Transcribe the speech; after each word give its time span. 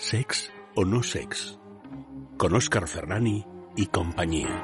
Sex 0.00 0.52
o 0.76 0.84
no 0.84 1.02
sex. 1.02 1.58
Con 2.36 2.54
Oscar 2.54 2.86
Ferrani 2.86 3.44
y 3.74 3.86
compañía. 3.86 4.62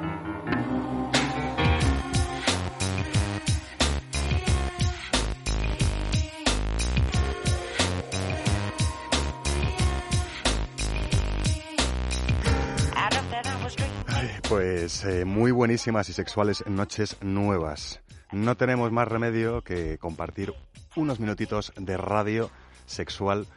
Pues 14.47 15.03
eh, 15.03 15.25
muy 15.25 15.51
buenísimas 15.51 16.07
y 16.07 16.13
sexuales 16.13 16.65
noches 16.65 17.17
nuevas. 17.21 17.99
No 18.31 18.55
tenemos 18.55 18.89
más 18.93 19.09
remedio 19.09 19.61
que 19.63 19.97
compartir 19.97 20.53
unos 20.95 21.19
minutitos 21.19 21.73
de 21.75 21.97
radio 21.97 22.49
sexual 22.85 23.47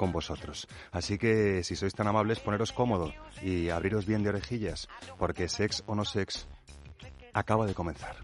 con 0.00 0.12
vosotros. 0.12 0.66
Así 0.92 1.18
que 1.18 1.62
si 1.62 1.76
sois 1.76 1.92
tan 1.92 2.08
amables, 2.08 2.40
poneros 2.40 2.72
cómodo 2.72 3.12
y 3.42 3.68
abriros 3.68 4.06
bien 4.06 4.22
de 4.22 4.30
orejillas, 4.30 4.88
porque 5.18 5.46
sex 5.46 5.84
o 5.84 5.94
no 5.94 6.06
sex 6.06 6.48
acaba 7.34 7.66
de 7.66 7.74
comenzar. 7.74 8.16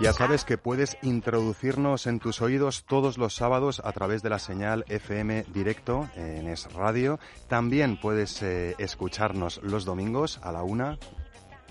Ya 0.00 0.12
sabes 0.14 0.44
que 0.46 0.56
puedes 0.56 0.96
introducirnos 1.02 2.06
en 2.06 2.18
tus 2.18 2.40
oídos 2.40 2.84
todos 2.88 3.18
los 3.18 3.36
sábados 3.36 3.82
a 3.84 3.92
través 3.92 4.22
de 4.22 4.30
la 4.30 4.38
señal 4.38 4.86
FM 4.88 5.44
directo 5.52 6.08
en 6.16 6.48
Es 6.48 6.72
Radio. 6.72 7.20
También 7.46 8.00
puedes 8.00 8.42
eh, 8.42 8.74
escucharnos 8.78 9.60
los 9.62 9.84
domingos 9.84 10.40
a 10.42 10.50
la 10.50 10.62
una 10.62 10.98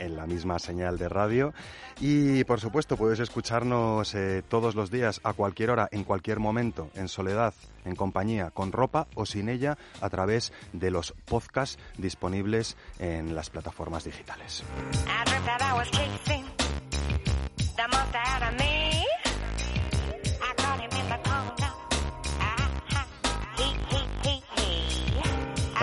en 0.01 0.17
la 0.17 0.25
misma 0.25 0.59
señal 0.59 0.97
de 0.97 1.07
radio. 1.07 1.53
Y 1.99 2.43
por 2.43 2.59
supuesto 2.59 2.97
puedes 2.97 3.19
escucharnos 3.19 4.13
eh, 4.15 4.43
todos 4.47 4.75
los 4.75 4.91
días, 4.91 5.21
a 5.23 5.33
cualquier 5.33 5.69
hora, 5.69 5.87
en 5.91 6.03
cualquier 6.03 6.39
momento, 6.39 6.89
en 6.95 7.07
soledad, 7.07 7.53
en 7.85 7.95
compañía, 7.95 8.51
con 8.51 8.71
ropa 8.71 9.07
o 9.15 9.25
sin 9.25 9.49
ella, 9.49 9.77
a 10.01 10.09
través 10.09 10.51
de 10.73 10.91
los 10.91 11.13
podcasts 11.25 11.77
disponibles 11.97 12.75
en 12.99 13.35
las 13.35 13.49
plataformas 13.49 14.03
digitales. 14.03 14.63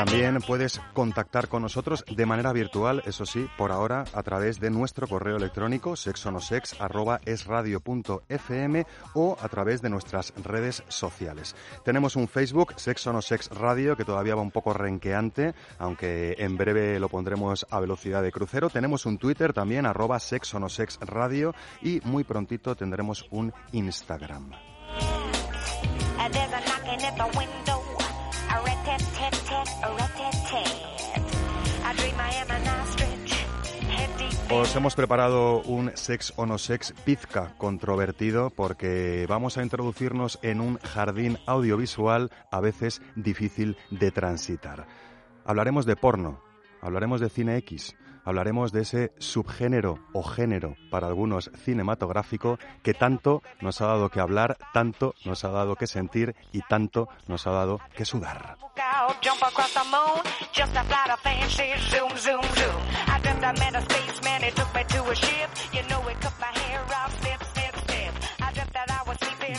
También 0.08 0.40
puedes 0.40 0.80
contactar 0.94 1.48
con 1.48 1.60
nosotros 1.60 2.02
de 2.10 2.24
manera 2.24 2.54
virtual, 2.54 3.02
eso 3.04 3.26
sí, 3.26 3.46
por 3.58 3.72
ahora, 3.72 4.04
a 4.14 4.22
través 4.22 4.58
de 4.58 4.70
nuestro 4.70 5.06
correo 5.06 5.36
electrónico 5.36 5.96
sexonosex.esradio.fm 5.96 8.86
o 9.12 9.36
a 9.38 9.48
través 9.50 9.82
de 9.82 9.90
nuestras 9.90 10.32
redes 10.42 10.82
sociales. 10.88 11.54
Tenemos 11.84 12.16
un 12.16 12.26
Facebook, 12.26 12.72
Sexonosex 12.76 13.50
Radio, 13.50 13.98
que 13.98 14.06
todavía 14.06 14.34
va 14.34 14.40
un 14.40 14.50
poco 14.50 14.72
renqueante, 14.72 15.52
aunque 15.78 16.36
en 16.38 16.56
breve 16.56 16.98
lo 16.98 17.10
pondremos 17.10 17.66
a 17.68 17.78
velocidad 17.78 18.22
de 18.22 18.32
crucero. 18.32 18.70
Tenemos 18.70 19.04
un 19.04 19.18
Twitter 19.18 19.52
también, 19.52 19.84
arroba 19.84 20.18
Sexonosex 20.18 21.00
Radio, 21.02 21.54
y 21.82 22.00
muy 22.04 22.24
prontito 22.24 22.74
tendremos 22.74 23.26
un 23.30 23.52
Instagram. 23.72 24.52
Os 34.58 34.74
hemos 34.74 34.96
preparado 34.96 35.62
un 35.62 35.92
sex 35.94 36.34
o 36.34 36.42
no 36.44 36.58
sex 36.58 36.92
pizca 37.06 37.54
controvertido 37.58 38.50
porque 38.50 39.24
vamos 39.28 39.56
a 39.56 39.62
introducirnos 39.62 40.40
en 40.42 40.60
un 40.60 40.78
jardín 40.78 41.38
audiovisual 41.46 42.32
a 42.50 42.58
veces 42.58 43.00
difícil 43.14 43.76
de 43.92 44.10
transitar. 44.10 44.88
Hablaremos 45.44 45.86
de 45.86 45.94
porno, 45.94 46.42
hablaremos 46.82 47.20
de 47.20 47.30
cine 47.30 47.56
X, 47.58 47.94
hablaremos 48.24 48.72
de 48.72 48.82
ese 48.82 49.12
subgénero 49.18 49.98
o 50.12 50.22
género 50.22 50.76
para 50.90 51.06
algunos 51.06 51.50
cinematográfico 51.64 52.58
que 52.82 52.94
tanto 52.94 53.42
nos 53.60 53.80
ha 53.80 53.86
dado 53.86 54.08
que 54.10 54.20
hablar, 54.20 54.56
tanto 54.72 55.14
nos 55.24 55.44
ha 55.44 55.48
dado 55.48 55.76
que 55.76 55.86
sentir 55.86 56.36
y 56.52 56.62
tanto 56.62 57.08
nos 57.26 57.46
ha 57.46 57.50
dado 57.50 57.80
que 57.94 58.04
sudar. 58.04 58.56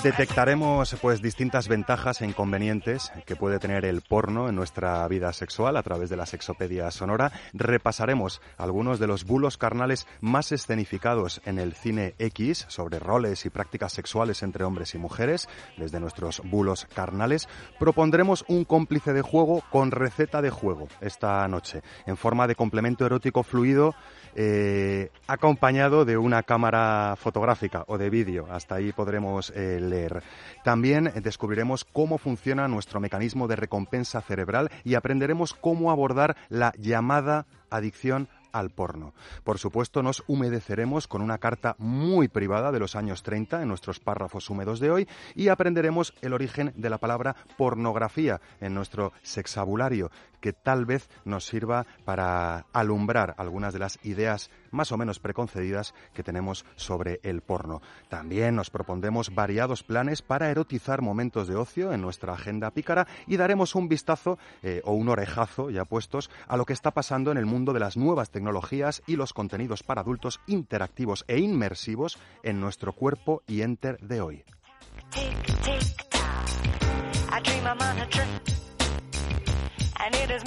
Detectaremos 0.04 0.96
pues 1.02 1.22
distintas 1.22 1.68
ventajas 1.68 2.22
e 2.22 2.26
inconvenientes 2.26 3.12
que 3.26 3.36
puede 3.36 3.60
tener 3.60 3.84
el 3.84 4.02
porno 4.02 4.48
en 4.48 4.56
nuestra 4.56 5.06
vida 5.10 5.34
sexual 5.34 5.76
a 5.76 5.84
través 5.84 6.10
de 6.10 6.16
la 6.16 6.26
sexopedia 6.26 6.90
sonora. 6.92 7.34
Repasaremos 7.54 8.42
algunos 8.58 9.00
de 9.00 9.08
los 9.08 9.26
bulos 9.26 9.58
carnales 9.58 10.08
más 10.22 10.54
escenificados 10.54 11.42
en 11.44 11.60
el 11.60 11.74
cine 11.74 12.16
X 12.18 12.66
sobre 12.70 13.00
roles 13.00 13.46
y 13.46 13.50
prácticas 13.50 13.92
sexuales 13.92 14.42
entre 14.42 14.64
hombres 14.64 14.96
y 14.96 15.00
mujeres, 15.00 15.50
desde 15.76 16.00
nuestros 16.00 16.42
bulos 16.46 16.88
carnales. 16.96 17.50
Propondremos 17.78 18.46
un 18.48 18.64
cómplice 18.64 19.12
de 19.12 19.22
juego 19.22 19.64
con 19.70 19.92
receta 19.92 20.42
de 20.42 20.50
juego 20.50 20.88
esta 21.02 21.46
noche, 21.50 21.82
en 22.06 22.16
forma 22.16 22.48
de 22.48 22.56
complemento 22.56 23.06
erótico 23.06 23.44
fluido 23.44 23.96
eh, 24.36 25.12
acompañado 25.28 26.06
de 26.06 26.18
una 26.18 26.44
cámara 26.44 27.16
fotográfica 27.18 27.84
o 27.88 27.98
de 27.98 28.10
vídeo. 28.10 28.48
Hasta 28.50 28.76
ahí 28.76 28.92
podremos 28.92 29.52
eh, 29.56 29.80
leer. 29.80 30.24
También 30.64 31.12
descubriremos 31.22 31.86
cómo 31.86 32.18
funciona 32.18 32.68
nuestro 32.68 33.00
mecanismo 33.00 33.48
de 33.48 33.56
recompensa 33.56 34.22
cerebral 34.22 34.70
y 34.84 34.96
aprenderemos 34.96 35.54
cómo 35.54 35.92
abordar 35.92 36.36
la 36.50 36.74
llamada 36.78 37.46
adicción 37.70 38.28
al 38.52 38.70
porno. 38.70 39.14
Por 39.44 39.60
supuesto, 39.60 40.02
nos 40.04 40.24
humedeceremos 40.28 41.08
con 41.08 41.22
una 41.22 41.38
carta 41.38 41.76
muy 41.78 42.28
privada 42.28 42.72
de 42.72 42.80
los 42.80 42.96
años 42.96 43.24
30 43.24 43.62
en 43.62 43.68
nuestros 43.68 44.00
párrafos 44.00 44.50
húmedos 44.50 44.80
de 44.80 44.92
hoy 44.92 45.08
y 45.36 45.50
aprenderemos 45.50 46.14
el 46.22 46.34
origen 46.34 46.74
de 46.76 46.90
la 46.90 46.98
palabra 46.98 47.36
pornografía 47.58 48.42
en 48.60 48.74
nuestro 48.74 49.14
sexabulario, 49.22 50.12
que 50.40 50.54
tal 50.54 50.86
vez 50.86 51.10
nos 51.26 51.46
sirva 51.46 51.86
para 52.06 52.66
alumbrar 52.74 53.36
algunas 53.38 53.74
de 53.74 53.80
las 53.80 54.00
ideas 54.04 54.50
más 54.72 54.92
o 54.92 54.98
menos 54.98 55.20
preconcebidas 55.20 55.94
que 56.14 56.24
tenemos 56.24 56.66
sobre 56.76 57.20
el 57.24 57.42
porno. 57.42 57.82
También 58.08 58.56
nos 58.56 58.70
propondremos 58.70 59.34
variados 59.34 59.84
planes 59.84 60.22
para 60.22 60.50
erotizar 60.50 61.02
momentos 61.02 61.48
de 61.48 61.56
ocio 61.56 61.94
en 61.94 62.02
nuestra 62.02 62.34
agenda 62.34 62.72
pícara 62.72 63.08
y 63.28 63.38
daremos 63.38 63.76
un 63.76 63.88
vistazo 63.90 64.38
eh, 64.62 64.82
o 64.86 64.94
un 64.94 65.10
orejazo 65.10 65.70
ya 65.70 65.86
puestos 65.86 66.30
a 66.48 66.58
lo 66.58 66.66
que 66.66 66.74
está 66.74 66.92
pasando 66.92 67.32
en 67.32 67.38
el 67.38 67.46
mundo 67.46 67.74
de 67.74 67.80
las 67.80 67.98
nuevas 67.98 68.30
tecnologías 68.30 69.02
y 69.08 69.16
los 69.16 69.34
contenidos 69.34 69.84
para 69.84 70.02
adultos 70.02 70.40
interactivos 70.48 71.26
e 71.28 71.40
inmersivos 71.40 72.18
en 72.44 72.60
nuestro 72.60 72.94
cuerpo 72.94 73.44
y 73.48 73.62
enter 73.62 74.00
de 74.00 74.22
hoy. 74.22 74.44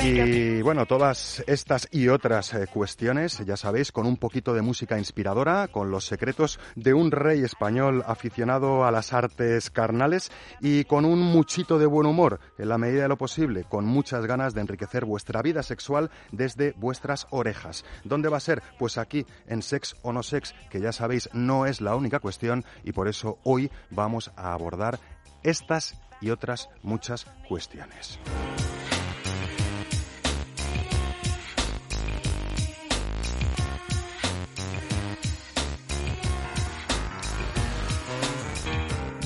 Y 0.03 0.63
bueno, 0.63 0.87
todas 0.87 1.45
estas 1.47 1.87
y 1.91 2.09
otras 2.09 2.55
eh, 2.55 2.67
cuestiones, 2.73 3.39
ya 3.45 3.57
sabéis, 3.57 3.93
con 3.93 4.07
un 4.07 4.17
poquito 4.17 4.55
de 4.55 4.63
música 4.63 4.99
inspiradora, 4.99 5.69
con 5.69 5.91
los 5.91 6.07
secretos 6.07 6.59
de 6.75 6.95
un 6.95 7.11
rey 7.11 7.43
español 7.43 8.03
aficionado 8.07 8.85
a 8.85 8.91
las 8.91 9.13
artes 9.13 9.71
carnales 9.71 10.33
y 10.61 10.85
con 10.85 11.05
un 11.05 11.21
muchito 11.21 11.79
de 11.79 11.87
buen 11.87 12.07
humor, 12.07 12.41
en 12.59 12.69
la 12.69 12.79
medida 12.79 13.03
de 13.03 13.09
lo 13.09 13.19
posible, 13.19 13.65
con 13.65 13.85
muchas 13.85 14.27
ganas 14.27 14.55
de 14.55 14.63
enriquecer 14.63 15.05
vuestra 15.05 15.43
vida 15.43 15.63
sexual 15.63 16.11
desde 16.31 16.73
vuestras 16.77 17.27
orejas. 17.31 17.85
¿Dónde 18.05 18.29
va 18.29 18.39
a 18.39 18.41
ser? 18.41 18.63
Pues 18.79 18.99
aquí, 18.99 19.27
en 19.47 19.63
Sex 19.63 19.97
o 20.03 20.13
No 20.13 20.23
Sex, 20.23 20.55
que 20.71 20.81
ya 20.81 20.93
sabéis 20.93 21.29
no 21.33 21.67
es 21.67 21.81
la 21.81 21.95
única 21.95 22.21
cuestión 22.21 22.65
y 22.85 22.93
por 22.93 23.09
eso 23.09 23.39
hoy 23.45 23.71
vamos 23.91 24.33
a 24.37 24.53
abordar 24.55 24.99
estas 25.43 26.01
y 26.21 26.31
otras 26.31 26.69
muchas 26.83 27.27
cuestiones. 27.49 28.19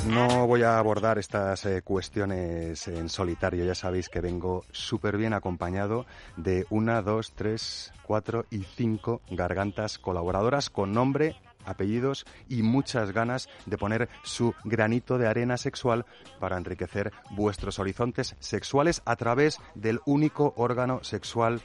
No 0.06 0.46
voy 0.46 0.62
a 0.62 0.78
abordar 0.78 1.18
estas 1.18 1.66
eh, 1.66 1.82
cuestiones 1.82 2.86
en 2.86 3.08
solitario. 3.08 3.64
Ya 3.64 3.74
sabéis 3.74 4.08
que 4.08 4.20
vengo 4.20 4.64
súper 4.70 5.16
bien 5.16 5.32
acompañado 5.32 6.06
de 6.36 6.64
una, 6.70 7.02
dos, 7.02 7.32
tres, 7.34 7.92
cuatro 8.04 8.46
y 8.50 8.62
cinco 8.62 9.20
gargantas 9.30 9.98
colaboradoras 9.98 10.70
con 10.70 10.92
nombre, 10.92 11.34
apellidos 11.64 12.24
y 12.48 12.62
muchas 12.62 13.12
ganas 13.12 13.48
de 13.66 13.78
poner 13.78 14.08
su 14.22 14.54
granito 14.64 15.18
de 15.18 15.26
arena 15.26 15.56
sexual 15.56 16.06
para 16.38 16.56
enriquecer 16.56 17.12
vuestros 17.30 17.80
horizontes 17.80 18.36
sexuales 18.38 19.02
a 19.06 19.16
través 19.16 19.58
del 19.74 20.00
único 20.06 20.54
órgano 20.56 21.02
sexual 21.02 21.62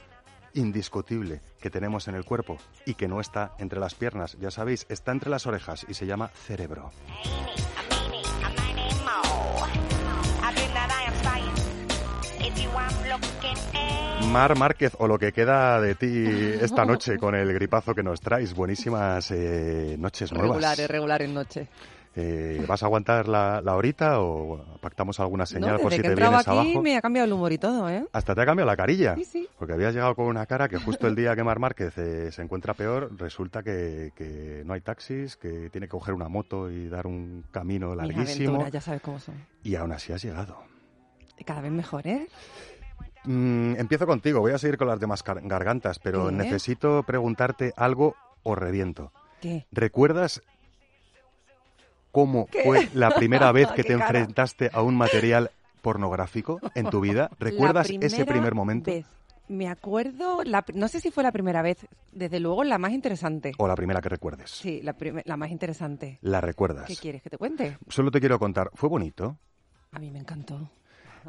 indiscutible 0.54 1.40
que 1.60 1.70
tenemos 1.70 2.08
en 2.08 2.16
el 2.16 2.24
cuerpo 2.24 2.58
y 2.84 2.94
que 2.94 3.08
no 3.08 3.20
está 3.20 3.52
entre 3.58 3.80
las 3.80 3.94
piernas, 3.94 4.36
ya 4.40 4.50
sabéis, 4.50 4.84
está 4.88 5.12
entre 5.12 5.30
las 5.30 5.46
orejas 5.46 5.86
y 5.88 5.94
se 5.94 6.06
llama 6.06 6.28
cerebro. 6.28 6.90
Mar 14.30 14.56
Márquez, 14.56 14.94
o 14.98 15.06
lo 15.06 15.18
que 15.18 15.32
queda 15.32 15.80
de 15.80 15.94
ti 15.94 16.24
esta 16.60 16.84
noche 16.84 17.18
con 17.18 17.34
el 17.34 17.52
gripazo 17.52 17.94
que 17.94 18.02
nos 18.02 18.20
traes. 18.20 18.54
Buenísimas 18.54 19.30
eh, 19.30 19.96
noches 19.98 20.32
nuevas. 20.32 20.50
Regulares, 20.50 20.88
regulares 20.88 21.28
noches. 21.28 21.68
Eh, 22.14 22.62
¿Vas 22.68 22.82
a 22.82 22.86
aguantar 22.86 23.26
la, 23.26 23.62
la, 23.62 23.74
horita 23.74 24.20
o 24.20 24.78
pactamos 24.80 25.18
alguna 25.18 25.46
señal 25.46 25.76
no, 25.76 25.78
por 25.78 25.92
si 25.92 26.02
que 26.02 26.10
te 26.10 26.14
vienes 26.14 26.40
aquí 26.40 26.50
abajo? 26.50 26.82
me 26.82 26.96
ha 26.96 27.00
cambiado 27.00 27.26
el 27.26 27.32
humor 27.32 27.52
y 27.52 27.58
todo, 27.58 27.88
¿eh? 27.88 28.06
Hasta 28.12 28.34
te 28.34 28.42
ha 28.42 28.44
cambiado 28.44 28.66
la 28.66 28.76
carilla. 28.76 29.14
Sí, 29.14 29.24
sí. 29.24 29.48
Porque 29.58 29.72
habías 29.72 29.94
llegado 29.94 30.14
con 30.14 30.26
una 30.26 30.44
cara 30.44 30.68
que 30.68 30.76
justo 30.76 31.06
el 31.06 31.14
día 31.14 31.34
que 31.34 31.42
Mar 31.42 31.58
Márquez 31.58 31.96
eh, 31.96 32.30
se 32.30 32.42
encuentra 32.42 32.74
peor, 32.74 33.10
resulta 33.18 33.62
que, 33.62 34.12
que, 34.14 34.62
no 34.66 34.74
hay 34.74 34.82
taxis, 34.82 35.36
que 35.36 35.70
tiene 35.70 35.86
que 35.86 35.92
coger 35.92 36.12
una 36.12 36.28
moto 36.28 36.70
y 36.70 36.88
dar 36.88 37.06
un 37.06 37.44
camino 37.50 37.94
larguísimo. 37.94 38.50
aventuras, 38.50 38.72
ya 38.72 38.80
sabes 38.82 39.00
cómo 39.00 39.18
son. 39.18 39.34
Y 39.62 39.74
aún 39.76 39.92
así 39.92 40.12
has 40.12 40.22
llegado. 40.22 40.71
Cada 41.44 41.60
vez 41.60 41.72
mejor, 41.72 42.06
¿eh? 42.06 42.28
Mm, 43.24 43.76
empiezo 43.78 44.06
contigo, 44.06 44.40
voy 44.40 44.52
a 44.52 44.58
seguir 44.58 44.76
con 44.76 44.88
las 44.88 44.98
demás 45.00 45.24
gar- 45.24 45.40
gargantas, 45.46 45.98
pero 45.98 46.30
¿Qué? 46.30 46.36
necesito 46.36 47.02
preguntarte 47.04 47.72
algo 47.76 48.16
o 48.42 48.54
reviento. 48.54 49.12
¿Qué? 49.40 49.64
¿Recuerdas 49.70 50.42
cómo 52.10 52.46
¿Qué? 52.46 52.62
fue 52.64 52.88
la 52.94 53.14
primera 53.14 53.50
vez 53.52 53.68
que 53.68 53.82
¿Qué 53.82 53.84
te 53.84 53.98
cara? 53.98 54.18
enfrentaste 54.18 54.70
a 54.72 54.82
un 54.82 54.96
material 54.96 55.50
pornográfico 55.82 56.60
en 56.74 56.90
tu 56.90 57.00
vida? 57.00 57.30
¿Recuerdas 57.38 57.90
ese 58.00 58.24
primer 58.24 58.54
momento? 58.54 58.90
vez. 58.90 59.06
Me 59.48 59.68
acuerdo, 59.68 60.42
la 60.44 60.64
no 60.72 60.88
sé 60.88 61.00
si 61.00 61.10
fue 61.10 61.22
la 61.24 61.32
primera 61.32 61.62
vez, 61.62 61.76
desde 62.12 62.40
luego 62.40 62.64
la 62.64 62.78
más 62.78 62.92
interesante. 62.92 63.52
¿O 63.58 63.66
la 63.68 63.74
primera 63.74 64.00
que 64.00 64.08
recuerdes? 64.08 64.50
Sí, 64.50 64.80
la, 64.82 64.96
la 65.24 65.36
más 65.36 65.50
interesante. 65.50 66.18
¿La 66.22 66.40
recuerdas? 66.40 66.86
¿Qué 66.86 66.96
quieres 66.96 67.22
que 67.22 67.28
te 67.30 67.36
cuente? 67.38 67.76
Solo 67.88 68.10
te 68.10 68.20
quiero 68.20 68.38
contar, 68.38 68.70
¿fue 68.74 68.88
bonito? 68.88 69.36
A 69.90 69.98
mí 69.98 70.10
me 70.10 70.20
encantó. 70.20 70.70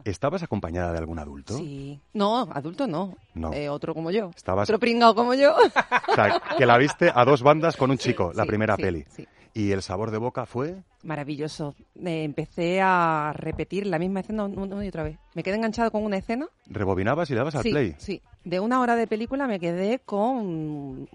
¿Estabas 0.05 0.43
acompañada 0.43 0.91
de 0.91 0.97
algún 0.99 1.19
adulto? 1.19 1.57
Sí. 1.57 1.99
No, 2.13 2.41
adulto 2.51 2.87
no. 2.87 3.15
No. 3.33 3.53
Eh, 3.53 3.69
otro 3.69 3.93
como 3.93 4.11
yo. 4.11 4.31
Estabas- 4.35 4.69
Otro 4.69 4.79
pringao 4.79 5.13
como 5.15 5.33
yo. 5.33 5.55
O 5.55 6.15
sea, 6.15 6.41
que 6.57 6.65
la 6.65 6.77
viste 6.77 7.11
a 7.13 7.25
dos 7.25 7.41
bandas 7.43 7.75
con 7.77 7.91
un 7.91 7.97
chico, 7.97 8.31
la 8.35 8.43
Sí, 8.43 8.47
primera 8.49 8.75
sí, 8.75 8.81
peli. 8.81 9.05
sí. 9.09 9.27
¿Y 9.55 9.71
el 9.71 9.83
sabor 9.83 10.09
de 10.09 10.17
boca 10.17 10.47
fue? 10.47 10.77
Maravilloso. 11.03 11.75
Eh, 12.03 12.23
empecé 12.23 12.81
a 12.81 13.31
repetir 13.35 13.85
la 13.85 13.99
misma 13.99 14.21
escena 14.21 14.45
una 14.45 14.83
y 14.83 14.87
otra 14.87 15.03
vez. 15.03 15.19
Me 15.35 15.43
quedé 15.43 15.55
enganchado 15.57 15.91
con 15.91 16.03
una 16.03 16.17
escena. 16.17 16.47
¿Rebobinabas 16.65 17.29
y 17.29 17.33
le 17.33 17.37
dabas 17.37 17.55
al 17.55 17.61
play? 17.63 17.95
sí. 17.99 18.21
De 18.43 18.59
una 18.59 18.81
hora 18.81 18.95
de 18.97 19.07
película 19.07 19.47
me 19.47 19.57
quedé 19.59 19.99
con 19.99 21.07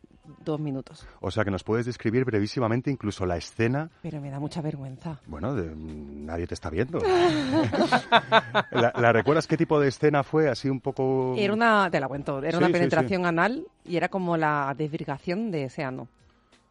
dos 0.45 0.61
minutos. 0.61 1.07
O 1.21 1.31
sea, 1.31 1.45
que 1.45 1.51
nos 1.51 1.65
puedes 1.65 1.87
describir 1.87 2.25
brevísimamente 2.25 2.91
incluso 2.91 3.27
la 3.27 3.37
escena 3.37 3.91
Pero 4.03 4.21
me 4.21 4.31
da 4.31 4.39
mucha 4.41 4.61
vergüenza. 4.63 5.21
Bueno, 5.27 5.55
de- 5.55 5.75
nadie 5.75 6.47
te 6.47 6.55
está 6.55 6.71
viendo. 6.71 6.99
¿La, 8.71 8.93
la 8.97 9.13
recuerdas 9.13 9.47
qué 9.47 9.57
tipo 9.57 9.81
de 9.81 9.89
escena 9.89 10.23
fue? 10.23 10.49
Así 10.49 10.69
un 10.69 10.81
poco... 10.81 11.35
Era 11.37 11.53
una, 11.53 11.91
te 11.91 12.01
la 12.01 12.09
cuento, 12.09 12.39
era 12.41 12.53
Sí, 12.53 12.57
una 12.59 12.67
sí, 12.69 12.73
penetración 12.73 13.27
anal 13.27 13.67
y 13.85 13.97
era 13.97 14.09
como 14.09 14.37
la 14.37 14.75
desvirgación 14.77 15.51
de 15.51 15.65
ese 15.65 15.85
ano. 15.85 16.09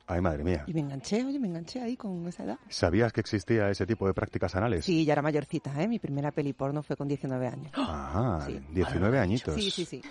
Ay, 0.09 0.21
madre 0.21 0.44
mía. 0.44 0.63
Y 0.68 0.74
me 0.74 0.80
enganché, 0.80 1.24
oye, 1.25 1.38
me 1.38 1.48
enganché 1.50 1.81
ahí 1.81 1.98
con 1.98 2.25
esa 2.27 2.44
edad. 2.45 2.57
¿Sabías 2.69 3.12
que 3.12 3.19
existía 3.19 3.69
ese 3.69 3.86
tipo 3.86 4.07
de 4.07 4.13
prácticas 4.13 4.56
anales? 4.56 4.86
Sí, 4.86 5.04
ya 5.04 5.12
era 5.13 5.21
mayorcita, 5.21 5.71
¿eh? 5.83 5.88
Mi 5.88 6.00
primera 6.00 6.31
peli 6.31 6.54
porno 6.54 6.81
fue 6.81 6.95
con 6.95 7.07
19 7.09 7.45
años. 7.48 7.71
Ah, 7.75 8.39
Sí. 8.45 8.59
19 8.71 9.19
añitos. 9.19 9.54
Sí, 9.56 9.69
sí, 9.69 9.83
sí. 9.86 10.01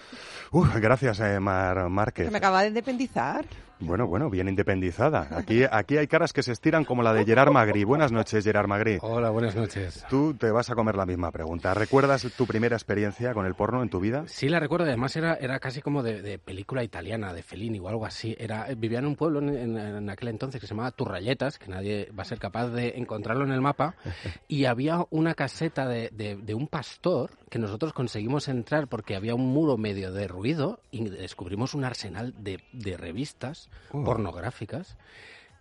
Uf, 0.53 0.75
gracias, 0.77 1.19
eh, 1.21 1.41
Mar 1.41 1.89
Márquez. 1.89 2.27
Que 2.27 2.31
me 2.31 2.39
acaba 2.39 2.61
de 2.63 2.69
independizar. 2.69 3.47
Bueno, 3.79 4.07
bueno, 4.07 4.31
bien 4.31 4.49
independizada. 4.49 5.29
Aquí, 5.37 5.65
aquí 5.71 5.99
hay 5.99 6.07
caras 6.07 6.33
que 6.33 6.43
se 6.43 6.51
estiran 6.53 6.87
como 6.87 7.03
la 7.03 7.13
de 7.13 7.27
Gerard 7.27 7.53
Magri. 7.53 7.85
Buenas 7.85 8.11
noches, 8.11 8.43
Gerard 8.43 8.67
Magri. 8.69 8.97
Hola, 9.03 9.29
buenas 9.29 9.55
noches. 9.55 10.03
Tú 10.09 10.33
te 10.33 10.51
vas 10.51 10.71
a 10.71 10.75
comer 10.75 10.95
la 10.95 11.05
misma 11.05 11.31
pregunta. 11.31 11.75
¿Recuerdas 11.75 12.27
tu 12.39 12.47
primera 12.47 12.75
experiencia 12.75 13.35
con 13.35 13.45
el 13.45 13.55
porno 13.55 13.83
en 13.83 13.91
tu 13.91 14.01
vida? 14.01 14.25
Sí, 14.29 14.49
la 14.49 14.61
recuerdo, 14.61 14.87
además 14.87 15.15
era, 15.17 15.35
era 15.35 15.59
casi 15.61 15.83
como 15.83 16.03
de, 16.03 16.23
de 16.23 16.39
película 16.39 16.83
italiana, 16.85 17.35
de 17.35 17.43
Fellini 17.43 17.79
o 17.79 17.89
algo 17.89 18.07
así. 18.07 18.35
Era, 18.39 18.67
vivía 18.79 18.99
en 19.01 19.07
un 19.07 19.15
pueblo 19.17 19.41
en, 19.41 19.51
en- 19.51 19.77
en 19.87 20.11
aquel 20.11 20.29
entonces 20.29 20.61
que 20.61 20.67
se 20.67 20.75
llamaba 20.75 20.91
Turralletas, 20.91 21.59
que 21.59 21.69
nadie 21.69 22.11
va 22.19 22.23
a 22.23 22.27
ser 22.27 22.39
capaz 22.39 22.69
de 22.69 22.95
encontrarlo 22.97 23.45
en 23.45 23.53
el 23.53 23.61
mapa, 23.61 23.95
y 24.49 24.65
había 24.65 25.07
una 25.11 25.35
caseta 25.35 25.87
de, 25.87 26.11
de- 26.13 26.37
de 26.37 26.55
un 26.55 26.67
pastor 26.69 27.31
que 27.51 27.59
nosotros 27.59 27.93
conseguimos 27.93 28.49
entrar 28.49 28.89
porque 28.89 29.17
había 29.17 29.35
un 29.35 29.47
muro 29.53 29.77
medio 29.77 30.13
de 30.13 30.27
ruido 30.29 30.81
y 30.91 31.09
descubrimos 31.09 31.75
un 31.75 31.85
arsenal 31.85 32.35
de, 32.39 32.61
de 32.73 32.97
revistas 32.97 33.69
Oh. 33.93 34.03
pornográficas. 34.05 34.97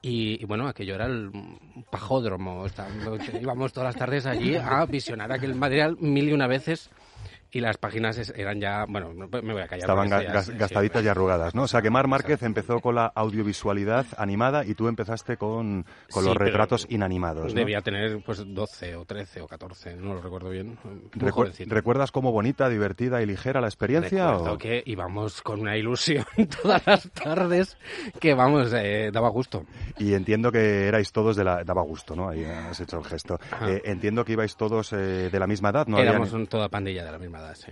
Y, 0.02 0.42
y 0.42 0.46
bueno, 0.46 0.68
aquello 0.68 0.96
era 0.96 1.06
el 1.08 1.32
pajódromo. 1.90 2.66
Estábamos- 2.66 3.20
íbamos 3.42 3.74
todas 3.74 3.88
las 3.88 3.96
tardes 3.96 4.26
allí 4.26 4.56
a 4.56 4.86
visionar 4.86 5.32
aquel 5.32 5.56
material 5.56 5.98
mil 6.00 6.30
y 6.30 6.34
una 6.34 6.48
veces. 6.48 6.90
Y 7.56 7.62
las 7.62 7.78
páginas 7.78 8.34
eran 8.36 8.60
ya. 8.60 8.86
Bueno, 8.86 9.14
no, 9.14 9.30
me 9.42 9.54
voy 9.54 9.62
a 9.62 9.68
callar. 9.68 9.80
Estaban 9.90 10.10
ga- 10.10 10.18
esto 10.20 10.28
ya 10.28 10.34
gas- 10.34 10.48
es- 10.50 10.54
sí, 10.54 10.60
gastaditas 10.60 11.04
y 11.04 11.08
arrugadas, 11.08 11.56
¿no? 11.56 11.64
O 11.64 11.68
sea, 11.70 11.82
que 11.82 11.90
Mar 11.90 12.08
Márquez 12.08 12.44
empezó 12.44 12.82
con 12.82 12.96
la 12.96 13.06
audiovisualidad 13.16 14.06
animada 14.18 14.66
y 14.66 14.76
tú 14.76 14.88
empezaste 14.90 15.38
con, 15.38 15.86
con 16.12 16.24
Sí, 16.24 16.28
los 16.30 16.38
retratos 16.38 16.86
inanimados, 16.90 17.54
¿no? 17.54 17.60
Debía 17.60 17.82
tener 17.82 18.22
pues 18.26 18.44
12 18.46 18.96
o 18.98 19.06
13 19.06 19.42
o 19.42 19.48
14, 19.48 19.96
no 19.96 20.16
lo 20.16 20.22
recuerdo 20.22 20.50
bien. 20.50 20.78
Recu-. 21.14 21.50
¿Recuerdas 21.68 22.12
cómo 22.12 22.32
bonita, 22.34 22.68
divertida 22.68 23.22
y 23.22 23.26
ligera 23.26 23.62
la 23.62 23.68
experiencia? 23.68 24.32
Recuerdo 24.32 24.54
o- 24.54 24.58
que 24.58 24.84
íbamos 24.86 25.42
con 25.42 25.62
una 25.62 25.78
ilusión 25.78 26.26
todas 26.62 26.86
las 26.86 27.10
tardes 27.12 27.78
que, 28.20 28.34
vamos, 28.34 28.74
eh, 28.76 29.12
daba 29.14 29.30
gusto. 29.30 29.66
Y 29.98 30.14
entiendo 30.14 30.52
que 30.52 30.88
erais 30.88 31.12
todos 31.12 31.36
de 31.36 31.44
la... 31.44 31.64
Daba 31.64 31.84
gusto, 31.84 32.16
¿no? 32.16 32.28
Ahí 32.30 32.44
has 32.44 32.80
hecho 32.82 32.98
el 33.00 33.06
gesto. 33.06 33.40
Eh, 33.66 33.82
entiendo 33.86 34.26
que 34.26 34.34
ibais 34.34 34.58
todos 34.58 34.92
eh, 34.92 35.30
de 35.32 35.40
la 35.40 35.48
misma 35.48 35.70
edad, 35.70 35.88
¿no? 35.88 35.98
Éramos 36.00 36.34
toda 36.50 36.68
pandilla 36.70 37.06
de 37.06 37.12
la 37.12 37.18
misma 37.20 37.40
edad, 37.40 37.45
sí. 37.54 37.72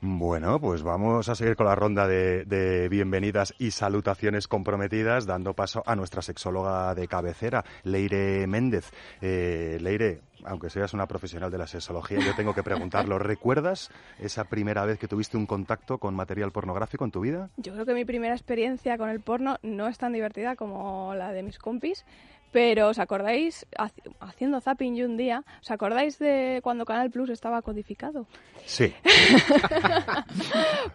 Bueno, 0.00 0.58
pues 0.60 0.82
vamos 0.82 1.28
a 1.28 1.34
seguir 1.34 1.56
con 1.56 1.66
la 1.66 1.74
ronda 1.74 2.06
de, 2.06 2.44
de 2.46 2.88
bienvenidas 2.88 3.54
y 3.58 3.72
salutaciones 3.72 4.48
comprometidas, 4.48 5.26
dando 5.26 5.52
paso 5.52 5.82
a 5.84 5.94
nuestra 5.94 6.22
sexóloga 6.22 6.94
de 6.94 7.06
cabecera, 7.06 7.64
Leire 7.84 8.46
Méndez. 8.46 8.90
Eh, 9.20 9.78
Leire, 9.80 10.22
aunque 10.44 10.70
seas 10.70 10.94
una 10.94 11.06
profesional 11.06 11.50
de 11.50 11.58
la 11.58 11.66
sexología, 11.66 12.18
yo 12.20 12.34
tengo 12.34 12.54
que 12.54 12.62
preguntarlo. 12.62 13.18
¿Recuerdas 13.30 13.90
esa 14.18 14.44
primera 14.44 14.84
vez 14.84 14.98
que 14.98 15.08
tuviste 15.08 15.36
un 15.36 15.46
contacto 15.46 15.98
con 15.98 16.14
material 16.14 16.50
pornográfico 16.50 17.04
en 17.04 17.10
tu 17.10 17.20
vida? 17.20 17.50
Yo 17.56 17.72
creo 17.72 17.84
que 17.84 17.94
mi 17.94 18.04
primera 18.04 18.34
experiencia 18.34 18.96
con 18.96 19.10
el 19.10 19.20
porno 19.20 19.58
no 19.62 19.88
es 19.88 19.98
tan 19.98 20.12
divertida 20.12 20.56
como 20.56 21.14
la 21.14 21.32
de 21.32 21.42
mis 21.42 21.58
compis, 21.58 22.04
pero 22.52 22.88
¿os 22.88 22.98
acordáis, 22.98 23.66
haci- 23.78 24.02
haciendo 24.20 24.60
zapping 24.60 24.96
yo 24.96 25.06
un 25.06 25.16
día, 25.16 25.44
¿os 25.60 25.70
acordáis 25.70 26.18
de 26.18 26.60
cuando 26.62 26.84
Canal 26.84 27.10
Plus 27.10 27.30
estaba 27.30 27.62
codificado? 27.62 28.26
Sí. 28.66 28.92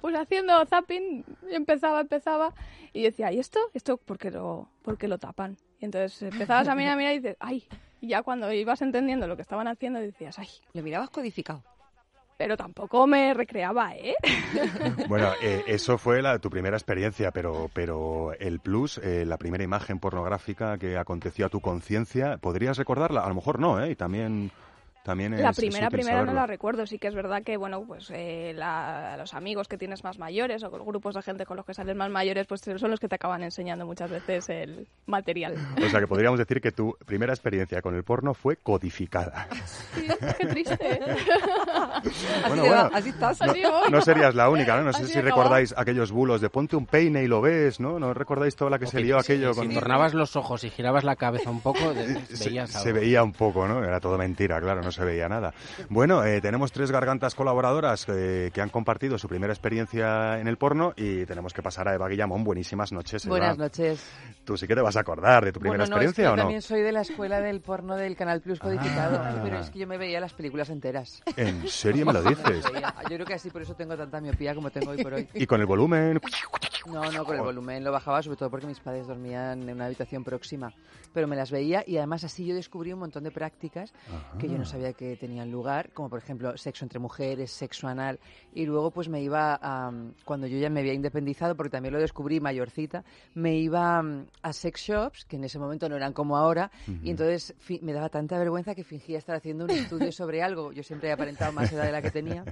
Pues 0.02 0.16
haciendo 0.16 0.66
zapping 0.66 1.24
empezaba, 1.52 2.02
empezaba 2.02 2.54
y 2.94 3.04
decía, 3.04 3.32
¿y 3.32 3.40
esto? 3.40 3.60
¿Esto 3.74 3.98
por 3.98 4.18
qué 4.18 4.32
lo, 4.32 4.70
por 4.82 4.98
qué 4.98 5.08
lo 5.08 5.18
tapan? 5.18 5.58
Y 5.80 5.86
entonces 5.86 6.22
empezabas 6.22 6.68
a 6.68 6.76
mirar, 6.76 6.94
a 6.94 6.98
mirar 6.98 7.14
y 7.14 7.20
dices, 7.20 7.38
¡ay! 7.40 7.68
Y 8.02 8.10
ya 8.10 8.22
cuando 8.24 8.52
ibas 8.52 8.82
entendiendo 8.82 9.28
lo 9.28 9.36
que 9.36 9.42
estaban 9.42 9.68
haciendo 9.68 10.00
decías, 10.00 10.38
¡ay! 10.40 10.48
Lo 10.74 10.84
mirabas 10.84 11.10
codificado. 11.10 11.64
Pero 12.38 12.58
tampoco 12.58 13.08
me 13.08 13.34
recreaba, 13.34 13.96
¿eh? 13.96 14.14
Bueno, 15.08 15.32
eh, 15.42 15.64
eso 15.68 15.98
fue 15.98 16.22
la, 16.22 16.40
tu 16.40 16.50
primera 16.50 16.76
experiencia, 16.76 17.32
pero, 17.32 17.70
pero 17.74 18.34
el 18.40 18.60
plus, 18.60 18.98
eh, 18.98 19.24
la 19.26 19.38
primera 19.38 19.64
imagen 19.64 20.00
pornográfica 20.00 20.78
que 20.78 20.98
aconteció 20.98 21.46
a 21.46 21.50
tu 21.50 21.62
conciencia, 21.62 22.38
¿podrías 22.38 22.78
recordarla? 22.78 23.22
A 23.22 23.30
lo 23.30 23.36
mejor 23.36 23.60
no, 23.60 23.82
¿eh? 23.84 23.92
Y 23.92 23.96
también, 23.96 24.52
también 25.04 25.34
es 25.36 25.42
La 25.42 25.54
primera, 25.54 25.90
primera 25.90 26.12
no 26.18 26.26
saberlo. 26.26 26.42
la 26.42 26.48
recuerdo. 26.48 26.86
Sí 26.88 26.98
que 26.98 27.08
es 27.08 27.14
verdad 27.16 27.44
que, 27.44 27.58
bueno, 27.58 27.84
pues 27.86 28.10
eh, 28.14 28.54
la- 28.56 29.16
los 29.18 29.34
amigos 29.34 29.68
que 29.68 29.78
tienes 29.78 30.04
más 30.04 30.18
mayores 30.18 30.64
o 30.64 30.72
grupos 30.72 31.16
de 31.16 31.22
gente 31.22 31.46
con 31.46 31.58
los 31.58 31.66
que 31.66 31.74
sales 31.74 31.96
más 31.96 32.10
mayores, 32.10 32.48
pues 32.48 32.62
son 32.62 32.90
los 32.92 33.00
que 33.00 33.08
te 33.08 33.16
acaban 33.16 33.44
enseñando 33.44 33.86
muchas 33.86 34.10
veces 34.10 34.50
el 34.50 34.88
material. 35.06 35.56
O 35.86 35.90
sea 35.90 36.00
que 36.00 36.08
podríamos 36.08 36.40
decir 36.40 36.60
que 36.60 36.72
tu 36.72 36.98
primera 37.06 37.34
experiencia 37.34 37.82
con 37.82 37.96
el 37.96 38.04
porno 38.04 38.34
fue 38.34 38.58
codificada. 38.58 39.48
Sí, 39.96 40.08
qué 40.38 40.46
triste. 40.48 41.00
Así, 42.06 42.48
Bueno, 42.48 42.64
bueno. 42.66 42.90
así 42.94 43.10
estás. 43.10 43.40
Voy. 43.40 43.64
No 43.92 44.02
serías 44.02 44.36
la 44.36 44.50
única, 44.50 44.76
¿no? 44.78 44.84
No 44.84 44.94
sé 44.94 45.04
Así 45.04 45.14
si 45.14 45.22
recordáis 45.22 45.74
aquellos 45.78 46.12
bulos 46.12 46.42
de 46.42 46.50
ponte 46.50 46.76
un 46.76 46.86
peine 46.86 47.24
y 47.24 47.28
lo 47.28 47.42
ves, 47.42 47.80
¿no? 47.80 48.00
¿No 48.00 48.14
recordáis 48.14 48.56
toda 48.56 48.72
la 48.72 48.80
que 48.80 48.88
se 48.88 49.00
lió 49.00 49.20
Si- 49.22 49.34
aquello 49.34 49.54
si, 49.54 49.60
con... 49.62 49.74
tornabas 49.74 50.14
los 50.14 50.36
ojos 50.36 50.64
y 50.64 50.70
girabas 50.70 51.04
la 51.04 51.16
cabeza 51.16 51.50
un 51.50 51.62
poco, 51.62 51.94
de- 51.94 52.26
Se, 52.36 52.50
veías 52.50 52.70
se 52.72 52.90
algo. 52.90 53.00
veía 53.00 53.24
un 53.24 53.32
poco, 53.34 53.68
¿no? 53.68 53.84
Era 53.84 54.00
todo 54.00 54.18
mentira, 54.18 54.60
claro. 54.62 54.82
No 54.82 54.92
se 54.92 55.04
veía 55.04 55.28
nada. 55.30 55.54
Bueno, 55.90 56.24
eh, 56.24 56.42
tenemos 56.42 56.72
tres 56.72 56.92
gargantas 56.92 57.36
colaboradoras 57.36 58.06
eh, 58.10 58.52
que 58.54 58.62
han 58.62 58.70
compartido 58.70 59.18
su 59.18 59.28
primera 59.28 59.54
experiencia 59.54 60.40
en 60.40 60.48
el 60.48 60.58
porno 60.58 60.94
y 60.96 61.26
tenemos 61.26 61.54
que 61.54 61.62
pasar 61.62 61.88
a 61.88 61.96
Eva 61.96 62.08
Guillamón. 62.08 62.44
Buenísimas 62.44 62.92
noches, 62.92 63.26
Eva. 63.26 63.32
Buenas 63.38 63.58
noches. 63.58 64.04
Tú 64.44 64.58
sí 64.58 64.68
que 64.68 64.76
te 64.76 64.82
vas 64.82 64.96
a 64.96 65.00
acordar 65.00 65.44
de 65.46 65.52
tu 65.52 65.60
primera 65.60 65.84
bueno, 65.86 65.96
no, 65.96 66.02
experiencia 66.04 66.24
es 66.24 66.28
que 66.28 66.28
o 66.28 66.32
yo 66.32 66.36
no? 66.36 66.42
también 66.44 66.62
soy 66.62 66.82
de 66.82 66.92
la 66.92 67.02
escuela 67.02 67.40
del 67.42 67.62
porno 67.62 67.96
del 67.96 68.16
Canal 68.16 68.42
Plus 68.42 68.60
codificado, 68.60 69.20
Ah. 69.24 69.40
pero 69.44 69.60
es 69.60 69.70
que 69.70 69.80
yo 69.80 69.88
me 69.88 69.98
veía 69.98 70.20
las 70.20 70.34
películas 70.34 70.70
enteras. 70.70 71.22
¿En 71.36 71.68
serio 71.68 71.95
me 72.04 72.14
lo 72.14 72.24
dices? 72.30 72.66
Yo 72.66 73.16
creo 73.16 73.26
que 73.26 73.36
así 73.36 73.50
por 73.50 73.62
eso 73.62 73.76
tengo 73.76 73.96
tanta 73.96 74.20
miopía 74.20 74.56
como 74.56 74.72
tengo 74.72 74.92
hoy 74.92 75.04
por 75.04 75.14
hoy. 75.14 75.30
Y 75.34 75.46
con 75.46 75.62
el 75.62 75.68
volumen... 75.68 76.20
No, 76.88 77.12
no, 77.12 77.24
con 77.24 77.36
el 77.36 77.42
volumen 77.42 77.84
lo 77.84 77.92
bajaba, 77.92 78.22
sobre 78.22 78.38
todo 78.38 78.50
porque 78.50 78.68
mis 78.68 78.80
padres 78.80 79.08
dormían 79.08 79.62
en 79.68 79.76
una 79.76 79.86
habitación 79.86 80.24
próxima. 80.24 80.74
Pero 81.16 81.30
me 81.30 81.38
las 81.38 81.50
veía 81.50 81.82
y 81.88 81.96
además 81.96 82.26
así 82.26 82.46
yo 82.46 82.54
descubrí 82.54 82.92
un 82.92 83.00
montón 83.00 83.24
de 83.24 83.32
prácticas 83.32 83.94
que 84.38 84.50
yo 84.50 84.58
no 84.58 84.66
sabía 84.66 84.92
que 84.92 85.16
tenían 85.16 85.50
lugar, 85.50 85.92
como 85.94 86.10
por 86.10 86.20
ejemplo 86.20 86.58
sexo 86.58 86.84
entre 86.84 87.00
mujeres, 87.00 87.52
sexo 87.52 87.88
anal. 87.88 88.20
Y 88.54 88.66
luego 88.66 88.92
pues 88.92 89.08
me 89.08 89.22
iba 89.22 89.58
a, 89.62 89.94
cuando 90.26 90.46
yo 90.46 90.58
ya 90.58 90.70
me 90.70 90.82
había 90.82 90.92
independizado, 90.92 91.56
porque 91.56 91.70
también 91.70 91.94
lo 91.94 92.02
descubrí 92.02 92.42
mayorcita, 92.42 93.06
me 93.34 93.56
iba 93.56 94.02
mm, 94.02 94.26
a 94.42 94.52
sex 94.52 94.82
shops, 94.82 95.24
que 95.24 95.38
en 95.38 95.46
ese 95.46 95.58
momento 95.58 95.88
no 95.88 95.96
eran 95.96 96.12
como 96.12 96.36
ahora, 96.36 96.70
y 97.02 97.10
entonces 97.12 97.56
me 97.82 97.94
daba 97.94 98.10
tanta 98.10 98.38
vergüenza 98.38 98.76
que 98.76 98.84
fingía 98.84 99.18
estar 99.18 99.38
haciendo 99.38 99.64
un 99.64 99.72
estudio 99.72 100.12
sobre 100.12 100.44
algo. 100.44 100.74
Yo 100.74 100.84
siempre 100.84 101.08
he 101.08 101.12
aparentado 101.14 101.54
más 101.54 101.72
edad 101.72 101.86
de 101.86 101.94
la 101.94 102.02
que 102.02 102.12
tenía. 102.12 102.44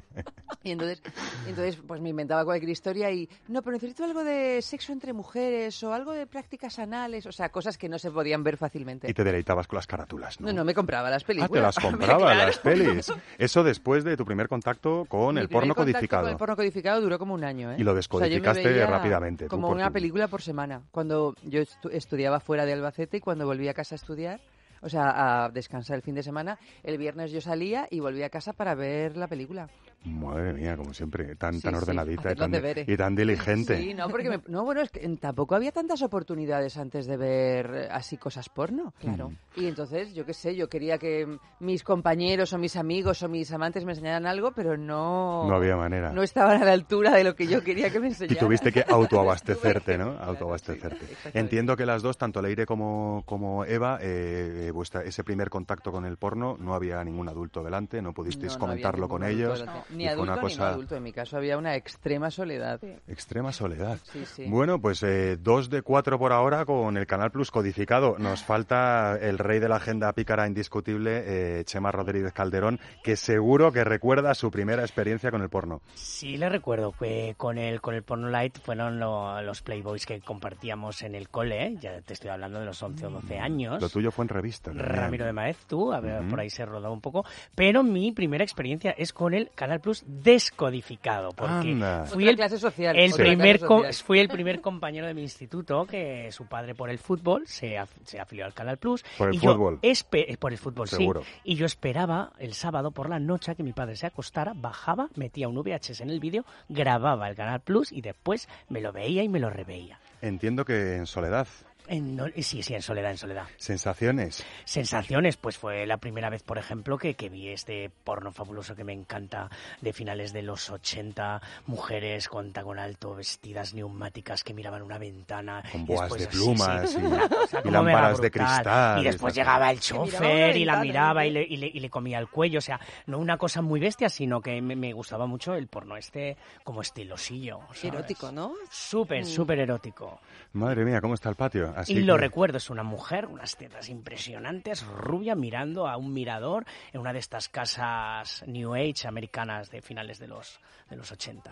Y 0.63 0.72
entonces, 0.72 1.01
entonces 1.46 1.77
pues 1.86 2.00
me 2.00 2.10
inventaba 2.10 2.46
cualquier 2.46 2.70
historia 2.70 3.12
y, 3.12 3.27
no, 3.50 3.62
pero 3.62 3.74
necesito 3.74 4.05
algo 4.05 4.24
de 4.24 4.62
sexo 4.62 4.93
entre 4.93 5.12
mujeres 5.12 5.84
o 5.84 5.93
algo 5.93 6.13
de 6.13 6.25
prácticas 6.25 6.79
anales, 6.79 7.25
o 7.25 7.32
sea, 7.34 7.50
cosas 7.50 7.77
que 7.77 7.89
no 7.89 8.00
se 8.00 8.12
podían 8.12 8.43
ver 8.43 8.52
fácilmente. 8.57 9.10
Y 9.10 9.13
te 9.13 9.24
deleitabas 9.24 9.67
con 9.67 9.77
las 9.77 9.88
carátulas, 9.88 10.39
¿no? 10.39 10.48
No, 10.48 10.53
no, 10.53 10.63
me 10.65 10.74
compraba 10.74 11.10
las 11.10 11.24
Ah, 11.24 11.27
películas. 11.27 11.51
te 11.51 11.62
las 11.62 11.79
compraba, 11.91 12.31
claro. 12.33 12.45
las 12.48 12.57
pelis. 12.60 13.12
Eso 13.38 13.63
después 13.63 14.03
de 14.03 14.17
tu 14.17 14.25
primer 14.25 14.48
contacto 14.48 15.05
con 15.05 15.36
Mi 15.36 15.41
el 15.41 15.50
porno 15.50 15.75
codificado. 15.75 16.24
Con 16.24 16.31
el 16.31 16.38
porno 16.38 16.55
codificado 16.55 17.01
duró 17.01 17.17
como 17.19 17.33
un 17.33 17.43
año, 17.43 17.72
¿eh? 17.72 17.75
Y 17.79 17.83
lo 17.83 17.91
O 17.91 18.01
sea, 18.01 18.07
yo 18.07 18.17
me 18.19 18.25
descodificaste 18.36 18.63
veía 18.69 18.86
rápidamente, 18.88 19.48
Como 19.48 19.69
una 19.69 19.91
película 19.91 20.27
por 20.27 20.41
semana. 20.41 20.81
Cuando 20.91 21.36
yo 21.43 21.62
estu- 21.62 21.89
estudiaba 21.91 22.39
fuera 22.39 22.65
de 22.65 22.74
Albacete 22.74 23.17
y 23.17 23.19
cuando 23.19 23.45
volví 23.45 23.67
a 23.67 23.74
casa 23.74 23.95
a 23.95 23.98
estudiar, 23.98 24.39
o 24.83 24.89
sea, 24.89 25.45
a 25.45 25.49
descansar 25.49 25.95
el 25.95 26.01
fin 26.01 26.15
de 26.15 26.23
semana, 26.23 26.59
el 26.83 26.97
viernes 26.97 27.31
yo 27.31 27.41
salía 27.41 27.87
y 27.89 27.99
volvía 27.99 28.27
a 28.27 28.29
casa 28.29 28.53
para 28.53 28.75
ver 28.75 29.17
la 29.17 29.27
película. 29.27 29.67
Madre 30.05 30.51
mía, 30.51 30.75
como 30.75 30.93
siempre, 30.93 31.33
tan, 31.37 31.53
Sí, 31.53 31.61
tan 31.61 31.71
sí, 31.75 31.77
ordenadita 31.77 32.33
y 32.33 32.35
tan, 32.35 32.51
y 32.87 32.97
tan 32.97 33.15
diligente. 33.15 33.77
Sí, 33.81 33.93
no, 33.93 34.09
porque 34.09 34.29
me- 34.29 34.41
no, 34.49 34.65
bueno, 34.65 34.81
es 34.81 34.89
que 34.91 34.99
tampoco 35.17 35.55
había 35.55 35.71
tantas 35.71 36.01
oportunidades 36.01 36.75
antes 36.75 37.05
de 37.07 37.15
ver 37.15 37.71
eh, 37.73 37.87
así 37.89 38.17
cosas 38.17 38.49
porno. 38.49 38.93
Claro. 38.99 39.31
Y 39.55 39.65
entonces, 39.67 40.13
yo 40.13 40.25
qué 40.25 40.33
sé, 40.33 40.57
yo 40.57 40.67
quería 40.67 40.97
que 40.97 41.25
mm, 41.25 41.39
mis 41.61 41.83
compañeros 41.85 42.51
o 42.51 42.57
mis 42.57 42.75
amigos 42.75 43.23
o 43.23 43.29
mis 43.29 43.49
amantes 43.53 43.85
me 43.85 43.93
enseñaran 43.93 44.25
algo, 44.25 44.51
pero 44.51 44.75
no... 44.75 45.47
No 45.47 45.55
había 45.55 45.77
manera. 45.77 46.11
No 46.11 46.21
estaban 46.21 46.61
a 46.61 46.65
la 46.65 46.73
altura 46.73 47.11
de 47.13 47.23
lo 47.23 47.33
que 47.37 47.47
yo 47.47 47.63
quería 47.63 47.89
que 47.89 48.01
me 48.01 48.07
Y 48.07 48.09
enseñaran. 48.09 48.39
tuviste 48.45 48.73
que 48.73 48.83
autoabastecerte, 48.85 49.97
¿no? 49.97 50.17
Autoabastecerte. 50.19 51.05
Entiendo 51.33 51.77
que 51.77 51.85
las 51.85 52.01
dos, 52.01 52.17
tanto 52.17 52.41
Leire 52.41 52.65
como, 52.65 53.23
como 53.25 53.63
Eva, 53.63 53.99
eh, 54.01 54.71
vuestra, 54.73 55.03
ese 55.03 55.23
primer 55.23 55.49
contacto 55.49 55.91
con 55.91 56.05
el 56.05 56.17
porno, 56.17 56.57
no 56.59 56.73
había 56.73 57.03
ningún 57.03 57.29
adulto 57.29 57.63
delante, 57.63 58.01
no 58.01 58.13
pudisteis 58.13 58.53
No, 58.53 58.59
no 58.59 58.63
había 58.65 58.83
comentarlo 58.83 59.07
con 59.07 59.23
ellos. 59.23 59.61
adulto 59.61 59.85
Ni 59.91 60.03
fue 60.03 60.13
adulto 60.13 60.23
una 60.31 60.35
ni 60.35 60.41
cosa 60.41 60.69
adulto. 60.69 60.95
En 60.95 61.03
mi 61.03 61.11
caso 61.13 61.37
había 61.37 61.57
una 61.57 61.75
extrema 61.75 62.29
soledad. 62.31 62.79
extrema 63.07 63.51
soledad. 63.53 63.99
Sí, 64.11 64.25
sí. 64.25 64.45
Bueno, 64.47 64.79
pues 64.81 65.01
eh, 65.03 65.37
dos 65.37 65.69
de 65.69 65.81
cuatro 65.81 66.19
por 66.19 66.33
ahora 66.33 66.65
con 66.65 66.97
el 66.97 67.05
Canal 67.07 67.31
Plus 67.31 67.51
codificado. 67.51 68.17
Nos 68.19 68.43
falta 68.43 69.17
el 69.21 69.37
rey 69.37 69.59
de 69.59 69.69
la 69.69 69.75
agenda 69.77 70.11
pícara 70.13 70.47
indiscutible, 70.47 71.23
eh, 71.59 71.63
Chema 71.65 71.91
Rodríguez 71.91 72.33
Calderón, 72.33 72.79
que 73.03 73.15
seguro 73.15 73.71
que 73.71 73.83
recuerda 73.83 74.33
su 74.33 74.49
primera 74.51 74.81
experiencia 74.81 75.31
con 75.31 75.41
el 75.41 75.49
porno. 75.49 75.81
Sí, 75.95 76.37
le 76.37 76.49
recuerdo 76.49 76.91
que 76.91 77.35
con 77.37 77.57
el, 77.57 77.81
con 77.81 77.93
el 77.95 78.03
Porno 78.03 78.29
Light 78.29 78.57
fueron 78.59 78.99
lo- 78.99 79.41
los 79.41 79.61
Playboys 79.61 80.05
que 80.05 80.19
compartíamos 80.21 81.01
en 81.03 81.15
el 81.15 81.29
cole, 81.29 81.67
¿eh? 81.67 81.77
ya 81.79 82.01
te 82.01 82.13
estoy 82.13 82.29
hablando 82.29 82.59
de 82.59 82.65
los 82.65 82.81
11 82.81 83.05
o 83.05 83.09
12 83.11 83.39
años. 83.39 83.81
Lo 83.81 83.89
tuyo 83.89 84.11
fue 84.11 84.25
en 84.25 84.29
revista. 84.29 84.62
También. 84.63 84.88
Ramiro 84.88 85.25
de 85.25 85.34
Maez, 85.34 85.58
tú, 85.67 85.93
a 85.93 86.00
ver, 86.00 86.27
por 86.27 86.39
ahí 86.39 86.50
se 86.50 86.65
rodó 86.65 86.91
un 86.91 87.01
poco. 87.01 87.24
Pero 87.53 87.84
mi 87.84 88.12
primera 88.12 88.43
experiencia 88.43 88.91
es 88.98 89.13
con 89.13 89.34
el 89.36 89.51
Canal 89.53 89.79
Plus 89.79 90.03
descodificado, 90.08 91.29
porque 91.32 91.72
Anda. 91.72 92.05
fui 92.05 92.27
el, 92.27 92.36
clase 92.36 92.58
social. 92.58 92.96
el 92.98 93.13
otra 93.13 93.25
primer 93.25 93.58
clase 93.60 93.65
co- 93.67 93.77
social. 93.84 93.93
fui 94.05 94.20
el 94.20 94.29
primer 94.29 94.62
compañero 94.62 95.08
de 95.08 95.13
mi 95.13 95.22
instituto 95.22 95.86
que 95.86 96.32
su 96.32 96.46
padre 96.48 96.75
por 96.75 96.89
el 96.89 96.98
fútbol 96.98 97.48
se, 97.48 97.75
af- 97.77 97.88
se 98.05 98.20
afilió 98.20 98.46
al 98.46 98.53
Canal 98.53 98.77
Plus. 98.77 99.03
Por 99.17 99.29
el 99.29 99.36
y 99.36 99.39
fútbol. 99.39 99.79
eh, 99.82 100.38
por 100.38 100.51
el 100.51 100.58
fútbol, 100.58 100.88
Seguro. 100.88 101.22
sí. 101.24 101.29
Y 101.43 101.55
yo 101.55 101.65
esperaba 101.65 102.32
el 102.39 102.53
sábado 102.53 102.91
por 102.91 103.10
la 103.10 103.20
noche 103.20 103.51
a 103.51 103.55
que 103.55 103.63
mi 103.63 103.74
padre 103.74 103.96
se 103.96 104.08
acostara, 104.08 104.53
bajaba, 104.55 105.10
metía 105.15 105.48
un 105.48 105.55
VHS 105.55 106.01
en 106.01 106.10
el 106.10 106.20
vídeo, 106.20 106.46
grababa 106.70 107.29
el 107.29 107.36
Canal 107.36 107.60
Plus 107.62 107.91
y 107.91 108.01
después 108.01 108.48
me 108.70 108.82
lo 108.82 108.91
veía 108.91 109.24
y 109.24 109.29
me 109.29 109.39
lo 109.39 109.50
reveía. 109.50 110.00
Entiendo 110.22 110.63
que 110.65 110.96
en 110.96 111.05
soledad. 111.05 111.48
En, 111.87 112.15
no- 112.15 112.27
sí, 112.41 112.63
sí, 112.63 112.73
en 112.73 112.81
soledad, 112.81 113.11
en 113.11 113.17
soledad. 113.17 113.43
Sensaciones. 113.57 114.43
Sensaciones, 114.65 115.37
pues 115.37 115.57
fue 115.57 115.85
la 115.85 115.97
primera 115.97 116.29
vez, 116.29 116.41
por 116.43 116.57
ejemplo, 116.57 116.97
que, 116.97 117.13
que 117.15 117.29
vi 117.29 117.49
este 117.49 117.89
porno 118.03 118.31
fabuloso 118.31 118.75
que 118.75 118.83
me 118.83 118.93
encanta 118.93 119.49
de 119.81 119.91
finales 119.93 120.31
de 120.33 120.41
los 120.43 120.69
80, 120.69 121.41
mujeres 121.67 122.27
con 122.29 122.51
tacón 122.53 122.79
alto, 122.79 123.15
vestidas 123.15 123.73
neumáticas 123.73 124.43
que 124.43 124.53
miraban 124.53 124.81
una 124.81 124.97
ventana. 124.97 125.63
Con 125.71 125.81
y 125.81 125.85
boas 125.85 126.01
después 126.09 126.21
de 126.21 126.27
así, 126.27 126.37
plumas 126.37 126.89
sí, 126.89 126.97
y- 126.99 127.01
cosa 127.29 127.61
y 127.65 127.69
lámparas 127.69 128.21
de 128.21 128.31
cristal 128.31 129.01
Y 129.01 129.03
después 129.03 129.33
llegaba 129.35 129.69
el 129.71 129.79
chofer 129.79 130.55
y 130.57 130.65
la 130.65 130.79
miraba 130.81 131.25
¿eh? 131.25 131.27
y 131.27 131.31
le, 131.31 131.43
y 131.43 131.57
le- 131.57 131.67
y 131.73 131.79
le 131.79 131.89
comía 131.89 132.19
el 132.19 132.29
cuello. 132.29 132.59
O 132.59 132.61
sea, 132.61 132.79
no 133.07 133.17
una 133.19 133.37
cosa 133.37 133.61
muy 133.61 133.79
bestia, 133.79 134.09
sino 134.09 134.41
que 134.41 134.61
me, 134.61 134.75
me 134.75 134.93
gustaba 134.93 135.25
mucho 135.25 135.53
el 135.55 135.67
porno 135.67 135.97
este 135.97 136.37
como 136.63 136.81
estilosillo. 136.81 137.59
¿sabes? 137.67 137.83
Erótico, 137.83 138.31
¿no? 138.31 138.53
Súper, 138.69 139.23
Mm. 139.23 139.25
súper 139.25 139.59
erótico. 139.59 140.19
Madre 140.53 140.85
mía, 140.85 141.01
¿cómo 141.01 141.13
está 141.15 141.29
el 141.29 141.35
patio? 141.35 141.72
Así 141.75 141.93
Y 141.93 142.01
lo 142.03 142.15
que- 142.15 142.21
recuerdo, 142.21 142.57
es 142.57 142.69
una 142.69 142.83
mujer, 142.83 143.25
unas 143.25 143.55
tetas 143.57 143.89
impresionantes, 143.89 144.85
rubia, 144.85 145.35
mirando 145.35 145.87
a 145.87 145.97
un 145.97 146.13
mirador 146.13 146.65
en 146.91 147.01
una 147.01 147.13
de 147.13 147.19
estas 147.19 147.49
casas 147.49 148.43
New 148.47 148.73
Age 148.75 149.07
americanas 149.07 149.69
de 149.71 149.81
finales 149.81 150.19
de 150.19 150.27
los, 150.27 150.59
de 150.89 150.95
los 150.95 151.11
80. 151.11 151.51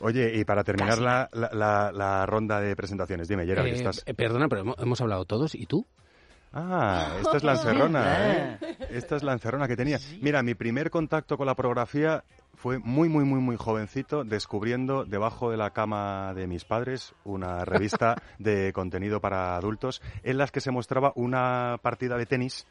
Oye, 0.00 0.32
y 0.36 0.44
para 0.44 0.64
terminar 0.64 0.98
la, 0.98 1.28
la, 1.32 1.50
la- 1.52 1.92
la 1.92 2.26
ronda 2.26 2.60
de 2.60 2.74
presentaciones, 2.76 3.28
dime, 3.28 3.46
Gerard, 3.46 3.66
Eh, 3.66 3.72
estás... 3.72 4.02
eh, 4.06 4.14
perdona, 4.14 4.48
pero 4.48 4.62
hemos, 4.62 4.76
hemos 4.78 5.00
hablado 5.00 5.24
todos. 5.24 5.54
¿Y 5.54 5.66
tú? 5.66 5.86
Ah, 6.52 7.16
esta 7.20 7.36
es 7.36 7.44
la 7.44 7.52
encerrona, 7.56 8.34
¿eh? 8.34 8.58
Esta 8.90 9.16
es 9.16 9.22
la 9.22 9.32
encerrona 9.32 9.68
que 9.68 9.76
tenía. 9.76 9.98
Mira, 10.20 10.42
mi 10.42 10.54
primer 10.54 10.90
contacto 10.90 11.36
con 11.36 11.46
la 11.46 11.54
pornografía 11.54 12.24
fue 12.60 12.78
muy, 12.78 13.08
muy, 13.08 13.24
muy, 13.24 13.40
muy 13.40 13.56
jovencito, 13.56 14.22
descubriendo 14.22 15.06
debajo 15.06 15.50
de 15.50 15.56
la 15.56 15.70
cama 15.70 16.34
de 16.34 16.46
mis 16.46 16.66
padres 16.66 17.14
una 17.24 17.64
revista 17.64 18.22
de 18.38 18.74
contenido 18.74 19.18
para 19.18 19.56
adultos 19.56 20.02
en 20.24 20.36
las 20.36 20.52
que 20.52 20.60
se 20.60 20.70
mostraba 20.70 21.14
una 21.16 21.78
partida 21.80 22.18
de 22.18 22.26
tenis 22.26 22.66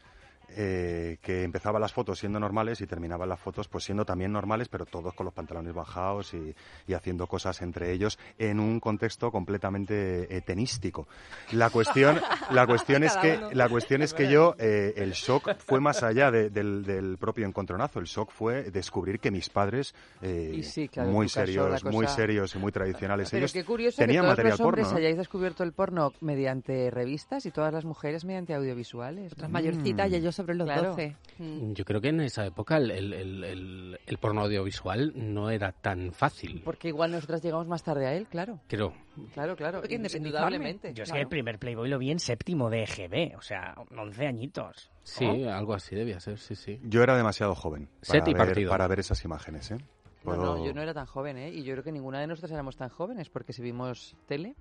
eh, 0.55 1.17
que 1.21 1.43
empezaba 1.43 1.79
las 1.79 1.93
fotos 1.93 2.19
siendo 2.19 2.39
normales 2.39 2.81
y 2.81 2.87
terminaban 2.87 3.29
las 3.29 3.39
fotos 3.39 3.67
pues 3.67 3.83
siendo 3.83 4.05
también 4.05 4.31
normales, 4.31 4.67
pero 4.69 4.85
todos 4.85 5.13
con 5.13 5.25
los 5.25 5.33
pantalones 5.33 5.73
bajados 5.73 6.33
y, 6.33 6.55
y 6.87 6.93
haciendo 6.93 7.27
cosas 7.27 7.61
entre 7.61 7.91
ellos 7.91 8.17
en 8.37 8.59
un 8.59 8.79
contexto 8.79 9.31
completamente 9.31 10.35
eh, 10.35 10.41
tenístico. 10.41 11.07
La 11.51 11.69
cuestión, 11.69 12.19
la 12.51 12.65
cuestión 12.67 13.03
es 13.03 13.15
que, 13.17 13.39
la 13.53 13.69
cuestión 13.69 14.01
es 14.01 14.13
que 14.13 14.29
yo 14.31 14.55
eh, 14.59 14.93
el 14.97 15.11
shock 15.11 15.55
fue 15.59 15.79
más 15.79 16.03
allá 16.03 16.31
de- 16.31 16.49
del, 16.49 16.83
del 16.83 17.17
propio 17.17 17.45
encontronazo. 17.45 17.99
El 17.99 18.05
shock 18.05 18.31
fue 18.31 18.71
descubrir 18.71 19.19
que 19.19 19.31
mis 19.31 19.49
padres 19.49 19.93
eh, 20.21 20.53
Y 20.55 20.63
sí, 20.63 20.87
claro, 20.87 21.09
muy 21.11 21.27
caso, 21.27 21.39
serios, 21.45 21.83
muy 21.85 22.07
serios 22.07 22.55
y 22.55 22.59
muy 22.59 22.71
tradicionales. 22.71 23.29
Pero 23.29 23.39
ellos 23.39 23.53
qué 23.53 23.63
curioso 23.65 23.97
tenían 23.97 24.23
que 24.23 24.27
todos 24.27 24.31
material 24.31 24.51
los 24.51 24.59
hombres 24.61 24.85
porno. 24.85 24.91
¿no? 24.93 24.97
hayáis 24.99 25.17
descubierto 25.17 25.63
el 25.63 25.71
porno 25.73 26.13
mediante 26.21 26.89
revistas 26.91 27.45
y 27.45 27.51
todas 27.51 27.73
las 27.73 27.85
mujeres 27.85 28.25
mediante 28.25 28.53
audiovisuales. 28.53 29.37
Mm. 29.37 29.41
¿no? 29.41 29.49
mayorcita 29.49 30.07
y 30.07 30.15
ellos 30.15 30.38
sobre 30.43 30.55
los 30.55 30.65
Claro. 30.65 30.89
12. 30.89 31.15
Mm. 31.37 31.73
Yo 31.73 31.85
creo 31.85 32.01
que 32.01 32.09
en 32.09 32.21
esa 32.21 32.45
época 32.45 32.77
el, 32.77 32.91
el- 32.91 33.13
el- 33.13 33.43
el- 33.43 33.99
el 34.05 34.17
porno 34.17 34.41
audiovisual 34.41 35.13
no 35.15 35.49
era 35.49 35.71
tan 35.71 36.11
fácil. 36.13 36.61
Porque 36.63 36.87
igual 36.89 37.11
nosotras 37.11 37.41
llegamos 37.41 37.67
más 37.67 37.83
tarde 37.83 38.07
a 38.07 38.13
él, 38.13 38.27
claro. 38.27 38.59
Creo. 38.67 38.93
Claro, 39.33 39.55
claro. 39.55 39.81
Indudablemente. 39.89 40.93
Yo 40.93 41.03
es 41.03 41.09
que 41.09 41.13
claro. 41.13 41.21
el 41.23 41.27
primer 41.27 41.59
Playboy 41.59 41.89
lo 41.89 41.97
vi 41.99 42.11
en 42.11 42.19
séptimo 42.19 42.69
de 42.69 42.83
EGB, 42.83 43.35
o 43.37 43.41
sea, 43.41 43.75
11 43.97 44.27
añitos. 44.27 44.91
Sí, 45.03 45.25
¿no? 45.25 45.49
algo 45.51 45.73
así 45.73 45.95
debía 45.95 46.19
ser, 46.19 46.37
sí, 46.37 46.55
sí. 46.55 46.79
Yo 46.83 47.01
era 47.03 47.15
demasiado 47.17 47.55
joven 47.55 47.89
Set 48.01 48.19
para, 48.21 48.29
y 48.29 48.33
ver, 48.33 48.45
partido. 48.47 48.69
para 48.69 48.87
ver 48.87 48.99
esas 48.99 49.23
imágenes. 49.25 49.71
¿eh? 49.71 49.77
No, 50.23 50.35
no, 50.35 50.65
yo 50.65 50.73
no 50.73 50.81
era 50.81 50.93
tan 50.93 51.05
joven, 51.05 51.37
¿eh? 51.37 51.49
Y 51.49 51.63
yo 51.63 51.73
creo 51.73 51.83
que 51.83 51.91
ninguna 51.91 52.19
de 52.19 52.27
nosotras 52.27 52.51
éramos 52.51 52.75
tan 52.77 52.89
jóvenes, 52.89 53.29
porque 53.29 53.53
si 53.53 53.61
vimos 53.61 54.15
tele, 54.27 54.55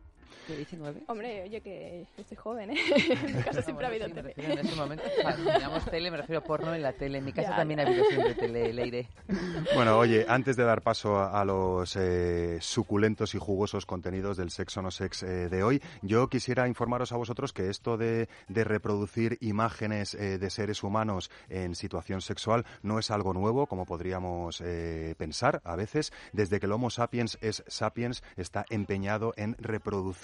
19? 0.57 1.03
Hombre, 1.09 1.43
oye, 1.43 1.61
que 1.61 2.07
estoy 2.17 2.37
joven, 2.37 2.71
¿eh? 2.71 2.77
En 3.29 3.37
mi 3.37 3.43
casa 3.43 3.63
siempre 3.63 3.87
ha 3.87 3.89
habido 3.89 4.09
tele. 4.09 4.35
En 4.37 4.59
ese 4.59 4.75
momento, 4.77 5.05
teníamos 5.45 5.85
tele, 5.85 6.11
me 6.11 6.17
refiero 6.17 6.41
a 6.41 6.45
porno 6.45 6.75
en 6.75 6.83
la 6.83 6.93
tele. 6.93 7.19
En 7.19 7.25
mi 7.25 7.33
casa 7.33 7.55
también 7.57 7.81
ha 7.81 7.83
habido 7.85 8.05
siempre 8.05 8.35
tele, 8.35 8.73
Leire. 8.73 9.09
Bueno, 9.75 9.99
oye, 9.99 10.27
antes 10.29 10.57
de 10.57 10.65
dar 10.65 10.83
paso 10.83 11.19
a, 11.19 11.45
los 11.45 11.97
eh, 11.97 12.59
suculentos 12.61 13.35
y 13.35 13.39
jugosos 13.39 13.87
contenidos 13.87 14.37
del 14.37 14.51
sexo 14.51 14.83
no 14.83 14.91
sex 14.91 15.23
eh, 15.23 15.49
de 15.49 15.63
hoy, 15.63 15.83
yo 16.03 16.29
quisiera 16.29 16.69
informaros 16.69 17.13
a 17.13 17.17
vosotros 17.17 17.53
que 17.53 17.71
esto 17.71 17.97
de, 17.97 18.29
reproducir 18.49 19.39
imágenes 19.41 20.15
eh, 20.15 20.39
de 20.39 20.51
seres 20.51 20.83
humanos 20.83 21.31
en 21.49 21.75
situación 21.75 22.21
sexual 22.21 22.67
no 22.83 22.99
es 22.99 23.11
algo 23.11 23.33
nuevo, 23.33 23.67
como 23.67 23.87
podríamos 23.87 24.63
pensar 25.17 25.61
a 25.65 25.77
veces. 25.77 26.13
Desde 26.33 26.61
que 26.61 26.67
el 26.67 26.73
Homo 26.73 26.91
sapiens 26.91 27.39
es 27.41 27.63
sapiens, 27.67 28.23
está 28.37 28.65
empeñado 28.69 29.33
en 29.37 29.55
reproducir 29.59 30.18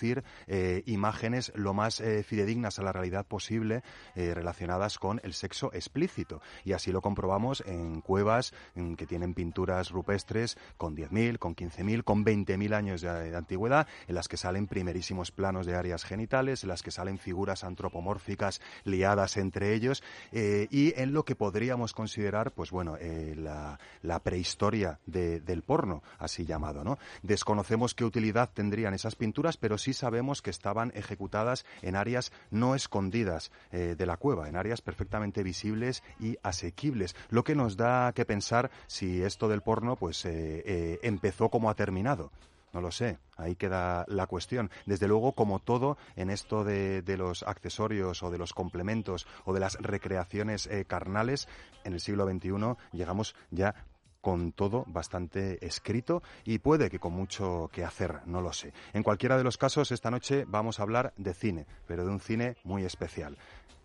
imágenes 0.87 1.53
lo 1.55 1.75
más 1.75 2.03
fidedignas 2.27 2.79
a 2.79 2.83
la 2.83 2.93
realidad 2.93 3.27
posible 3.27 3.83
relacionadas 4.15 4.99
con 4.99 5.21
el 5.25 5.35
sexo 5.35 5.73
explícito. 5.73 6.41
Y 6.65 6.73
así 6.73 6.93
lo 6.93 7.01
comprobamos 7.03 7.63
en 7.67 8.01
cuevas 8.01 8.53
que 8.97 9.07
tienen 9.07 9.35
pinturas 9.35 9.91
rupestres 9.91 10.57
con 10.77 10.97
10.000, 10.97 11.39
con 11.39 11.55
15.000, 11.55 12.05
con 12.05 12.25
20.000 12.25 12.75
años 12.75 13.01
de, 13.01 13.37
antigüedad, 13.37 13.87
en 14.09 14.15
las 14.15 14.29
que 14.29 14.37
salen 14.37 14.67
primerísimos 14.67 15.31
planos 15.31 15.67
de 15.67 15.75
áreas 15.75 16.05
genitales, 16.05 16.63
en 16.63 16.69
las 16.69 16.83
que 16.83 16.91
salen 16.91 17.19
figuras 17.19 17.65
antropomórficas 17.65 18.61
liadas 18.85 19.37
entre 19.37 19.75
ellos, 19.75 20.03
eh, 20.33 20.69
y 20.71 20.99
en 21.01 21.13
lo 21.13 21.25
que 21.25 21.37
podríamos 21.37 21.93
considerar, 21.93 22.53
pues 22.53 22.71
bueno, 22.71 22.97
eh, 23.01 23.35
la, 23.37 23.79
prehistoria 24.23 25.01
del 25.07 25.63
porno, 25.63 26.03
así 26.19 26.47
llamado, 26.47 26.85
¿no? 26.85 26.99
Desconocemos 27.23 27.95
qué 27.95 28.05
utilidad 28.05 28.51
tendrían 28.55 28.95
esas 28.95 29.17
pinturas, 29.17 29.57
pero 29.57 29.77
sí 29.85 29.93
sabemos 29.93 30.41
que 30.41 30.49
estaban 30.49 30.93
ejecutadas 30.95 31.67
en 31.83 31.95
áreas 31.95 32.33
no 32.51 32.75
escondidas 32.75 33.53
eh, 33.71 33.95
de 33.99 34.07
la 34.07 34.17
cueva, 34.17 34.49
en 34.49 34.57
áreas 34.57 34.81
perfectamente 34.81 35.43
visibles 35.43 36.03
y 36.19 36.39
asequibles, 36.43 37.15
lo 37.29 37.45
que 37.45 37.55
nos 37.55 37.77
da 37.77 38.13
que 38.15 38.25
pensar 38.25 38.71
si 38.87 39.23
esto 39.23 39.47
del 39.47 39.61
porno 39.61 39.97
pues 39.97 40.25
eh, 40.25 40.63
eh, 40.65 41.01
empezó 41.03 41.51
como 41.51 41.69
ha 41.69 41.75
terminado. 41.75 42.33
No 42.73 42.81
lo 42.81 42.91
sé, 42.91 43.19
ahí 43.37 43.55
queda 43.55 44.05
la 44.09 44.27
cuestión. 44.27 44.69
Desde 44.85 45.07
luego, 45.07 45.31
como 45.31 45.61
todo 45.61 45.97
en 46.17 46.29
esto 46.29 46.65
de, 46.65 47.05
los 47.17 47.45
accesorios 47.45 48.25
o 48.25 48.33
de 48.33 48.39
los 48.39 48.53
complementos 48.53 49.29
o 49.45 49.53
de 49.53 49.61
las 49.61 49.75
recreaciones 49.75 50.69
carnales, 50.89 51.47
en 51.85 51.93
el 51.93 52.01
siglo 52.01 52.29
XXI 52.29 52.75
llegamos 52.91 53.37
ya 53.53 53.77
con 54.25 54.53
todo 54.53 54.85
bastante 54.89 55.65
escrito 55.65 56.23
y 56.47 56.59
puede 56.59 56.89
que 56.89 56.99
con 56.99 57.13
mucho 57.13 57.69
que 57.71 57.85
hacer, 57.85 58.23
no 58.25 58.41
lo 58.41 58.55
sé. 58.55 58.73
En 58.95 59.03
cualquiera 59.03 59.37
de 59.37 59.45
los 59.45 59.59
casos, 59.59 59.93
esta 59.93 60.11
noche 60.11 60.47
vamos 60.49 60.81
a 60.81 60.83
hablar 60.83 61.13
de 61.19 61.35
cine, 61.35 61.67
pero 61.87 62.07
de 62.07 62.11
un 62.11 62.21
cine 62.21 62.57
muy 62.65 62.85
especial, 62.85 63.37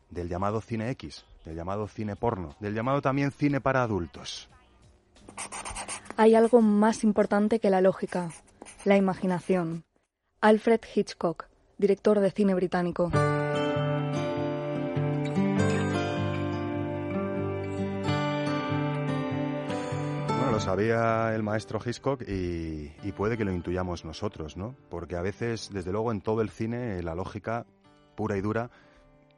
del 0.10 0.30
llamado 0.30 0.62
cine 0.62 0.92
X, 0.92 1.26
del 1.44 1.58
llamado 1.58 1.90
cine 1.90 2.16
porno, 2.16 2.56
del 2.62 2.74
llamado 2.74 3.02
también 3.02 3.32
cine 3.32 3.60
para 3.60 3.84
adultos. 3.84 4.50
Hay 6.16 6.36
algo 6.36 6.62
más 6.62 7.04
importante 7.04 7.60
que 7.60 7.70
la 7.70 7.82
lógica, 7.82 8.32
la 8.86 8.96
imaginación. 8.96 9.84
Alfred 10.40 10.80
Hitchcock, 10.96 11.48
director 11.78 12.22
de 12.22 12.32
cine 12.32 12.56
británico. 12.56 13.12
Sabía 20.60 21.34
el 21.34 21.42
maestro 21.42 21.80
Hitchcock 21.84 22.22
y, 22.28 22.92
y 23.04 23.12
puede 23.14 23.38
que 23.38 23.46
lo 23.46 23.52
intuyamos 23.52 24.04
nosotros, 24.04 24.58
¿no? 24.58 24.76
Porque 24.90 25.16
a 25.16 25.22
veces, 25.22 25.70
desde 25.72 25.92
luego, 25.92 26.12
en 26.12 26.22
todo 26.22 26.42
el 26.42 26.50
cine, 26.50 27.02
la 27.02 27.16
lógica 27.16 27.66
pura 28.16 28.36
y 28.38 28.42
dura 28.42 28.70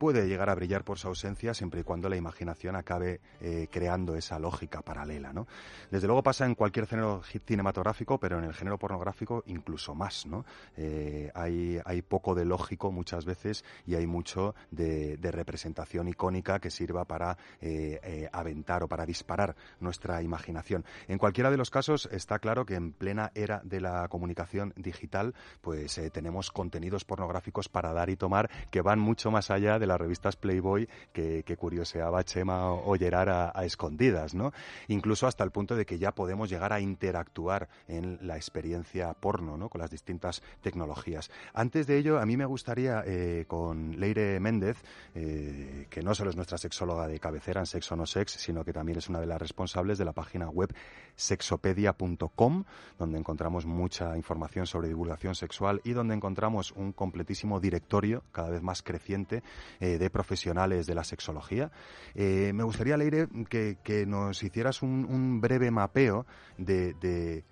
puede 0.01 0.27
llegar 0.27 0.49
a 0.49 0.55
brillar 0.55 0.83
por 0.83 0.97
su 0.97 1.09
ausencia 1.09 1.53
siempre 1.53 1.81
y 1.81 1.83
cuando 1.83 2.09
la 2.09 2.15
imaginación 2.15 2.75
acabe 2.75 3.21
eh, 3.39 3.67
creando 3.69 4.15
esa 4.15 4.39
lógica 4.39 4.81
paralela, 4.81 5.31
¿no? 5.31 5.45
Desde 5.91 6.07
luego 6.07 6.23
pasa 6.23 6.43
en 6.47 6.55
cualquier 6.55 6.87
género 6.87 7.21
cinematográfico, 7.45 8.19
pero 8.19 8.39
en 8.39 8.45
el 8.45 8.53
género 8.55 8.79
pornográfico 8.79 9.43
incluso 9.45 9.93
más, 9.93 10.25
¿no? 10.25 10.43
Eh, 10.75 11.29
hay, 11.35 11.79
hay 11.85 12.01
poco 12.01 12.33
de 12.33 12.45
lógico 12.45 12.91
muchas 12.91 13.25
veces 13.25 13.63
y 13.85 13.93
hay 13.93 14.07
mucho 14.07 14.55
de, 14.71 15.19
representación 15.21 16.07
icónica 16.07 16.59
que 16.59 16.71
sirva 16.71 17.05
para 17.05 17.37
eh, 17.61 18.27
aventar 18.33 18.81
o 18.81 18.87
para 18.87 19.05
disparar 19.05 19.55
nuestra 19.79 20.23
imaginación. 20.23 20.83
En 21.09 21.19
cualquiera 21.19 21.51
de 21.51 21.57
los 21.57 21.69
casos 21.69 22.09
está 22.11 22.39
claro 22.39 22.65
que 22.65 22.73
en 22.73 22.91
plena 22.91 23.31
era 23.35 23.61
de 23.63 23.79
la 23.79 24.07
comunicación 24.07 24.73
digital, 24.77 25.35
pues 25.61 26.01
tenemos 26.11 26.49
contenidos 26.49 27.05
pornográficos 27.05 27.69
para 27.69 27.93
dar 27.93 28.09
y 28.09 28.15
tomar 28.15 28.49
que 28.71 28.81
van 28.81 28.99
mucho 28.99 29.29
más 29.29 29.51
allá 29.51 29.77
de 29.77 29.90
las 29.91 30.01
revistas 30.01 30.35
Playboy 30.35 30.87
que, 31.13 31.43
curioseaba 31.57 32.23
Chema 32.23 32.71
o 32.71 32.95
a, 32.95 33.51
a, 33.53 33.65
escondidas, 33.65 34.33
¿no? 34.33 34.51
Incluso 34.87 35.27
hasta 35.27 35.43
el 35.43 35.51
punto 35.51 35.75
de 35.75 35.85
que 35.85 35.99
ya 35.99 36.13
podemos 36.13 36.49
llegar 36.49 36.73
a 36.73 36.79
interactuar 36.79 37.69
en 37.87 38.17
la 38.21 38.37
experiencia 38.37 39.13
porno, 39.13 39.57
¿no? 39.57 39.69
Con 39.69 39.81
las 39.81 39.91
distintas 39.91 40.41
tecnologías. 40.61 41.29
Antes 41.53 41.87
de 41.87 41.97
ello, 41.97 42.19
a 42.19 42.25
mí 42.25 42.37
me 42.37 42.45
gustaría, 42.45 43.03
eh, 43.05 43.45
con 43.47 43.99
Leire 43.99 44.39
Méndez, 44.39 44.77
eh, 45.13 45.87
que 45.89 46.01
no 46.01 46.15
solo 46.15 46.29
es 46.29 46.35
nuestra 46.35 46.57
sexóloga 46.57 47.07
de 47.07 47.19
cabecera 47.19 47.59
en 47.59 47.65
Sexo 47.65 47.95
No 47.95 48.05
Sex, 48.05 48.31
sino 48.31 48.63
que 48.63 48.73
también 48.73 48.97
es 48.97 49.09
una 49.09 49.19
de 49.19 49.27
las 49.27 49.39
responsables 49.39 49.97
de 49.97 50.05
la 50.05 50.13
página 50.13 50.49
web 50.49 50.73
sexopedia.com, 51.15 52.63
donde 52.97 53.17
encontramos 53.17 53.65
mucha 53.65 54.15
información 54.17 54.65
sobre 54.65 54.87
divulgación 54.87 55.35
sexual 55.35 55.81
y 55.83 55.91
donde 55.91 56.15
encontramos 56.15 56.71
un 56.71 56.93
completísimo 56.93 57.59
directorio 57.59 58.23
cada 58.31 58.49
vez 58.49 58.61
más 58.61 58.81
creciente 58.81 59.43
eh, 59.81 59.97
de 59.97 60.09
profesionales 60.11 60.85
de 60.85 60.93
la 60.93 61.03
sexología. 61.03 61.71
Eh, 62.13 62.51
me 62.53 62.63
gustaría, 62.63 62.97
Leire, 62.97 63.27
que, 63.49 63.79
que 63.83 64.05
nos 64.05 64.43
hicieras 64.43 64.83
un, 64.83 65.41
breve 65.41 65.71
mapeo 65.71 66.27
de, 66.59 67.43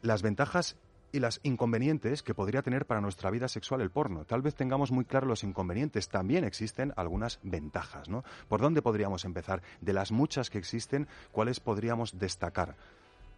las 0.00 0.22
ventajas 0.22 0.76
y 1.10 1.18
las 1.18 1.40
inconvenientes 1.42 2.22
que 2.22 2.34
podría 2.34 2.62
tener 2.62 2.86
para 2.86 3.00
nuestra 3.00 3.32
vida 3.32 3.48
sexual 3.48 3.80
el 3.80 3.90
porno. 3.90 4.24
Tal 4.24 4.42
vez 4.42 4.54
tengamos 4.54 4.92
muy 4.92 5.04
claro 5.04 5.26
los 5.26 5.42
inconvenientes, 5.42 6.08
también 6.08 6.44
existen 6.44 6.92
algunas 6.94 7.40
ventajas, 7.42 8.08
¿no? 8.08 8.22
¿Por 8.48 8.60
dónde 8.60 8.80
podríamos 8.80 9.24
empezar? 9.24 9.60
De 9.80 9.92
las 9.92 10.12
muchas 10.12 10.50
que 10.50 10.58
existen, 10.58 11.08
¿cuáles 11.32 11.58
podríamos 11.58 12.16
destacar? 12.16 12.76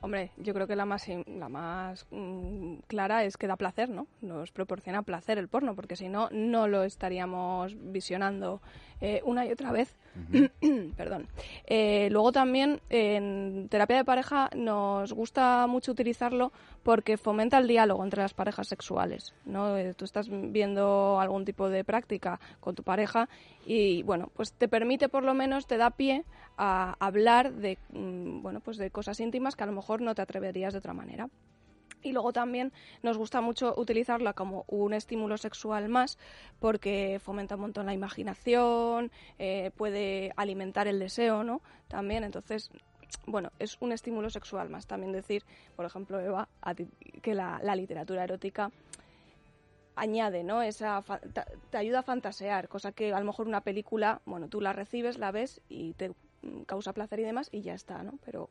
Hombre, 0.04 0.32
yo 0.36 0.52
creo 0.52 0.66
que 0.66 0.76
la 0.76 0.84
más, 0.84 1.08
la 1.08 1.48
más 1.48 2.06
mm, 2.10 2.74
clara 2.88 3.24
es 3.24 3.38
que 3.38 3.46
da 3.46 3.56
placer, 3.56 3.88
¿no? 3.88 4.06
Nos 4.20 4.52
proporciona 4.52 5.00
placer 5.00 5.38
el 5.38 5.48
porno, 5.48 5.74
porque 5.74 5.96
si 5.96 6.10
no, 6.10 6.28
no 6.30 6.68
lo 6.68 6.84
estaríamos 6.84 7.74
visionando 7.90 8.60
eh, 9.00 9.22
una 9.24 9.46
y 9.46 9.52
otra 9.52 9.72
vez. 9.72 9.96
Perdón. 10.96 11.26
Eh, 11.66 12.08
luego 12.10 12.32
también 12.32 12.80
en 12.88 13.68
terapia 13.68 13.96
de 13.96 14.04
pareja 14.04 14.50
nos 14.54 15.12
gusta 15.12 15.66
mucho 15.66 15.92
utilizarlo 15.92 16.52
porque 16.82 17.16
fomenta 17.16 17.58
el 17.58 17.66
diálogo 17.66 18.04
entre 18.04 18.22
las 18.22 18.34
parejas 18.34 18.68
sexuales. 18.68 19.34
¿no? 19.44 19.76
Eh, 19.76 19.94
tú 19.94 20.04
estás 20.04 20.28
viendo 20.30 21.18
algún 21.20 21.44
tipo 21.44 21.68
de 21.68 21.82
práctica 21.82 22.38
con 22.60 22.74
tu 22.74 22.82
pareja 22.82 23.28
y 23.66 24.02
bueno, 24.04 24.30
pues 24.34 24.52
te 24.52 24.68
permite 24.68 25.08
por 25.08 25.24
lo 25.24 25.34
menos, 25.34 25.66
te 25.66 25.76
da 25.76 25.90
pie 25.90 26.24
a 26.56 26.94
hablar 27.00 27.52
de, 27.52 27.78
mm, 27.92 28.42
bueno, 28.42 28.60
pues 28.60 28.76
de 28.76 28.90
cosas 28.90 29.18
íntimas 29.20 29.56
que 29.56 29.64
a 29.64 29.66
lo 29.66 29.72
mejor 29.72 29.93
no 30.00 30.14
te 30.14 30.22
atreverías 30.22 30.72
de 30.72 30.78
otra 30.78 30.94
manera. 30.94 31.28
Y 32.04 32.12
luego 32.12 32.33
también 32.33 32.70
nos 33.02 33.16
gusta 33.16 33.40
mucho 33.40 33.74
utilizarla 33.76 34.35
como 34.35 34.64
un 34.68 34.92
estímulo 34.92 35.38
sexual 35.38 35.88
más 35.88 36.18
porque 36.61 37.18
fomenta 37.18 37.54
un 37.54 37.62
montón 37.62 37.87
la 37.87 37.94
imaginación, 37.94 39.11
eh, 39.38 39.70
puede 39.76 40.33
alimentar 40.37 40.87
el 40.87 40.98
deseo, 40.98 41.42
¿no? 41.44 41.62
También, 41.88 42.22
entonces, 42.22 42.70
bueno, 43.26 43.50
es 43.59 43.78
un 43.80 43.92
estímulo 43.92 44.28
sexual 44.28 44.68
más. 44.68 44.87
También 44.87 45.12
decir, 45.12 45.44
por 45.76 45.87
ejemplo, 45.87 46.20
Eva, 46.20 46.48
que 47.22 47.35
la, 47.35 47.59
literatura 47.74 48.24
erótica 48.24 48.70
añade, 49.96 50.44
¿no? 50.44 50.61
Esa 50.61 51.02
te, 51.70 51.78
ayuda 51.78 52.00
a 52.00 52.02
fantasear, 52.02 52.68
cosa 52.68 52.92
que 52.92 53.14
a 53.14 53.18
lo 53.18 53.24
mejor 53.24 53.48
una 53.48 53.62
película, 53.62 54.20
bueno, 54.26 54.48
tú 54.48 54.61
la 54.61 54.74
recibes, 54.74 55.16
la 55.16 55.30
ves 55.30 55.62
y 55.70 55.94
te 55.94 56.12
causa 56.66 56.92
placer 56.92 57.20
y 57.20 57.24
demás 57.24 57.48
y 57.50 57.62
ya 57.62 57.72
está, 57.72 58.02
¿no? 58.02 58.18
Pero 58.26 58.50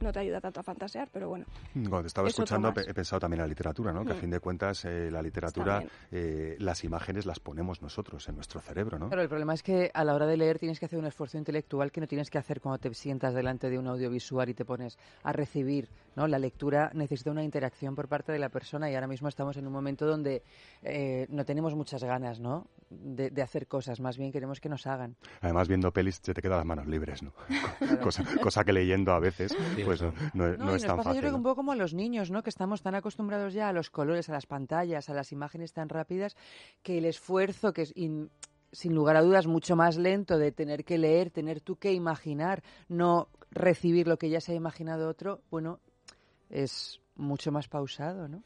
no 0.00 0.12
te 0.12 0.18
ayuda 0.20 0.40
tanto 0.40 0.60
a 0.60 0.62
fantasear, 0.62 1.08
pero 1.12 1.28
bueno. 1.28 1.46
Cuando 1.72 2.02
te 2.02 2.06
estaba 2.08 2.28
escuchando 2.28 2.72
he 2.76 2.94
pensado 2.94 3.20
también 3.20 3.40
en 3.40 3.44
la 3.44 3.48
literatura, 3.48 3.92
¿no? 3.92 4.04
Que 4.04 4.12
a 4.12 4.14
mm. 4.14 4.18
fin 4.18 4.30
de 4.30 4.40
cuentas 4.40 4.84
eh, 4.84 5.10
la 5.10 5.22
literatura, 5.22 5.82
eh, 6.10 6.56
las 6.58 6.84
imágenes 6.84 7.26
las 7.26 7.40
ponemos 7.40 7.82
nosotros 7.82 8.28
en 8.28 8.36
nuestro 8.36 8.60
cerebro, 8.60 8.98
¿no? 8.98 9.08
Pero 9.08 9.22
el 9.22 9.28
problema 9.28 9.54
es 9.54 9.62
que 9.62 9.90
a 9.92 10.04
la 10.04 10.14
hora 10.14 10.26
de 10.26 10.36
leer 10.36 10.58
tienes 10.58 10.78
que 10.78 10.86
hacer 10.86 10.98
un 10.98 11.06
esfuerzo 11.06 11.38
intelectual 11.38 11.90
que 11.90 12.00
no 12.00 12.06
tienes 12.06 12.30
que 12.30 12.38
hacer 12.38 12.60
cuando 12.60 12.78
te 12.78 12.92
sientas 12.94 13.34
delante 13.34 13.70
de 13.70 13.78
un 13.78 13.86
audiovisual 13.86 14.48
y 14.48 14.54
te 14.54 14.64
pones 14.64 14.98
a 15.22 15.32
recibir, 15.32 15.88
¿no? 16.16 16.26
La 16.26 16.38
lectura 16.38 16.90
necesita 16.94 17.30
una 17.30 17.42
interacción 17.44 17.94
por 17.94 18.08
parte 18.08 18.32
de 18.32 18.38
la 18.38 18.48
persona 18.48 18.90
y 18.90 18.94
ahora 18.94 19.06
mismo 19.06 19.28
estamos 19.28 19.56
en 19.56 19.66
un 19.66 19.72
momento 19.72 20.06
donde 20.06 20.42
eh, 20.82 21.26
no 21.30 21.44
tenemos 21.44 21.74
muchas 21.74 22.02
ganas, 22.04 22.40
¿no? 22.40 22.66
De, 22.90 23.30
hacer 23.42 23.66
cosas, 23.66 24.00
más 24.00 24.16
bien 24.16 24.32
queremos 24.32 24.60
que 24.60 24.70
nos 24.70 24.86
hagan. 24.86 25.16
Además, 25.42 25.68
viendo 25.68 25.92
pelis 25.92 26.20
se 26.22 26.32
te 26.32 26.40
quedan 26.40 26.58
las 26.58 26.66
manos 26.66 26.86
libres, 26.86 27.22
¿no? 27.22 27.32
cosa, 28.02 28.24
cosa, 28.40 28.64
que 28.64 28.72
leyendo 28.72 29.12
a 29.12 29.20
veces... 29.20 29.54
pues 29.84 30.02
no, 30.02 30.12
no, 30.56 30.74
es 30.74 30.84
tan 30.84 30.96
fácil. 30.96 31.14
Yo 31.14 31.20
creo 31.20 31.32
que 31.32 31.36
un 31.36 31.42
poco 31.42 31.56
como 31.56 31.72
a 31.72 31.76
los 31.76 31.94
niños, 31.94 32.30
¿no? 32.30 32.42
Que 32.42 32.50
estamos 32.50 32.82
tan 32.82 32.94
acostumbrados 32.94 33.52
ya 33.54 33.68
a 33.68 33.72
los 33.72 33.90
colores, 33.90 34.28
a 34.28 34.32
las 34.32 34.46
pantallas, 34.46 35.08
a 35.08 35.14
las 35.14 35.32
imágenes 35.32 35.72
tan 35.72 35.88
rápidas, 35.88 36.36
que 36.82 36.98
el 36.98 37.04
esfuerzo 37.04 37.72
que 37.72 37.82
es 37.82 37.94
sin 37.94 38.94
lugar 38.94 39.16
a 39.16 39.22
dudas 39.22 39.46
mucho 39.46 39.76
más 39.76 39.96
lento 39.96 40.36
de 40.36 40.50
tener 40.50 40.84
que 40.84 40.98
leer, 40.98 41.30
tener 41.30 41.60
tú 41.60 41.76
que 41.76 41.92
imaginar, 41.92 42.62
no 42.88 43.28
recibir 43.50 44.08
lo 44.08 44.18
que 44.18 44.30
ya 44.30 44.40
se 44.40 44.52
ha 44.52 44.54
imaginado 44.56 45.08
otro, 45.08 45.40
bueno, 45.50 45.78
es 46.50 47.00
mucho 47.16 47.52
más 47.52 47.68
pausado, 47.68 48.26
¿no? 48.26 48.42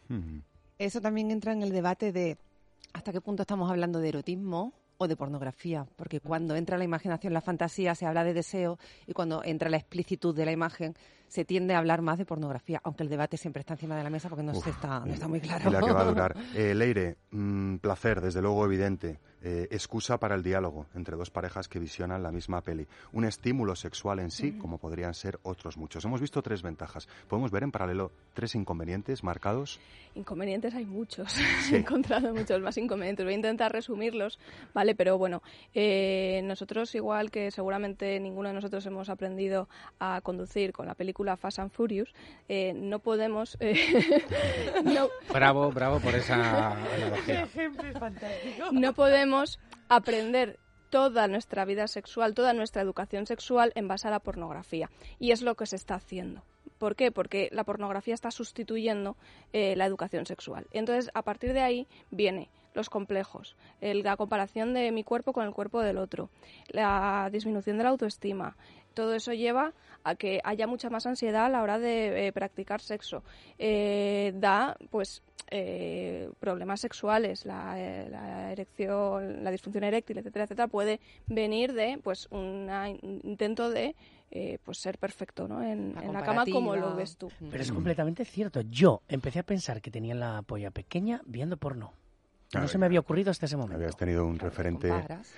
Eso 0.78 1.00
también 1.00 1.30
entra 1.30 1.52
en 1.52 1.62
el 1.62 1.70
debate 1.70 2.12
de 2.12 2.36
hasta 2.92 3.12
qué 3.12 3.20
punto 3.20 3.42
estamos 3.42 3.70
hablando 3.70 4.00
de 4.00 4.08
erotismo 4.10 4.72
o 4.98 5.08
de 5.08 5.16
pornografía, 5.16 5.86
porque 5.96 6.20
cuando 6.20 6.56
entra 6.56 6.76
la 6.76 6.84
imaginación, 6.84 7.32
la 7.32 7.40
fantasía, 7.40 7.94
se 7.94 8.04
habla 8.04 8.24
de 8.24 8.34
deseo 8.34 8.78
y 9.06 9.12
cuando 9.12 9.42
entra 9.44 9.70
la 9.70 9.76
explicitud 9.76 10.34
de 10.34 10.44
la 10.44 10.52
imagen, 10.52 10.94
se 11.28 11.44
tiende 11.44 11.74
a 11.74 11.78
hablar 11.78 12.02
más 12.02 12.18
de 12.18 12.24
pornografía, 12.24 12.80
aunque 12.82 13.04
el 13.04 13.08
debate 13.08 13.36
siempre 13.36 13.60
está 13.60 13.74
encima 13.74 13.96
de 13.96 14.02
la 14.02 14.10
mesa 14.10 14.28
porque 14.28 14.42
no, 14.42 14.54
se 14.54 14.70
está, 14.70 15.00
no 15.00 15.12
está 15.12 15.28
muy 15.28 15.40
claro. 15.40 15.70
Y 15.70 15.72
la 15.72 15.80
que 15.80 15.92
va 15.92 16.00
a 16.00 16.04
durar. 16.04 16.36
Eh, 16.54 16.74
Leire, 16.74 17.16
mm, 17.30 17.76
placer, 17.76 18.20
desde 18.20 18.42
luego 18.42 18.64
evidente. 18.64 19.20
Eh, 19.40 19.68
excusa 19.70 20.18
para 20.18 20.34
el 20.34 20.42
diálogo 20.42 20.86
entre 20.96 21.14
dos 21.14 21.30
parejas 21.30 21.68
que 21.68 21.78
visionan 21.78 22.24
la 22.24 22.32
misma 22.32 22.60
peli. 22.60 22.88
Un 23.12 23.24
estímulo 23.24 23.76
sexual 23.76 24.18
en 24.18 24.32
sí, 24.32 24.58
como 24.58 24.78
podrían 24.78 25.14
ser 25.14 25.38
otros 25.44 25.76
muchos. 25.76 26.04
Hemos 26.04 26.20
visto 26.20 26.42
tres 26.42 26.62
ventajas. 26.62 27.06
¿Podemos 27.28 27.52
ver 27.52 27.62
en 27.62 27.70
paralelo 27.70 28.10
tres 28.34 28.56
inconvenientes 28.56 29.22
marcados? 29.22 29.78
Inconvenientes 30.16 30.74
hay 30.74 30.84
muchos. 30.84 31.32
He 31.72 31.76
encontrado 31.76 32.34
muchos 32.34 32.60
más 32.60 32.76
inconvenientes. 32.78 33.24
Voy 33.24 33.34
a 33.34 33.36
intentar 33.36 33.70
resumirlos, 33.70 34.40
¿vale? 34.74 34.96
Pero 34.96 35.18
bueno, 35.18 35.40
eh, 35.72 36.40
nosotros, 36.42 36.92
igual 36.96 37.30
que 37.30 37.52
seguramente 37.52 38.18
ninguno 38.18 38.48
de 38.48 38.56
nosotros 38.56 38.84
hemos 38.86 39.08
aprendido 39.08 39.68
a 40.00 40.20
conducir 40.20 40.72
con 40.72 40.86
la 40.86 40.94
película 40.94 41.36
Fast 41.36 41.60
and 41.60 41.70
Furious, 41.70 42.12
eh, 42.48 42.72
no 42.74 42.98
podemos... 42.98 43.56
Bravo, 45.32 45.70
bravo 45.70 46.00
por 46.00 46.14
esa 46.14 46.72
analogía. 46.72 47.42
ejemplo 47.42 47.88
es 47.88 47.98
fantástico. 47.98 48.72
No 48.72 48.92
podemos 48.92 49.27
aprender 49.88 50.58
toda 50.90 51.28
nuestra 51.28 51.64
vida 51.64 51.86
sexual, 51.86 52.34
toda 52.34 52.52
nuestra 52.52 52.82
educación 52.82 53.26
sexual 53.26 53.72
en 53.74 53.88
base 53.88 54.08
a 54.08 54.10
la 54.10 54.20
pornografía. 54.20 54.90
Y 55.18 55.32
es 55.32 55.42
lo 55.42 55.54
que 55.54 55.66
se 55.66 55.76
está 55.76 55.96
haciendo. 55.96 56.42
¿Por 56.78 56.94
qué? 56.94 57.10
Porque 57.10 57.48
la 57.52 57.64
pornografía 57.64 58.14
está 58.14 58.30
sustituyendo 58.30 59.16
eh, 59.52 59.74
la 59.76 59.84
educación 59.84 60.26
sexual. 60.26 60.66
Entonces, 60.70 61.10
a 61.14 61.22
partir 61.22 61.52
de 61.52 61.60
ahí 61.60 61.86
viene 62.10 62.50
los 62.74 62.90
complejos, 62.90 63.56
la 63.80 64.16
comparación 64.16 64.72
de 64.72 64.92
mi 64.92 65.02
cuerpo 65.02 65.32
con 65.32 65.44
el 65.44 65.52
cuerpo 65.52 65.80
del 65.80 65.98
otro, 65.98 66.30
la 66.68 67.28
disminución 67.32 67.76
de 67.76 67.82
la 67.82 67.90
autoestima. 67.90 68.56
Todo 68.98 69.14
eso 69.14 69.32
lleva 69.32 69.74
a 70.02 70.16
que 70.16 70.40
haya 70.42 70.66
mucha 70.66 70.90
más 70.90 71.06
ansiedad 71.06 71.46
a 71.46 71.48
la 71.48 71.62
hora 71.62 71.78
de 71.78 72.26
eh, 72.26 72.32
practicar 72.32 72.80
sexo. 72.80 73.22
Eh, 73.56 74.32
da, 74.34 74.76
pues, 74.90 75.22
eh, 75.52 76.28
problemas 76.40 76.80
sexuales, 76.80 77.46
eh, 77.46 78.08
la, 78.10 78.50
erección, 78.50 79.44
la 79.44 79.52
disfunción 79.52 79.84
eréctil, 79.84 80.18
etcétera, 80.18 80.46
etcétera, 80.46 80.66
puede 80.66 80.98
venir 81.28 81.74
de 81.74 82.00
pues 82.02 82.26
un 82.32 82.68
intento 83.22 83.70
de 83.70 83.94
eh, 84.32 84.58
pues 84.64 84.78
ser 84.78 84.98
perfecto 84.98 85.46
¿no? 85.46 85.62
en, 85.62 85.96
en 86.02 86.12
la 86.12 86.24
cama 86.24 86.44
como 86.44 86.74
lo 86.74 86.96
ves 86.96 87.16
tú. 87.16 87.30
Pero 87.50 87.62
es 87.62 87.70
completamente 87.70 88.24
cierto. 88.24 88.62
Yo 88.62 89.02
empecé 89.06 89.38
a 89.38 89.44
pensar 89.44 89.80
que 89.80 89.92
tenía 89.92 90.16
la 90.16 90.42
polla 90.42 90.72
pequeña 90.72 91.22
viendo 91.24 91.56
porno. 91.56 91.92
No 92.54 92.66
se 92.66 92.78
me 92.78 92.86
había 92.86 93.00
ocurrido 93.00 93.30
hasta 93.30 93.44
ese 93.44 93.56
momento. 93.56 93.76
Habías 93.76 93.96
tenido 93.96 94.24
un 94.24 94.38
referente. 94.38 94.90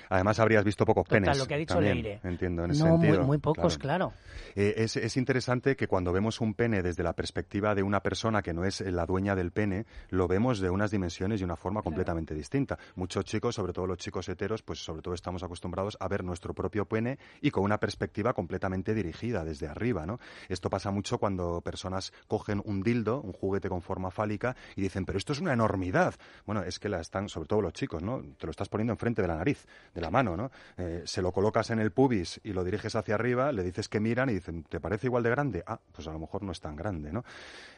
Además, 0.09 0.39
habrías 0.39 0.65
visto 0.65 0.85
pocos 0.85 1.09
penes. 1.09 1.37
lo 1.37 1.47
que 1.47 1.55
ha 1.55 1.59
dicho 1.59 1.75
también, 1.75 2.21
Entiendo, 2.23 2.65
en 2.65 2.71
ese 2.71 2.85
no, 2.85 2.91
sentido. 2.91 3.19
Muy, 3.19 3.27
muy 3.27 3.39
pocos, 3.39 3.79
claro. 3.79 4.13
Eh, 4.55 4.75
es, 4.77 4.97
es, 4.97 5.17
interesante 5.17 5.77
que 5.77 5.89
cuando 5.89 6.13
vemos 6.13 6.41
un 6.41 6.55
pene 6.55 6.83
desde 6.83 7.03
la 7.03 7.13
perspectiva 7.13 7.75
de 7.75 7.83
una 7.83 8.01
persona 8.01 8.43
que 8.43 8.53
no 8.53 8.65
es 8.65 8.81
la 8.81 9.07
dueña 9.07 9.35
del 9.35 9.51
pene, 9.51 9.87
lo 10.11 10.29
vemos 10.29 10.61
de 10.61 10.71
unas 10.71 10.91
dimensiones 10.91 11.41
y 11.41 11.45
una 11.45 11.57
forma 11.57 11.83
completamente 11.83 12.35
distinta. 12.35 12.79
Muchos 12.95 13.25
chicos, 13.25 13.57
sobre 13.57 13.73
todo 13.73 13.87
los 13.87 13.99
chicos 13.99 14.29
heteros, 14.29 14.63
pues 14.63 14.79
sobre 14.79 15.03
todo 15.03 15.15
estamos 15.15 15.43
acostumbrados 15.43 15.97
a 16.01 16.07
ver 16.07 16.23
nuestro 16.23 16.55
propio 16.55 16.85
pene 16.87 17.19
y 17.41 17.51
con 17.51 17.65
una 17.65 17.79
perspectiva 17.79 18.35
completamente 18.35 18.95
dirigida 18.95 19.45
desde 19.45 19.67
arriba, 19.67 20.07
¿no? 20.07 20.21
Esto 20.49 20.71
pasa 20.71 20.91
mucho 20.93 21.19
cuando 21.19 21.61
personas 21.61 22.13
cogen 22.29 22.63
un 22.65 22.83
dildo, 22.83 23.21
un 23.21 23.33
juguete 23.33 23.69
con 23.69 23.83
forma 23.83 24.11
fálica, 24.11 24.55
y 24.77 24.83
dicen, 24.83 25.05
pero 25.05 25.19
esto 25.19 25.33
es 25.33 25.41
una 25.41 25.53
enormidad. 25.53 26.15
Bueno, 26.47 26.63
es 26.63 26.79
que 26.79 26.89
la 26.89 27.00
están, 27.01 27.29
sobre 27.29 27.49
todo 27.49 27.63
los 27.63 27.73
chicos, 27.73 28.03
¿no? 28.03 28.23
Te 28.39 28.47
lo 28.47 28.51
estás 28.51 28.69
poniendo 28.69 28.93
enfrente 28.93 29.23
de 29.23 29.29
la 29.29 29.37
nariz, 29.37 29.67
de 29.95 30.01
la 30.01 30.11
mano, 30.11 30.37
¿no? 30.37 30.51
Eh, 30.77 31.03
se 31.05 31.23
lo 31.23 31.33
colocas 31.33 31.71
en 31.71 31.79
el 31.81 31.93
pubis 31.93 32.41
y 32.45 32.53
lo 32.53 32.65
diriges 32.65 32.95
hacia 32.97 33.15
arriba, 33.15 33.53
le 33.53 33.63
dices 33.63 33.89
que 33.89 34.01
miran 34.01 34.31
y 34.31 34.35
dicen, 34.35 34.65
¿te 34.65 34.81
parece 34.81 35.07
igual 35.07 35.23
de 35.23 35.31
grande? 35.31 35.63
Ah, 35.67 35.81
pues 35.93 36.07
a 36.09 36.13
lo 36.13 36.19
mejor 36.19 36.43
no 36.43 36.53
es 36.53 36.61
tan 36.61 36.77
grande, 36.77 37.13
¿no? 37.13 37.25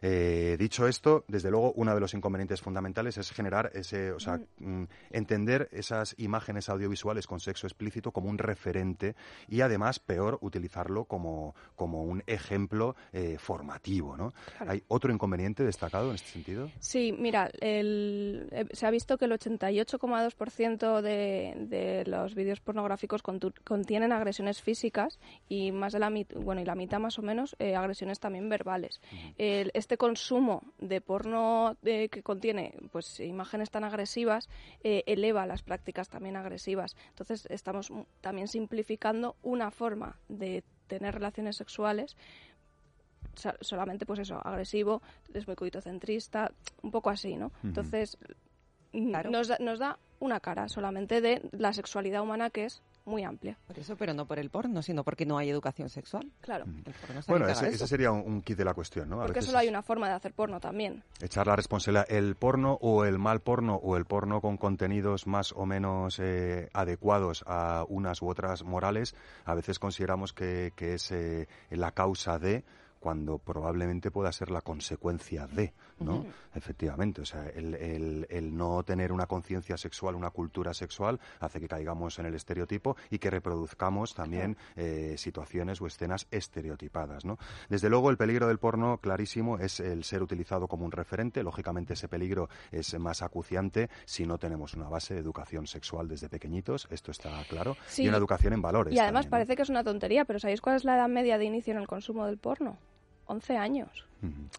Eh, 0.00 0.56
dicho 0.58 0.86
esto, 0.86 1.24
desde 1.28 1.50
luego, 1.50 1.72
uno 1.72 1.94
de 1.94 2.00
los 2.00 2.14
inconvenientes 2.14 2.60
fundamentales 2.60 3.18
es 3.18 3.30
generar 3.30 3.70
ese, 3.74 4.12
o 4.12 4.20
sea, 4.20 4.40
mm, 4.58 4.84
entender 5.10 5.68
esas 5.72 6.14
imágenes 6.18 6.68
audiovisuales 6.68 7.26
con 7.26 7.40
sexo 7.40 7.66
explícito 7.66 8.12
como 8.12 8.28
un 8.28 8.38
referente 8.38 9.14
y 9.48 9.60
además, 9.60 9.98
peor, 9.98 10.38
utilizarlo 10.40 11.04
como, 11.04 11.54
como 11.76 12.04
un 12.04 12.22
ejemplo 12.26 12.96
eh, 13.12 13.36
formativo, 13.38 14.16
¿no? 14.16 14.32
¿Hay 14.58 14.82
otro 14.88 15.12
inconveniente 15.12 15.64
destacado 15.64 16.10
en 16.10 16.16
este 16.16 16.30
sentido? 16.30 16.70
Sí, 16.80 17.12
mira, 17.12 17.50
se 17.60 18.86
ha 18.86 18.90
visto 18.90 19.11
que 19.18 19.26
el 19.26 19.32
88,2% 19.32 21.00
de, 21.00 21.54
de 21.56 22.04
los 22.06 22.34
vídeos 22.34 22.60
pornográficos 22.60 23.22
contienen 23.22 24.12
agresiones 24.12 24.62
físicas 24.62 25.18
y 25.48 25.72
más 25.72 25.92
de 25.92 25.98
la 25.98 26.12
bueno 26.36 26.60
y 26.60 26.64
la 26.64 26.74
mitad 26.74 26.98
más 26.98 27.18
o 27.18 27.22
menos 27.22 27.56
eh, 27.58 27.74
agresiones 27.76 28.20
también 28.20 28.48
verbales. 28.48 29.00
este 29.38 29.96
consumo 29.96 30.62
de 30.78 31.00
porno 31.00 31.76
eh, 31.84 32.08
que 32.08 32.22
contiene 32.22 32.74
pues 32.90 33.20
imágenes 33.20 33.70
tan 33.70 33.84
agresivas 33.84 34.48
eh, 34.82 35.02
eleva 35.06 35.46
las 35.46 35.62
prácticas 35.62 36.08
también 36.08 36.36
agresivas. 36.36 36.96
Entonces 37.10 37.46
estamos 37.50 37.92
también 38.20 38.48
simplificando 38.48 39.36
una 39.42 39.70
forma 39.70 40.18
de 40.28 40.64
tener 40.86 41.14
relaciones 41.14 41.56
sexuales 41.56 42.16
solamente 43.60 44.04
pues 44.04 44.20
eso, 44.20 44.46
agresivo, 44.46 45.00
es 45.32 45.46
muy 45.46 45.56
coitocentrista, 45.56 46.52
un 46.82 46.90
poco 46.90 47.08
así, 47.08 47.36
¿no? 47.36 47.50
Entonces, 47.64 48.18
nos, 48.92 49.48
da, 49.48 49.56
nos 49.60 49.78
da 49.78 49.98
una 50.20 50.40
cara 50.40 50.68
solamente 50.68 51.20
de 51.20 51.42
la 51.52 51.72
sexualidad 51.72 52.22
humana 52.22 52.50
que 52.50 52.64
es 52.64 52.82
muy 53.04 53.24
amplia. 53.24 53.58
Por 53.66 53.78
eso, 53.78 53.96
pero 53.96 54.14
no 54.14 54.26
por 54.26 54.38
el 54.38 54.50
porno, 54.50 54.82
sino 54.82 55.02
porque 55.04 55.26
no 55.26 55.38
hay 55.38 55.50
educación 55.50 55.88
sexual. 55.88 56.30
Claro. 56.40 56.66
bueno, 57.26 57.48
ese, 57.48 57.86
sería 57.86 58.12
un, 58.12 58.42
kit 58.42 58.56
de 58.56 58.64
la 58.64 58.74
cuestión, 58.74 59.08
¿no? 59.08 59.18
porque 59.18 59.42
solo 59.42 59.58
hay 59.58 59.68
una 59.68 59.82
forma 59.82 60.08
de 60.08 60.14
hacer 60.14 60.32
porno 60.32 60.60
también. 60.60 61.02
Echar 61.20 61.46
la 61.46 61.56
responsabilidad, 61.56 62.06
el 62.08 62.36
porno 62.36 62.78
o 62.80 63.04
el 63.04 63.18
mal 63.18 63.40
porno 63.40 63.76
o 63.76 63.96
el 63.96 64.04
porno 64.04 64.40
con 64.40 64.56
contenidos 64.56 65.26
más 65.26 65.52
o 65.52 65.66
menos 65.66 66.18
eh, 66.20 66.68
adecuados 66.72 67.44
a 67.46 67.84
unas 67.88 68.22
u 68.22 68.28
otras 68.28 68.62
morales, 68.62 69.14
a 69.44 69.54
veces 69.54 69.78
consideramos 69.78 70.32
que, 70.32 70.72
que 70.76 70.94
es 70.94 71.10
eh, 71.10 71.48
la 71.70 71.92
causa 71.92 72.38
de 72.38 72.64
cuando 73.00 73.38
probablemente 73.38 74.12
pueda 74.12 74.30
ser 74.30 74.52
la 74.52 74.60
consecuencia 74.60 75.48
de, 75.48 75.74
¿no? 76.04 76.26
Efectivamente, 76.54 77.22
o 77.22 77.24
sea, 77.24 77.46
el, 77.54 78.26
el, 78.28 78.56
no 78.56 78.82
tener 78.82 79.12
una 79.12 79.26
conciencia 79.26 79.76
sexual, 79.76 80.14
una 80.14 80.30
cultura 80.30 80.74
sexual, 80.74 81.18
hace 81.40 81.60
que 81.60 81.68
caigamos 81.68 82.18
en 82.18 82.26
el 82.26 82.34
estereotipo 82.34 82.96
y 83.10 83.18
que 83.18 83.30
reproduzcamos 83.30 84.14
también 84.14 84.56
eh, 84.76 85.14
situaciones 85.16 85.80
o 85.80 85.86
escenas 85.86 86.26
estereotipadas, 86.30 87.24
¿no? 87.24 87.38
Desde 87.68 87.88
luego, 87.88 88.10
el 88.10 88.16
peligro 88.16 88.48
del 88.48 88.58
porno, 88.58 88.98
clarísimo, 88.98 89.58
es 89.58 89.80
el 89.80 90.04
ser 90.04 90.22
utilizado 90.22 90.68
como 90.68 90.84
un 90.84 90.92
referente. 90.92 91.42
Lógicamente, 91.42 91.94
ese 91.94 92.08
peligro 92.08 92.48
es 92.70 92.98
más 92.98 93.22
acuciante 93.22 93.88
si 94.04 94.26
no 94.26 94.38
tenemos 94.38 94.74
una 94.74 94.88
base 94.88 95.14
de 95.14 95.20
educación 95.20 95.66
sexual 95.66 96.08
desde 96.08 96.28
pequeñitos, 96.28 96.88
esto 96.90 97.10
está 97.10 97.42
claro, 97.48 97.76
y 97.96 98.08
una 98.08 98.18
educación 98.18 98.52
en 98.52 98.62
valores. 98.62 98.94
Y 98.94 98.98
además 98.98 99.26
parece 99.26 99.56
que 99.56 99.62
es 99.62 99.68
una 99.68 99.84
tontería, 99.84 100.24
pero 100.24 100.38
¿sabéis 100.38 100.60
cuál 100.60 100.76
es 100.76 100.84
la 100.84 100.96
edad 100.96 101.08
media 101.08 101.38
de 101.38 101.44
inicio 101.44 101.72
en 101.72 101.80
el 101.80 101.86
consumo 101.86 102.26
del 102.26 102.38
porno? 102.38 102.78
11 103.26 103.56
años. 103.56 104.11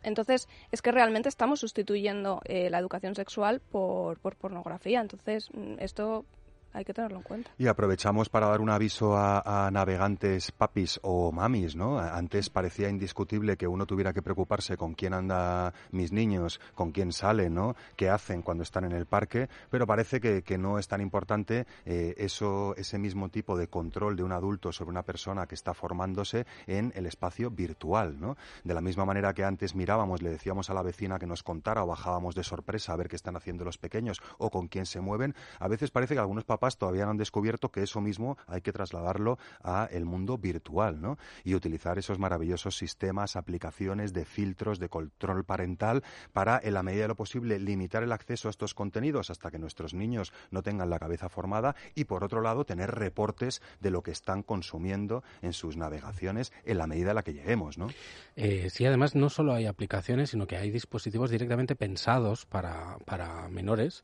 Entonces, 0.03 0.49
es 0.71 0.81
que 0.81 0.91
realmente 0.91 1.29
estamos 1.29 1.59
sustituyendo 1.59 2.41
eh, 2.45 2.69
la 2.69 2.79
educación 2.79 3.15
sexual 3.15 3.61
por, 3.61 4.19
por 4.19 4.35
pornografía. 4.35 4.99
Entonces, 4.99 5.49
mm, 5.53 5.75
esto 5.79 6.25
hay 6.73 6.83
que 6.83 6.93
tenerlo 6.93 7.17
en 7.17 7.23
cuenta. 7.23 7.51
Y 7.57 7.67
aprovechamos 7.67 8.29
para 8.29 8.47
dar 8.47 8.59
un 8.59 8.69
aviso 8.69 9.15
a, 9.15 9.69
navegantes 9.71 10.51
papis 10.51 10.99
o 11.03 11.31
mamis, 11.31 11.75
¿no? 11.75 11.99
Antes 11.99 12.49
parecía 12.49 12.89
indiscutible 12.89 13.57
que 13.57 13.67
uno 13.67 13.85
tuviera 13.85 14.13
que 14.13 14.21
preocuparse 14.21 14.75
con 14.75 14.93
quién 14.93 15.13
anda 15.13 15.73
mis 15.91 16.11
niños, 16.11 16.59
con 16.75 16.91
quién 16.91 17.11
salen, 17.11 17.53
¿no? 17.53 17.75
Qué 17.95 18.09
hacen 18.09 18.41
cuando 18.41 18.63
están 18.63 18.85
en 18.85 18.93
el 18.93 19.05
parque, 19.05 19.47
pero 19.69 19.85
parece 19.85 20.19
que, 20.19 20.43
no 20.57 20.77
es 20.77 20.87
tan 20.87 21.01
importante 21.01 21.65
eh, 21.85 22.13
eso, 22.17 22.75
ese 22.77 22.99
mismo 22.99 23.29
tipo 23.29 23.57
de 23.57 23.67
control 23.67 24.15
de 24.15 24.23
un 24.23 24.31
adulto 24.31 24.71
sobre 24.71 24.91
una 24.91 25.03
persona 25.03 25.47
que 25.47 25.55
está 25.55 25.73
formándose 25.73 26.45
en 26.67 26.93
el 26.95 27.05
espacio 27.05 27.49
virtual, 27.49 28.19
¿no? 28.19 28.37
De 28.63 28.73
la 28.73 28.81
misma 28.81 29.05
manera 29.05 29.33
que 29.33 29.43
antes 29.43 29.75
mirábamos, 29.75 30.21
le 30.21 30.29
decíamos 30.29 30.69
a 30.69 30.73
la 30.73 30.83
vecina 30.83 31.19
que 31.19 31.25
nos 31.25 31.43
contara 31.43 31.83
o 31.83 31.87
bajábamos 31.87 32.35
de 32.35 32.43
sorpresa 32.43 32.93
a 32.93 32.95
ver 32.95 33.07
qué 33.07 33.15
están 33.15 33.35
haciendo 33.35 33.65
los 33.65 33.77
pequeños 33.77 34.21
o 34.37 34.49
con 34.49 34.67
quién 34.67 34.85
se 34.85 35.01
mueven, 35.01 35.35
a 35.59 35.67
veces 35.67 35.91
parece 35.91 36.13
que 36.13 36.19
algunos 36.19 36.45
papás 36.45 36.62
todavía 36.77 37.05
no 37.05 37.11
han 37.11 37.17
descubierto 37.17 37.69
que 37.69 37.83
eso 37.83 38.01
mismo 38.01 38.37
hay 38.47 38.61
que 38.61 38.71
trasladarlo 38.71 39.37
a 39.61 39.87
el 39.91 40.05
mundo 40.05 40.37
virtual, 40.37 41.01
¿no? 41.01 41.17
Y 41.43 41.55
utilizar 41.55 41.97
esos 41.97 42.19
maravillosos 42.19 42.77
sistemas, 42.77 43.35
aplicaciones 43.35 44.13
de 44.13 44.25
filtros, 44.25 44.79
de 44.79 44.89
control 44.89 45.43
parental 45.43 46.03
para, 46.31 46.59
en 46.63 46.73
la 46.73 46.83
medida 46.83 47.03
de 47.03 47.07
lo 47.09 47.15
posible, 47.15 47.59
limitar 47.59 48.03
el 48.03 48.11
acceso 48.11 48.47
a 48.47 48.51
estos 48.51 48.73
contenidos 48.73 49.29
hasta 49.29 49.51
que 49.51 49.59
nuestros 49.59 49.93
niños 49.93 50.33
no 50.51 50.63
tengan 50.63 50.89
la 50.89 50.99
cabeza 50.99 51.29
formada 51.29 51.75
y, 51.95 52.05
por 52.05 52.23
otro 52.23 52.41
lado, 52.41 52.65
tener 52.65 52.91
reportes 52.91 53.61
de 53.79 53.91
lo 53.91 54.01
que 54.01 54.11
están 54.11 54.43
consumiendo 54.43 55.23
en 55.41 55.53
sus 55.53 55.77
navegaciones 55.77 56.53
en 56.63 56.77
la 56.77 56.87
medida 56.87 57.11
en 57.11 57.15
la 57.15 57.23
que 57.23 57.33
lleguemos, 57.33 57.77
¿no? 57.77 57.87
Eh, 58.35 58.69
sí, 58.69 58.85
además 58.85 59.15
no 59.15 59.29
solo 59.29 59.53
hay 59.53 59.65
aplicaciones, 59.65 60.31
sino 60.31 60.47
que 60.47 60.57
hay 60.57 60.71
dispositivos 60.71 61.29
directamente 61.29 61.75
pensados 61.75 62.45
para, 62.45 62.97
para 63.05 63.47
menores 63.49 64.03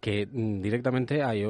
que 0.00 0.26
mm, 0.26 0.60
directamente 0.60 1.22
hay 1.22 1.44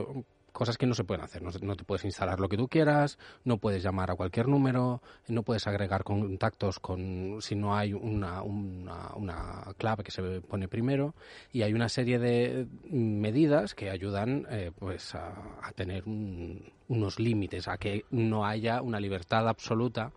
cosas 0.56 0.78
que 0.78 0.86
no 0.86 0.94
se 0.94 1.04
pueden 1.04 1.22
hacer. 1.22 1.42
No, 1.42 1.76
te 1.76 1.84
puedes 1.84 2.06
instalar 2.06 2.40
lo 2.40 2.48
que 2.48 2.56
tú 2.56 2.66
quieras, 2.66 3.18
no 3.44 3.58
puedes 3.58 3.82
llamar 3.82 4.10
a 4.10 4.14
cualquier 4.14 4.48
número, 4.48 5.02
no 5.28 5.42
puedes 5.42 5.66
agregar 5.66 6.02
contactos 6.02 6.80
con 6.80 7.42
si 7.42 7.54
no 7.54 7.76
hay 7.76 7.92
una, 7.92 8.40
una, 8.42 9.64
clave 9.76 10.02
que 10.02 10.10
se 10.10 10.40
pone 10.40 10.66
primero 10.66 11.14
y 11.52 11.60
hay 11.60 11.74
una 11.74 11.90
serie 11.90 12.18
de 12.18 12.66
medidas 12.90 13.74
que 13.74 13.90
ayudan 13.90 14.46
eh, 14.48 14.72
pues 14.74 15.14
a, 15.14 15.34
tener 15.74 16.04
unos 16.06 17.20
límites, 17.20 17.68
a 17.68 17.76
que 17.76 18.06
no 18.10 18.46
haya 18.46 18.80
una 18.80 18.98
libertad 18.98 19.46
absoluta 19.48 20.10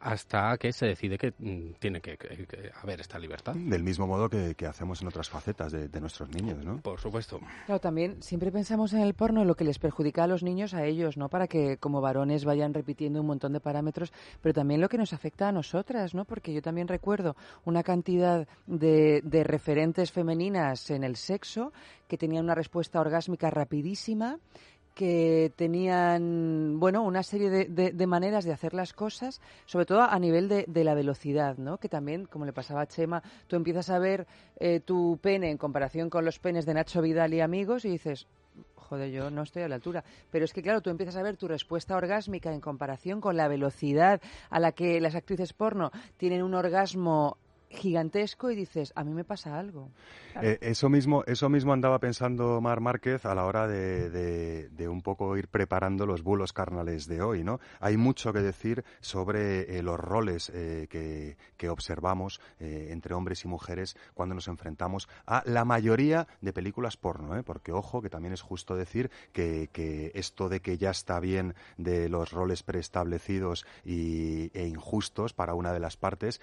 hasta 0.00 0.56
que 0.58 0.72
se 0.72 0.86
decide 0.86 1.18
que 1.18 1.32
mm, 1.38 1.74
tiene 1.78 2.00
que, 2.00 2.18
haber 2.82 3.00
esta 3.00 3.18
libertad. 3.18 3.54
Del 3.54 3.82
mismo 3.82 4.06
modo 4.06 4.28
que, 4.28 4.54
hacemos 4.68 5.00
en 5.00 5.08
otras 5.08 5.28
facetas 5.30 5.72
de, 5.72 6.00
nuestros 6.00 6.28
niños, 6.28 6.64
¿no? 6.64 6.78
Por 6.80 7.00
supuesto. 7.00 7.40
Claro, 7.66 7.80
también 7.80 8.22
siempre 8.22 8.52
pensamos 8.52 8.92
en 8.92 9.00
el 9.00 9.14
porno, 9.14 9.44
lo 9.44 9.54
que 9.54 9.64
les 9.64 9.78
perjudica 9.78 10.24
a 10.24 10.26
los 10.26 10.42
niños, 10.42 10.74
a 10.74 10.84
ellos, 10.84 11.16
¿no? 11.16 11.28
Para 11.28 11.48
que 11.48 11.78
como 11.78 12.00
varones 12.00 12.44
vayan 12.44 12.74
repitiendo 12.74 13.20
un 13.20 13.26
montón 13.26 13.52
de 13.52 13.60
parámetros, 13.60 14.12
pero 14.42 14.52
también 14.52 14.80
lo 14.80 14.88
que 14.88 14.98
nos 14.98 15.12
afecta 15.12 15.48
a 15.48 15.52
nosotras, 15.52 16.14
¿no? 16.14 16.24
Porque 16.24 16.52
yo 16.52 16.62
también 16.62 16.88
recuerdo 16.88 17.36
una 17.64 17.82
cantidad 17.82 18.46
de, 18.66 19.20
de 19.24 19.44
referentes 19.44 20.12
femeninas 20.12 20.90
en 20.90 21.04
el 21.04 21.16
sexo 21.16 21.72
que 22.06 22.18
tenían 22.18 22.44
una 22.44 22.54
respuesta 22.54 23.00
orgásmica 23.00 23.50
rapidísima 23.50 24.38
que 24.98 25.52
tenían, 25.54 26.80
bueno, 26.80 27.04
una 27.04 27.22
serie 27.22 27.50
de, 27.50 28.06
maneras 28.08 28.44
de 28.44 28.52
hacer 28.52 28.74
las 28.74 28.92
cosas, 28.92 29.40
sobre 29.64 29.86
todo 29.86 30.02
a 30.02 30.18
nivel 30.18 30.48
de, 30.48 30.84
la 30.84 30.94
velocidad, 30.94 31.56
¿no? 31.56 31.78
Que 31.78 31.88
también, 31.88 32.26
como 32.26 32.44
le 32.44 32.52
pasaba 32.52 32.80
a 32.80 32.88
Chema, 32.88 33.22
tú 33.46 33.54
empiezas 33.54 33.90
a 33.90 34.00
ver 34.00 34.26
eh, 34.56 34.80
tu 34.80 35.16
pene 35.22 35.52
en 35.52 35.56
comparación 35.56 36.10
con 36.10 36.24
los 36.24 36.40
penes 36.40 36.66
de 36.66 36.74
Nacho 36.74 37.00
Vidal 37.00 37.32
y 37.32 37.40
amigos 37.40 37.84
y 37.84 37.90
dices, 37.90 38.26
joder, 38.74 39.12
yo 39.12 39.30
no 39.30 39.42
estoy 39.42 39.62
a 39.62 39.68
la 39.68 39.76
altura. 39.76 40.02
Pero 40.32 40.44
es 40.44 40.52
que, 40.52 40.62
claro, 40.62 40.80
tú 40.80 40.90
empiezas 40.90 41.14
a 41.14 41.22
ver 41.22 41.36
tu 41.36 41.46
respuesta 41.46 41.94
orgásmica 41.96 42.52
en 42.52 42.60
comparación 42.60 43.20
con 43.20 43.36
la 43.36 43.46
velocidad 43.46 44.20
a 44.50 44.58
la 44.58 44.72
que 44.72 45.00
las 45.00 45.14
actrices 45.14 45.52
porno 45.52 45.92
tienen 46.16 46.42
un 46.42 46.54
orgasmo 46.54 47.38
gigantesco 47.70 48.50
y 48.50 48.56
dices, 48.56 48.92
a 48.96 49.04
mí 49.04 49.12
me 49.12 49.24
pasa 49.24 49.58
algo. 49.58 49.90
Eh, 50.40 50.58
eso 50.60 50.88
mismo 50.88 51.24
eso 51.26 51.48
mismo 51.48 51.72
andaba 51.72 51.98
pensando 51.98 52.60
Mar 52.60 52.80
Márquez 52.80 53.26
a 53.26 53.34
la 53.34 53.44
hora 53.44 53.66
de, 53.66 54.68
de, 54.68 54.88
un 54.88 55.02
poco 55.02 55.36
ir 55.36 55.48
preparando 55.48 56.06
los 56.06 56.22
bulos 56.22 56.52
carnales 56.52 57.06
de 57.06 57.20
hoy, 57.20 57.44
¿no? 57.44 57.60
Hay 57.80 57.96
mucho 57.96 58.32
que 58.32 58.40
decir 58.40 58.84
sobre 59.00 59.78
eh, 59.78 59.82
los 59.82 59.98
roles 59.98 60.50
eh, 60.54 60.86
que, 60.88 61.36
que, 61.56 61.68
observamos 61.68 62.40
entre 62.58 63.14
hombres 63.14 63.44
y 63.44 63.48
mujeres 63.48 63.96
cuando 64.14 64.34
nos 64.34 64.48
enfrentamos 64.48 65.08
a 65.26 65.42
la 65.44 65.64
mayoría 65.64 66.26
de 66.40 66.52
películas 66.52 66.96
porno, 66.96 67.42
Porque, 67.44 67.72
ojo, 67.72 68.00
que 68.00 68.08
también 68.08 68.32
es 68.32 68.40
justo 68.40 68.74
decir 68.74 69.10
que, 69.32 69.68
que 69.72 70.12
esto 70.14 70.48
de 70.48 70.60
que 70.60 70.78
ya 70.78 70.90
está 70.90 71.20
bien 71.20 71.54
de 71.76 72.08
los 72.08 72.32
roles 72.32 72.62
preestablecidos 72.62 73.66
y, 73.84 74.50
e 74.58 74.66
injustos 74.66 75.34
para 75.34 75.54
una 75.54 75.72
de 75.72 75.80
las 75.80 75.96
partes, 75.96 76.40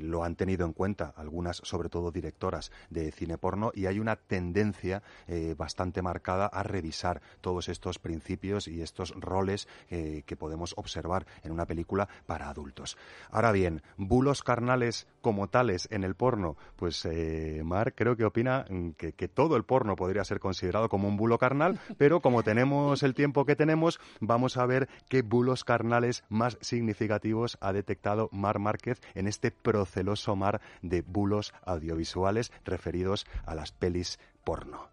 lo 0.00 0.24
han 0.24 0.36
tenido 0.40 0.64
en 0.64 0.72
cuenta 0.72 1.12
algunas, 1.18 1.58
sobre 1.58 1.90
todo 1.90 2.10
directoras 2.10 2.72
de 2.88 3.12
cine 3.12 3.36
porno, 3.36 3.72
y 3.74 3.84
hay 3.84 3.98
una 3.98 4.16
tendencia 4.16 5.02
eh, 5.28 5.54
bastante 5.54 6.00
marcada 6.00 6.46
a 6.46 6.62
revisar 6.62 7.20
todos 7.42 7.68
estos 7.68 7.98
principios 7.98 8.66
y 8.66 8.80
estos 8.80 9.12
roles 9.16 9.68
eh, 9.90 10.22
que 10.24 10.36
podemos 10.36 10.72
observar 10.78 11.26
en 11.44 11.52
una 11.52 11.66
película 11.66 12.08
para 12.24 12.48
adultos. 12.48 12.96
Ahora 13.30 13.52
bien, 13.52 13.82
bulos 13.98 14.42
carnales 14.42 15.06
como 15.20 15.48
tales 15.48 15.88
en 15.90 16.04
el 16.04 16.14
porno, 16.14 16.56
pues 16.76 17.04
eh, 17.04 17.62
Mar 17.64 17.94
creo 17.94 18.16
que 18.16 18.24
opina 18.24 18.64
mm, 18.68 18.90
que, 18.90 19.12
que 19.12 19.28
todo 19.28 19.56
el 19.56 19.64
porno 19.64 19.96
podría 19.96 20.24
ser 20.24 20.40
considerado 20.40 20.88
como 20.88 21.08
un 21.08 21.16
bulo 21.16 21.38
carnal, 21.38 21.78
pero 21.98 22.20
como 22.20 22.42
tenemos 22.42 23.02
el 23.02 23.14
tiempo 23.14 23.44
que 23.44 23.56
tenemos, 23.56 24.00
vamos 24.20 24.56
a 24.56 24.66
ver 24.66 24.88
qué 25.08 25.22
bulos 25.22 25.64
carnales 25.64 26.24
más 26.28 26.58
significativos 26.60 27.58
ha 27.60 27.72
detectado 27.72 28.28
Mar 28.32 28.58
Márquez 28.58 29.00
en 29.14 29.26
este 29.26 29.50
proceloso 29.50 30.36
mar 30.36 30.60
de 30.82 31.02
bulos 31.02 31.52
audiovisuales 31.64 32.52
referidos 32.64 33.26
a 33.44 33.54
las 33.54 33.72
pelis 33.72 34.18
porno. 34.44 34.88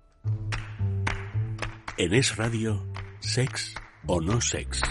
En 1.97 2.13
Es 2.13 2.37
Radio, 2.37 2.85
Sex 3.19 3.73
o 4.05 4.21
No 4.21 4.39
Sex. 4.39 4.81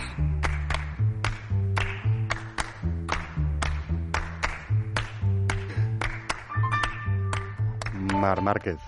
Mar 8.17 8.43
Márquez, 8.43 8.79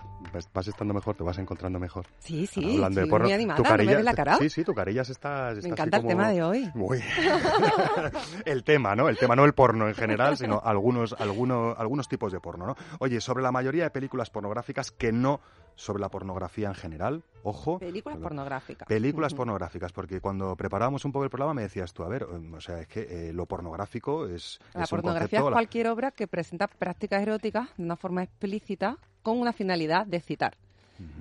vas 0.53 0.69
estando 0.69 0.95
mejor, 0.95 1.17
te 1.17 1.23
vas 1.23 1.38
encontrando 1.38 1.79
mejor. 1.79 2.07
Sí, 2.19 2.47
sí, 2.47 2.77
Hablando 2.77 3.01
de 3.01 3.07
muy 3.07 3.33
animada, 3.33 3.57
tu 3.57 3.62
carilla, 3.62 4.03
la 4.03 4.14
cara? 4.14 4.37
Sí, 4.37 4.51
sí, 4.51 4.64
tu 4.64 4.75
carilla 4.75 5.03
está, 5.03 5.53
Me 5.62 5.69
encanta 5.69 5.99
el 5.99 6.07
tema 6.07 6.31
de 6.31 6.43
hoy. 6.43 6.71
El 8.45 8.64
tema, 8.64 8.95
¿no? 8.95 9.09
El 9.09 9.17
tema, 9.17 9.37
no 9.37 9.45
el 9.45 9.53
porno 9.53 9.88
en 9.88 9.95
general, 9.95 10.37
sino 10.37 10.61
algunos, 10.64 11.14
algunos, 11.19 11.79
algunos 11.79 12.09
tipos 12.09 12.33
de 12.33 12.41
porno, 12.41 12.67
¿no? 12.67 12.77
Oye, 12.99 13.21
sobre 13.21 13.43
la 13.43 13.53
mayoría 13.53 13.85
de 13.85 13.91
películas 13.91 14.31
pornográficas 14.31 14.91
que 14.91 15.12
no 15.12 15.41
sobre 15.75 16.01
la 16.01 16.09
pornografía 16.09 16.69
en 16.69 16.75
general, 16.75 17.23
ojo. 17.45 17.79
Películas 17.79 18.19
pornográficas. 18.19 18.88
Películas 18.88 19.35
pornográficas, 19.35 19.93
porque 19.93 20.21
cuando 20.21 20.57
preparábamos 20.57 21.05
un 21.05 21.12
poco 21.12 21.25
el 21.25 21.31
programa 21.31 21.55
me 21.55 21.62
decías 21.62 21.93
tú, 21.93 22.03
a 22.03 22.09
ver, 22.09 22.25
o 22.25 22.61
sea, 22.61 22.81
es 22.81 22.88
que 22.88 23.29
eh, 23.29 23.33
lo 23.33 23.47
pornográfico 23.47 24.27
es... 24.27 24.59
La 24.75 24.87
pornografía 24.87 25.38
es 25.38 25.45
cualquier 25.45 25.88
obra 25.88 26.11
que 26.11 26.27
presenta 26.27 26.67
prácticas 26.67 27.23
eróticas 27.23 27.69
de 27.77 27.85
una 27.85 27.97
forma 27.97 28.25
explícita 28.25 28.99
con 29.29 29.41
una 29.41 29.53
finalidad 29.53 30.07
de 30.07 30.21
citar. 30.21 30.57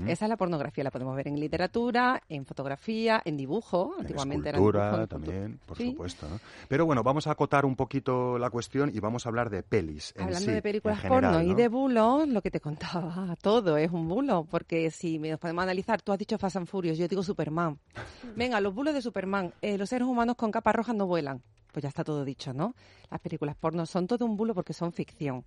Esa 0.08 0.26
es 0.26 0.30
la 0.30 0.38
pornografía, 0.38 0.84
la 0.84 0.90
podemos 0.90 1.16
ver 1.16 1.28
en 1.28 1.40
literatura, 1.40 2.22
en 2.30 2.46
fotografía, 2.46 3.22
en 3.24 3.38
dibujo, 3.38 3.94
antiguamente 4.00 4.50
en 4.50 4.56
era 4.56 5.06
también, 5.06 5.60
por 5.66 5.78
supuesto. 5.78 6.28
Pero 6.68 6.86
bueno, 6.86 7.04
vamos 7.04 7.28
a 7.28 7.32
acotar 7.32 7.64
un 7.66 7.76
poquito 7.76 8.40
la 8.40 8.50
cuestión 8.50 8.92
y 8.94 9.00
vamos 9.00 9.26
a 9.26 9.30
hablar 9.30 9.50
de 9.50 9.62
pelis. 9.62 10.14
Hablando 10.18 10.52
de 10.52 10.62
películas 10.62 11.02
porno 11.02 11.42
y 11.44 11.54
de 11.54 11.68
bulos, 11.68 12.28
lo 12.28 12.42
que 12.42 12.50
te 12.50 12.60
contaba, 12.60 13.36
todo 13.42 13.78
es 13.78 13.92
un 13.92 14.08
bulo, 14.08 14.48
porque 14.50 14.90
si 14.90 15.20
nos 15.20 15.40
podemos 15.40 15.64
analizar, 15.64 16.02
tú 16.02 16.12
has 16.12 16.18
dicho 16.18 16.38
Fast 16.40 16.56
and 16.56 16.68
Furious, 16.68 16.98
yo 16.98 17.08
digo 17.08 17.22
Superman. 17.22 17.78
Venga, 18.36 18.60
los 18.62 18.74
bulos 18.74 18.96
de 18.96 19.02
Superman, 19.02 19.54
eh, 19.62 19.78
los 19.78 19.90
seres 19.90 20.08
humanos 20.08 20.38
con 20.38 20.52
capas 20.52 20.76
rojas 20.76 20.96
no 20.96 21.06
vuelan. 21.06 21.44
Pues 21.72 21.84
ya 21.84 21.90
está 21.90 22.04
todo 22.04 22.26
dicho, 22.26 22.54
¿no? 22.54 22.74
Las 23.12 23.20
películas 23.20 23.56
porno 23.56 23.86
son 23.86 24.08
todo 24.08 24.26
un 24.26 24.36
bulo 24.36 24.56
porque 24.56 24.74
son 24.74 24.92
ficción. 24.92 25.44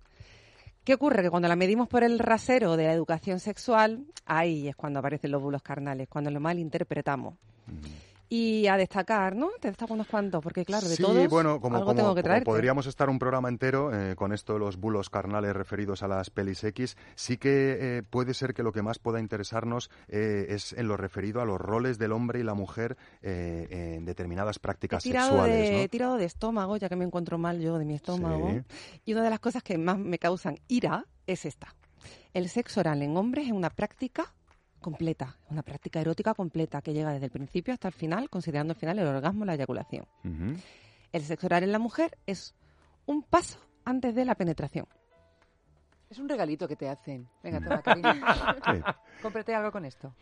¿Qué 0.83 0.95
ocurre? 0.95 1.21
Que 1.21 1.29
cuando 1.29 1.47
la 1.47 1.55
medimos 1.55 1.87
por 1.87 2.03
el 2.03 2.17
rasero 2.17 2.75
de 2.75 2.85
la 2.85 2.93
educación 2.93 3.39
sexual, 3.39 4.05
ahí 4.25 4.67
es 4.67 4.75
cuando 4.75 4.99
aparecen 4.99 5.31
los 5.31 5.41
bulos 5.41 5.61
carnales, 5.61 6.07
cuando 6.09 6.31
lo 6.31 6.39
malinterpretamos. 6.39 7.35
interpretamos. 7.67 8.10
Y 8.33 8.65
a 8.67 8.77
destacar, 8.77 9.35
¿no? 9.35 9.49
Te 9.59 9.67
destaco 9.67 9.93
unos 9.93 10.07
cuantos, 10.07 10.41
porque 10.41 10.63
claro, 10.63 10.87
de 10.87 10.95
sí, 10.95 11.03
todos 11.03 11.27
bueno, 11.27 11.59
como, 11.59 11.75
algo 11.75 11.93
tengo 11.93 12.15
que 12.15 12.23
traerte. 12.23 12.45
podríamos 12.45 12.87
estar 12.87 13.09
un 13.09 13.19
programa 13.19 13.49
entero 13.49 13.93
eh, 13.93 14.15
con 14.15 14.31
esto 14.31 14.53
de 14.53 14.59
los 14.59 14.77
bulos 14.77 15.09
carnales 15.09 15.53
referidos 15.53 16.01
a 16.01 16.07
las 16.07 16.29
pelis 16.29 16.63
X, 16.63 16.95
sí 17.15 17.35
que 17.35 17.97
eh, 17.97 18.03
puede 18.09 18.33
ser 18.33 18.53
que 18.53 18.63
lo 18.63 18.71
que 18.71 18.83
más 18.83 18.99
pueda 18.99 19.19
interesarnos 19.19 19.89
eh, 20.07 20.45
es 20.47 20.71
en 20.71 20.87
lo 20.87 20.95
referido 20.95 21.41
a 21.41 21.45
los 21.45 21.59
roles 21.59 21.97
del 21.97 22.13
hombre 22.13 22.39
y 22.39 22.43
la 22.43 22.53
mujer 22.53 22.95
en 23.21 24.05
determinadas 24.05 24.59
prácticas 24.59 25.03
sexuales. 25.03 25.53
De, 25.53 25.83
He 25.83 25.89
tirado 25.89 26.15
de 26.15 26.23
estómago, 26.23 26.77
ya 26.77 26.87
que 26.87 26.95
me 26.95 27.03
encuentro 27.03 27.37
mal 27.37 27.59
yo 27.59 27.77
de 27.77 27.83
mi 27.83 27.95
estómago. 27.95 28.63
Y 29.03 29.11
una 29.11 29.23
de 29.23 29.29
las 29.29 29.41
cosas 29.41 29.61
que 29.61 29.77
más 29.77 29.97
me 29.97 30.19
causan 30.19 30.57
ira 30.69 31.05
es 31.27 31.45
esta. 31.45 31.75
El 32.33 32.47
sexo 32.47 32.79
oral 32.79 33.01
en 33.01 33.17
hombres 33.17 33.47
es 33.47 33.51
una 33.51 33.69
práctica 33.69 34.33
completa, 34.81 35.37
una 35.49 35.63
práctica 35.63 36.01
erótica 36.01 36.33
completa 36.33 36.81
que 36.81 36.93
llega 36.93 37.13
desde 37.13 37.25
el 37.25 37.31
principio 37.31 37.73
hasta 37.73 37.87
el 37.87 37.93
final, 37.93 38.29
considerando 38.29 38.73
al 38.73 38.79
final 38.79 38.99
el 38.99 39.07
orgasmo, 39.07 39.45
la 39.45 39.53
eyaculación. 39.53 40.05
El 41.13 41.21
sexo 41.23 41.47
oral 41.47 41.63
en 41.63 41.71
la 41.71 41.79
mujer 41.79 42.17
es 42.25 42.53
un 43.05 43.23
paso 43.23 43.59
antes 43.85 44.15
de 44.15 44.25
la 44.25 44.35
penetración. 44.35 44.87
Es 46.11 46.19
un 46.19 46.27
regalito 46.27 46.67
que 46.67 46.75
te 46.75 46.89
hacen. 46.89 47.25
Venga, 47.41 47.61
toma, 47.61 47.81
cariño. 47.81 48.11
Sí. 48.65 48.81
Cómprate 49.21 49.55
algo 49.55 49.71
con 49.71 49.85
esto. 49.85 50.13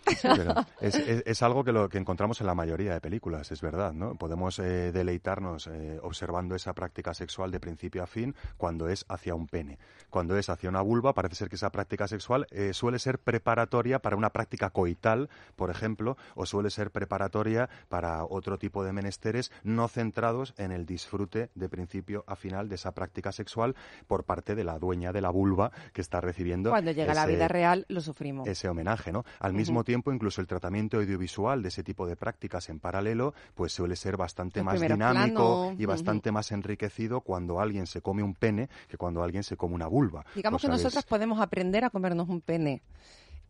es, 0.81 1.41
algo 1.41 1.63
que, 1.63 1.71
lo, 1.71 1.89
que 1.89 1.97
encontramos 1.97 2.41
en 2.41 2.47
la 2.47 2.53
mayoría 2.53 2.93
de 2.93 3.01
películas, 3.01 3.51
es 3.51 3.61
verdad, 3.61 3.93
¿no? 3.93 4.15
Podemos 4.15 4.59
eh, 4.59 4.91
deleitarnos 4.91 5.67
eh, 5.67 5.99
observando 6.03 6.53
esa 6.53 6.73
práctica 6.73 7.13
sexual 7.13 7.49
de 7.49 7.59
principio 7.59 8.03
a 8.03 8.07
fin 8.07 8.35
cuando 8.57 8.87
es 8.87 9.05
hacia 9.07 9.33
un 9.33 9.47
pene. 9.47 9.79
Cuando 10.09 10.37
es 10.37 10.49
hacia 10.49 10.69
una 10.69 10.81
vulva, 10.81 11.13
parece 11.13 11.35
ser 11.35 11.49
que 11.49 11.55
esa 11.55 11.71
práctica 11.71 12.07
sexual 12.07 12.45
eh, 12.51 12.73
suele 12.73 12.99
ser 12.99 13.19
preparatoria 13.19 13.99
para 13.99 14.15
una 14.15 14.31
práctica 14.31 14.69
coital, 14.69 15.29
por 15.55 15.71
ejemplo, 15.71 16.17
o 16.35 16.45
suele 16.45 16.69
ser 16.69 16.91
preparatoria 16.91 17.69
para 17.87 18.25
otro 18.25 18.59
tipo 18.59 18.83
de 18.83 18.93
menesteres 18.93 19.51
no 19.63 19.87
centrados 19.87 20.53
en 20.57 20.71
el 20.71 20.85
disfrute 20.85 21.49
de 21.55 21.69
principio 21.69 22.25
a 22.27 22.35
final 22.35 22.69
de 22.69 22.75
esa 22.75 22.93
práctica 22.93 23.31
sexual 23.31 23.75
por 24.07 24.25
parte 24.25 24.55
de 24.55 24.63
la 24.63 24.77
dueña 24.77 25.13
de 25.13 25.21
la 25.21 25.29
vulva 25.29 25.71
que 25.93 26.01
está 26.01 26.21
recibiendo. 26.21 26.69
Cuando 26.69 26.91
llega 26.91 27.13
la 27.13 27.25
vida 27.25 27.47
real, 27.47 27.85
lo 27.89 28.01
sufrimos. 28.01 28.47
Ese 28.47 28.69
homenaje, 28.69 29.11
¿no? 29.11 29.23
Al 29.39 29.53
mismo 29.53 29.83
tiempo, 29.83 30.11
incluso 30.11 30.41
el 30.41 30.47
tratamiento 30.47 30.97
audiovisual 30.97 31.61
de 31.61 31.69
ese 31.69 31.83
tipo 31.83 32.07
de 32.07 32.15
prácticas 32.15 32.69
en 32.69 32.79
paralelo, 32.79 33.33
pues 33.55 33.73
suele 33.73 33.95
ser 33.95 34.17
bastante 34.17 34.63
más 34.63 34.79
dinámico 34.79 35.73
y 35.77 35.85
bastante 35.85 36.31
más 36.31 36.51
enriquecido 36.51 37.21
cuando 37.21 37.59
alguien 37.59 37.87
se 37.87 38.01
come 38.01 38.23
un 38.23 38.33
pene 38.33 38.69
que 38.87 38.97
cuando 38.97 39.23
alguien 39.23 39.43
se 39.43 39.57
come 39.57 39.75
una 39.75 39.87
vulva. 39.87 40.25
Digamos 40.35 40.61
que 40.61 40.67
nosotras 40.67 41.05
podemos 41.05 41.39
aprender 41.39 41.83
a 41.83 41.89
comernos 41.89 42.29
un 42.29 42.41
pene 42.41 42.81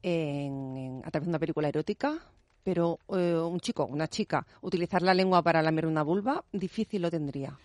a 0.03 1.11
través 1.11 1.25
de 1.25 1.29
una 1.29 1.39
película 1.39 1.67
erótica, 1.67 2.19
pero 2.63 2.99
eh, 3.09 3.35
un 3.35 3.59
chico, 3.59 3.85
una 3.85 4.07
chica, 4.07 4.45
utilizar 4.61 5.01
la 5.01 5.13
lengua 5.13 5.41
para 5.41 5.61
lamer 5.61 5.85
una 5.85 6.03
vulva, 6.03 6.43
difícil 6.51 7.01
lo 7.01 7.11
tendría. 7.11 7.57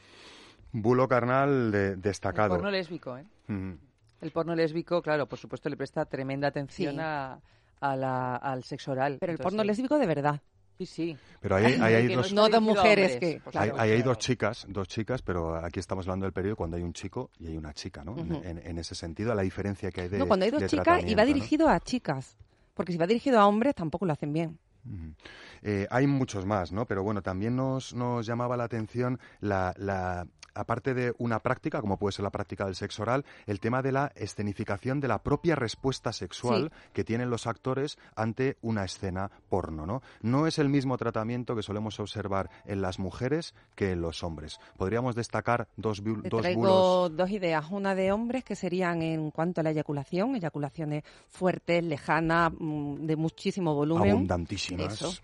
Bulo 0.72 1.06
carnal 1.06 1.70
de, 1.70 1.96
destacado. 1.96 2.54
El 2.54 2.60
porno 2.60 2.70
lésbico, 2.70 3.16
¿eh? 3.16 3.24
El 4.20 4.30
porno 4.30 4.54
lésbico, 4.54 5.02
claro, 5.02 5.26
por 5.26 5.38
supuesto, 5.38 5.68
le 5.68 5.76
presta 5.76 6.04
tremenda 6.06 6.48
atención 6.48 6.98
a, 7.00 7.40
al 7.80 8.64
sexo 8.64 8.92
oral. 8.92 9.18
Pero 9.20 9.32
el 9.32 9.38
porno 9.38 9.62
lésbico 9.64 9.98
de 9.98 10.06
verdad. 10.06 10.40
Sí, 10.78 10.86
sí. 10.86 11.16
Pero 11.40 11.56
hay, 11.56 11.74
hay, 11.74 12.14
dos, 12.14 12.32
no 12.32 12.48
dos 12.48 12.60
mujeres 12.60 13.16
que... 13.16 13.40
hay, 13.54 14.02
dos 14.02 14.18
chicas, 14.18 14.66
dos 14.68 14.88
chicas, 14.88 15.22
pero 15.22 15.54
aquí 15.54 15.78
estamos 15.78 16.06
hablando 16.06 16.26
del 16.26 16.32
periodo 16.32 16.56
cuando 16.56 16.76
hay 16.76 16.82
un 16.82 16.92
chico 16.92 17.30
y 17.38 17.46
hay 17.46 17.56
una 17.56 17.72
chica, 17.72 18.02
¿no? 18.02 18.16
en, 18.18 18.78
ese 18.78 18.96
sentido, 18.96 19.34
la 19.34 19.42
diferencia 19.42 19.92
que 19.92 20.00
hay 20.02 20.08
de 20.08 20.18
No, 20.18 20.26
cuando 20.26 20.46
hay 20.46 20.50
dos 20.50 20.66
chicas 20.66 21.04
y 21.06 21.14
va 21.14 21.24
dirigido 21.24 21.68
a 21.68 21.78
chicas. 21.78 22.36
Porque 22.74 22.90
si 22.90 22.98
va 22.98 23.06
dirigido 23.06 23.38
a 23.38 23.46
hombres 23.46 23.76
tampoco 23.76 24.04
lo 24.04 24.12
hacen 24.12 24.32
bien. 24.32 24.58
Eh, 25.62 25.86
hay 25.90 26.06
muchos 26.06 26.44
más, 26.44 26.72
¿no? 26.72 26.86
Pero 26.86 27.02
bueno, 27.02 27.22
también 27.22 27.56
nos, 27.56 27.94
nos 27.94 28.26
llamaba 28.26 28.56
la 28.56 28.64
atención 28.64 29.18
la, 29.40 29.74
la, 29.78 30.26
aparte 30.54 30.94
de 30.94 31.14
una 31.18 31.40
práctica, 31.40 31.80
como 31.80 31.98
puede 31.98 32.12
ser 32.12 32.24
la 32.24 32.30
práctica 32.30 32.64
del 32.64 32.74
sexo 32.74 33.02
oral, 33.02 33.24
el 33.46 33.60
tema 33.60 33.82
de 33.82 33.92
la 33.92 34.12
escenificación 34.14 35.00
de 35.00 35.08
la 35.08 35.22
propia 35.22 35.56
respuesta 35.56 36.12
sexual 36.12 36.72
que 36.92 37.04
tienen 37.04 37.30
los 37.30 37.46
actores 37.46 37.98
ante 38.16 38.56
una 38.62 38.84
escena 38.84 39.30
porno, 39.48 39.86
¿no? 39.86 40.02
No 40.22 40.46
es 40.46 40.58
el 40.58 40.68
mismo 40.68 40.96
tratamiento 40.96 41.56
que 41.56 41.62
solemos 41.62 42.00
observar 42.00 42.50
en 42.66 42.82
las 42.82 42.98
mujeres 42.98 43.54
que 43.74 43.92
en 43.92 44.00
los 44.00 44.22
hombres. 44.22 44.60
Podríamos 44.76 45.14
destacar 45.14 45.68
dos, 45.76 46.02
dos 46.04 46.44
dos 47.16 47.30
ideas. 47.30 47.66
Una 47.70 47.94
de 47.94 48.12
hombres 48.12 48.44
que 48.44 48.56
serían 48.56 49.02
en 49.02 49.30
cuanto 49.30 49.60
a 49.60 49.64
la 49.64 49.70
eyaculación, 49.70 50.36
eyaculaciones 50.36 51.04
fuertes, 51.28 51.82
lejanas, 51.82 52.52
mm, 52.58 53.06
de 53.06 53.16
muchísimo 53.16 53.74
volumen. 53.74 54.10
Abundantísimas 54.10 55.22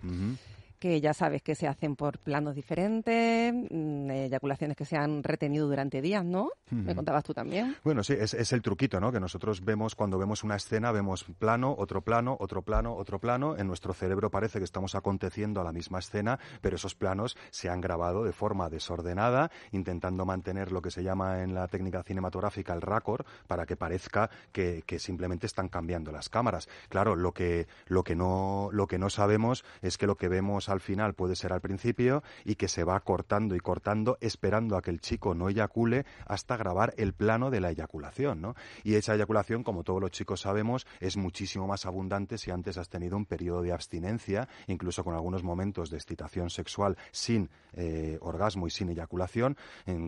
que 0.81 1.01
ya 1.01 1.13
sabes 1.13 1.43
que 1.43 1.55
se 1.55 1.69
hacen 1.69 1.95
por 1.95 2.19
planos 2.19 2.55
diferentes, 2.55 3.53
mm, 3.55 4.11
eyaculaciones 4.11 4.77
que 4.77 4.87
se 4.87 4.97
han 4.97 5.23
retenido 5.23 5.69
durante 5.69 6.01
días, 6.01 6.25
¿no? 6.25 6.51
Me 6.71 6.95
contabas 6.95 7.23
tú 7.25 7.35
también. 7.35 7.77
Bueno, 7.85 8.03
sí, 8.03 8.15
es, 8.19 8.33
es, 8.33 8.53
el 8.53 8.63
truquito, 8.63 8.99
¿no? 8.99 9.13
Que 9.13 9.21
nosotros 9.21 9.65
vemos 9.65 9.95
cuando 9.95 10.19
vemos 10.19 10.43
una 10.43 10.57
escena, 10.57 10.91
vemos 10.93 11.25
plano, 11.39 11.75
otro 11.77 12.01
plano, 12.01 12.37
otro 12.41 12.63
plano, 12.63 12.95
otro 12.95 13.19
plano. 13.19 13.57
En 13.59 13.67
nuestro 13.67 13.93
cerebro 13.93 14.31
parece 14.31 14.59
que 14.59 14.65
estamos 14.65 14.95
aconteciendo 14.95 15.61
a 15.61 15.65
la 15.65 15.73
misma 15.73 15.99
escena, 15.99 16.39
pero 16.63 16.77
esos 16.77 16.95
planos 16.95 17.37
se 17.51 17.69
han 17.69 17.81
grabado 17.81 18.25
de 18.25 18.33
forma 18.33 18.71
desordenada, 18.71 19.51
intentando 19.73 20.25
mantener 20.25 20.73
lo 20.73 20.81
que 20.81 20.91
se 20.91 21.03
llama 21.03 21.43
en 21.43 21.55
la 21.55 21.69
técnica 21.69 22.03
cinematográfica 22.03 22.73
el 22.73 22.81
raccord, 22.81 23.27
para 23.47 23.67
que 23.67 23.77
parezca 23.77 24.31
que, 24.53 24.83
que 24.87 24.99
simplemente 24.99 25.47
están 25.47 25.69
cambiando 25.69 26.11
las 26.11 26.31
cámaras. 26.31 26.69
Claro, 26.89 27.17
lo 27.17 27.33
que, 27.33 27.67
lo 27.87 28.03
que 28.03 28.17
no, 28.17 28.71
lo 28.73 28.87
que 28.87 28.99
no 28.99 29.11
sabemos 29.11 29.65
es 29.83 29.99
que 29.99 30.07
lo 30.07 30.17
que 30.17 30.29
vemos 30.29 30.70
al 30.71 30.81
final 30.81 31.15
puede 31.15 31.37
ser 31.37 31.53
al 31.53 31.61
principio 31.61 32.23
y 32.45 32.55
que 32.55 32.69
se 32.69 32.85
va 32.85 32.99
cortando 33.01 33.55
y 33.55 33.61
cortando 33.61 34.19
esperando 34.21 34.77
a 34.77 34.83
que 34.83 34.91
el 34.91 35.01
chico 35.01 35.35
no 35.35 35.49
eyacule 35.49 36.05
hasta 36.27 36.57
grabar 36.57 36.95
el 36.97 37.13
plano 37.13 37.51
de 37.51 37.61
la 37.61 37.71
eyaculación, 37.71 38.41
¿no? 38.41 38.55
Y 38.85 38.95
esa 38.95 39.15
eyaculación, 39.15 39.63
como 39.63 39.85
todos 39.85 40.01
los 40.01 40.11
chicos 40.11 40.41
sabemos, 40.41 40.87
es 41.01 41.17
muchísimo 41.17 41.67
más 41.67 41.87
abundante 41.87 42.39
si 42.39 42.51
antes 42.51 42.79
has 42.79 42.89
tenido 42.89 43.17
un 43.17 43.27
periodo 43.27 43.63
de 43.63 43.73
abstinencia, 43.73 44.49
incluso 44.67 45.05
con 45.05 45.15
algunos 45.15 45.43
momentos 45.43 45.91
de 45.91 45.97
excitación 45.97 46.51
sexual 46.51 46.97
sin 47.13 47.51
eh, 47.75 48.19
orgasmo 48.21 48.67
y 48.67 48.71
sin 48.71 48.91
eyaculación, 48.91 49.57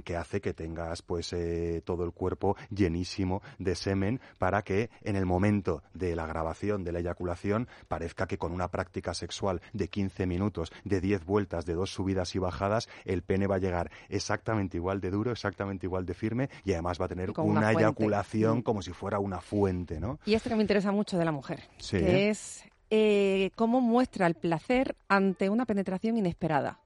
que 0.05 0.17
hace 0.17 0.41
que 0.41 0.55
tengas 0.55 1.03
pues 1.03 1.33
eh, 1.33 1.83
todo 1.85 2.05
el 2.05 2.13
cuerpo 2.13 2.57
llenísimo 2.71 3.43
de 3.59 3.75
semen 3.75 4.21
para 4.39 4.63
que 4.63 4.91
en 5.03 5.17
el 5.17 5.27
momento 5.27 5.83
de 5.95 6.17
la 6.17 6.27
grabación 6.27 6.85
de 6.85 6.93
la 6.93 7.01
eyaculación 7.01 7.69
parezca 7.89 8.27
que 8.27 8.39
con 8.39 8.53
una 8.53 8.69
práctica 8.69 9.15
sexual 9.15 9.61
de 9.73 9.89
15 9.89 10.27
minutos 10.27 10.52
de 10.85 11.01
10 11.01 11.25
vueltas, 11.25 11.67
de 11.67 11.75
dos 11.75 11.91
subidas 11.91 12.35
y 12.35 12.39
bajadas, 12.39 12.89
el 13.05 13.23
pene 13.23 13.47
va 13.47 13.57
a 13.57 13.59
llegar 13.59 13.91
exactamente 14.09 14.77
igual 14.77 15.01
de 15.01 15.11
duro, 15.11 15.33
exactamente 15.33 15.87
igual 15.87 16.07
de 16.07 16.15
firme 16.15 16.51
y 16.65 16.73
además 16.73 17.01
va 17.01 17.07
a 17.07 17.09
tener 17.09 17.33
una, 17.39 17.73
eyaculación 17.73 18.59
mm. 18.59 18.63
como 18.63 18.83
si 18.83 18.93
fuera 18.93 19.19
una 19.19 19.41
fuente, 19.41 20.01
¿no? 20.01 20.19
Y 20.27 20.35
esto 20.35 20.49
que 20.49 20.57
me 20.57 20.63
interesa 20.63 20.93
mucho 20.93 21.19
de 21.19 21.25
la 21.25 21.33
mujer, 21.33 21.61
que 21.91 22.31
es 22.31 22.65
eh, 22.91 23.51
cómo 23.55 23.81
muestra 23.81 24.27
el 24.27 24.35
placer 24.35 24.97
ante 25.09 25.49
una 25.49 25.65
penetración 25.67 26.17
inesperada 26.17 26.79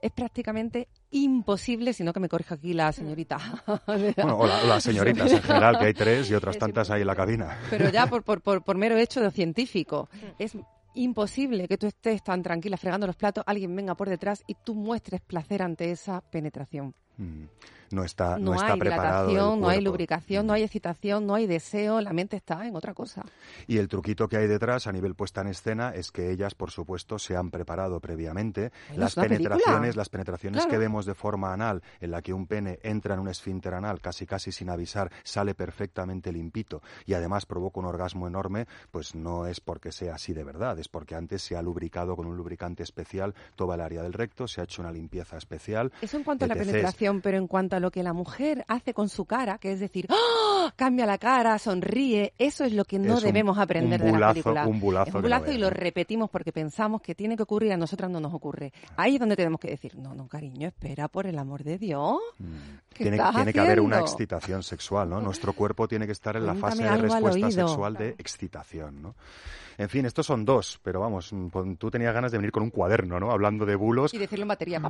es 0.00 0.12
prácticamente 0.12 0.88
imposible, 1.10 1.92
si 1.92 2.04
no 2.04 2.12
que 2.12 2.20
me 2.20 2.28
corrija 2.28 2.56
aquí 2.56 2.72
la 2.72 2.92
señorita. 2.92 3.38
bueno, 3.86 4.38
o, 4.38 4.46
las 4.46 4.82
señoritas 4.82 5.32
en 5.32 5.42
general, 5.42 5.78
que 5.78 5.86
hay 5.86 5.94
tres 5.94 6.30
y 6.30 6.34
otras 6.34 6.58
tantas 6.58 6.90
ahí 6.90 7.00
en 7.00 7.06
la 7.06 7.16
cabina. 7.16 7.58
Pero 7.70 7.88
ya 7.88 8.06
por, 8.06 8.22
por, 8.22 8.40
por, 8.40 8.62
por 8.62 8.76
mero 8.76 8.96
hecho 8.96 9.20
de 9.20 9.30
científico, 9.30 10.08
es 10.38 10.56
imposible 10.96 11.68
que 11.68 11.78
tú 11.78 11.86
estés 11.86 12.22
tan 12.22 12.42
tranquila 12.42 12.76
fregando 12.76 13.06
los 13.06 13.16
platos, 13.16 13.44
alguien 13.46 13.74
venga 13.74 13.94
por 13.94 14.08
detrás 14.08 14.42
y 14.46 14.54
tú 14.54 14.74
muestres 14.74 15.20
placer 15.20 15.62
ante 15.62 15.90
esa 15.90 16.20
penetración. 16.20 16.94
Mm 17.18 17.44
no 17.90 18.04
está, 18.04 18.38
no, 18.38 18.54
está 18.54 18.72
hay 18.72 18.78
preparado. 18.78 19.56
no 19.56 19.68
hay 19.68 19.80
lubricación, 19.80 20.46
no 20.46 20.52
hay 20.52 20.62
excitación, 20.62 21.26
no 21.26 21.34
hay 21.34 21.46
deseo, 21.46 22.00
la 22.00 22.12
mente 22.12 22.36
está 22.36 22.66
en 22.66 22.76
otra 22.76 22.94
cosa. 22.94 23.24
Y 23.66 23.78
el 23.78 23.88
truquito 23.88 24.28
que 24.28 24.36
hay 24.36 24.46
detrás 24.46 24.86
a 24.86 24.92
nivel 24.92 25.14
puesta 25.14 25.40
en 25.40 25.48
escena 25.48 25.90
es 25.90 26.10
que 26.10 26.30
ellas, 26.30 26.54
por 26.54 26.70
supuesto, 26.70 27.18
se 27.18 27.36
han 27.36 27.50
preparado 27.50 28.00
previamente. 28.00 28.72
las 28.94 29.14
penetraciones, 29.14 29.96
las 29.96 30.08
penetraciones 30.08 30.66
que 30.66 30.78
vemos 30.78 31.06
de 31.06 31.14
forma 31.14 31.52
anal, 31.52 31.82
en 32.00 32.10
la 32.10 32.22
que 32.22 32.32
un 32.32 32.46
pene 32.46 32.78
entra 32.82 33.14
en 33.14 33.20
un 33.20 33.28
esfínter 33.28 33.74
anal 33.74 34.00
casi 34.00 34.26
casi 34.26 34.52
sin 34.52 34.70
avisar, 34.70 35.10
sale 35.22 35.54
perfectamente 35.54 36.32
limpito 36.32 36.82
y 37.04 37.14
además 37.14 37.46
provoca 37.46 37.80
un 37.80 37.86
orgasmo 37.86 38.26
enorme, 38.26 38.66
pues 38.90 39.14
no 39.14 39.46
es 39.46 39.60
porque 39.60 39.92
sea 39.92 40.14
así 40.14 40.32
de 40.32 40.44
verdad, 40.44 40.78
es 40.78 40.88
porque 40.88 41.14
antes 41.14 41.42
se 41.42 41.56
ha 41.56 41.62
lubricado 41.62 42.16
con 42.16 42.26
un 42.26 42.36
lubricante 42.36 42.82
especial 42.82 43.34
toda 43.54 43.74
el 43.74 43.80
área 43.80 44.02
del 44.02 44.12
recto, 44.12 44.48
se 44.48 44.60
ha 44.60 44.64
hecho 44.64 44.82
una 44.82 44.92
limpieza 44.92 45.36
especial. 45.36 45.92
Eso 46.00 46.16
en 46.16 46.24
cuanto 46.24 46.44
a 46.44 46.48
la 46.48 46.54
penetración, 46.54 47.20
pero 47.20 47.38
en 47.38 47.46
cuanto 47.46 47.75
lo 47.80 47.90
que 47.90 48.02
la 48.02 48.12
mujer 48.12 48.64
hace 48.68 48.94
con 48.94 49.08
su 49.08 49.24
cara, 49.24 49.58
que 49.58 49.72
es 49.72 49.80
decir, 49.80 50.06
¡Oh! 50.10 50.70
cambia 50.76 51.06
la 51.06 51.18
cara, 51.18 51.58
sonríe, 51.58 52.34
eso 52.38 52.64
es 52.64 52.72
lo 52.72 52.84
que 52.84 52.98
no 52.98 53.20
debemos 53.20 53.58
aprender 53.58 54.02
de 54.02 54.12
la 54.12 54.30
película. 54.30 54.66
Un 54.66 54.80
bulazo, 54.80 55.16
un 55.16 55.22
bulazo 55.22 55.52
y 55.52 55.58
lo 55.58 55.70
repetimos 55.70 56.30
porque 56.30 56.52
pensamos 56.52 57.00
que 57.02 57.14
tiene 57.14 57.36
que 57.36 57.42
ocurrir, 57.42 57.72
a 57.72 57.76
nosotras 57.76 58.10
no 58.10 58.20
nos 58.20 58.34
ocurre. 58.34 58.72
Ahí 58.96 59.14
es 59.14 59.20
donde 59.20 59.36
tenemos 59.36 59.60
que 59.60 59.68
decir, 59.68 59.96
no, 59.96 60.14
no, 60.14 60.28
cariño, 60.28 60.68
espera, 60.68 61.08
por 61.08 61.26
el 61.26 61.38
amor 61.38 61.64
de 61.64 61.78
Dios. 61.78 62.18
Mm. 62.38 62.94
tiene, 62.96 63.18
tiene 63.34 63.52
que 63.52 63.60
haber 63.60 63.80
una 63.80 64.00
excitación 64.00 64.62
sexual, 64.62 65.08
¿no? 65.08 65.20
Nuestro 65.20 65.52
cuerpo 65.52 65.88
tiene 65.88 66.06
que 66.06 66.12
estar 66.12 66.36
en 66.36 66.46
la 66.46 66.54
fase 66.54 66.82
de 66.82 66.96
respuesta 66.96 67.50
sexual 67.50 67.94
de 67.94 68.10
excitación, 68.18 69.02
¿no? 69.02 69.14
En 69.78 69.88
fin, 69.88 70.06
estos 70.06 70.26
son 70.26 70.44
dos, 70.44 70.80
pero 70.82 71.00
vamos, 71.00 71.32
mm, 71.32 71.74
tú 71.74 71.90
tenías 71.90 72.14
ganas 72.14 72.32
de 72.32 72.38
venir 72.38 72.52
con 72.52 72.62
un 72.62 72.70
cuaderno, 72.70 73.20
¿no? 73.20 73.30
Hablando 73.30 73.66
de 73.66 73.76
bulos. 73.76 74.14
Y 74.14 74.18
decirlo 74.18 74.42
en 74.42 74.48
batería. 74.48 74.80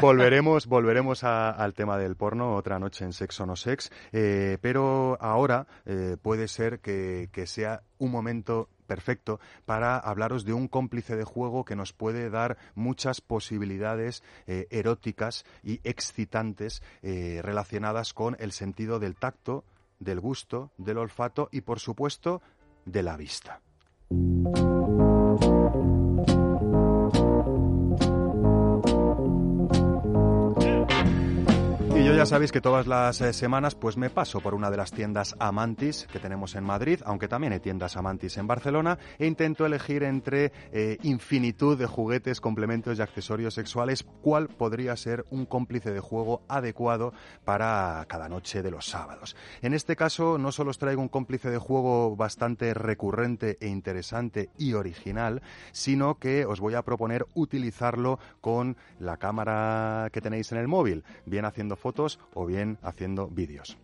volveremos 0.00 0.66
volveremos 0.66 1.24
al 1.24 1.74
tema 1.74 1.98
del 1.98 2.16
porno 2.16 2.56
otra 2.56 2.78
noche 2.78 3.04
en 3.04 3.12
Sexo 3.12 3.46
No 3.46 3.56
Sex, 3.56 3.90
eh, 4.12 4.58
pero 4.60 5.16
ahora 5.20 5.66
eh, 5.86 6.16
puede 6.20 6.48
ser 6.48 6.80
que, 6.80 7.28
sea 7.46 7.82
un 7.98 8.10
momento 8.10 8.68
perfecto 8.86 9.40
para 9.64 9.98
hablaros 9.98 10.44
de 10.44 10.52
un 10.52 10.68
cómplice 10.68 11.16
de 11.16 11.24
juego 11.24 11.64
que 11.64 11.76
nos 11.76 11.92
puede 11.92 12.30
dar 12.30 12.56
muchas 12.74 13.20
posibilidades 13.20 14.22
eh, 14.46 14.66
eróticas 14.70 15.44
y 15.62 15.80
excitantes 15.84 16.82
relacionadas 17.02 18.14
con 18.14 18.36
el 18.38 18.52
sentido 18.52 18.98
del 18.98 19.16
tacto, 19.16 19.64
del 19.98 20.20
gusto, 20.20 20.70
del 20.78 20.98
olfato 20.98 21.48
y, 21.52 21.62
por 21.62 21.80
supuesto, 21.80 22.42
de 22.84 23.02
la 23.02 23.16
vista. 23.16 23.60
Thank 24.12 24.58
you. 24.58 24.81
Ya 32.16 32.26
sabéis 32.26 32.52
que 32.52 32.60
todas 32.60 32.86
las 32.86 33.20
eh, 33.22 33.32
semanas 33.32 33.74
pues 33.74 33.96
me 33.96 34.10
paso 34.10 34.40
por 34.40 34.54
una 34.54 34.70
de 34.70 34.76
las 34.76 34.92
tiendas 34.92 35.34
Amantis 35.38 36.06
que 36.12 36.18
tenemos 36.18 36.54
en 36.56 36.64
Madrid, 36.64 37.00
aunque 37.06 37.28
también 37.28 37.54
hay 37.54 37.60
tiendas 37.60 37.96
Amantis 37.96 38.36
en 38.36 38.46
Barcelona, 38.46 38.98
e 39.18 39.26
intento 39.26 39.64
elegir 39.64 40.02
entre 40.02 40.52
eh, 40.72 40.98
infinitud 41.02 41.78
de 41.78 41.86
juguetes, 41.86 42.40
complementos 42.40 42.98
y 42.98 43.02
accesorios 43.02 43.54
sexuales 43.54 44.04
cuál 44.20 44.48
podría 44.48 44.94
ser 44.96 45.24
un 45.30 45.46
cómplice 45.46 45.92
de 45.92 46.00
juego 46.00 46.42
adecuado 46.48 47.14
para 47.44 48.04
cada 48.08 48.28
noche 48.28 48.62
de 48.62 48.70
los 48.70 48.86
sábados. 48.86 49.34
En 49.62 49.72
este 49.72 49.96
caso 49.96 50.38
no 50.38 50.52
solo 50.52 50.70
os 50.70 50.78
traigo 50.78 51.00
un 51.00 51.08
cómplice 51.08 51.50
de 51.50 51.58
juego 51.58 52.14
bastante 52.14 52.74
recurrente 52.74 53.56
e 53.60 53.68
interesante 53.68 54.50
y 54.58 54.74
original, 54.74 55.40
sino 55.72 56.16
que 56.16 56.44
os 56.44 56.60
voy 56.60 56.74
a 56.74 56.82
proponer 56.82 57.26
utilizarlo 57.34 58.18
con 58.40 58.76
la 58.98 59.16
cámara 59.16 60.10
que 60.12 60.20
tenéis 60.20 60.52
en 60.52 60.58
el 60.58 60.68
móvil, 60.68 61.04
bien 61.24 61.46
haciendo 61.46 61.76
fotos 61.76 62.01
o 62.34 62.46
bien 62.46 62.78
haciendo 62.82 63.28
vídeos. 63.28 63.76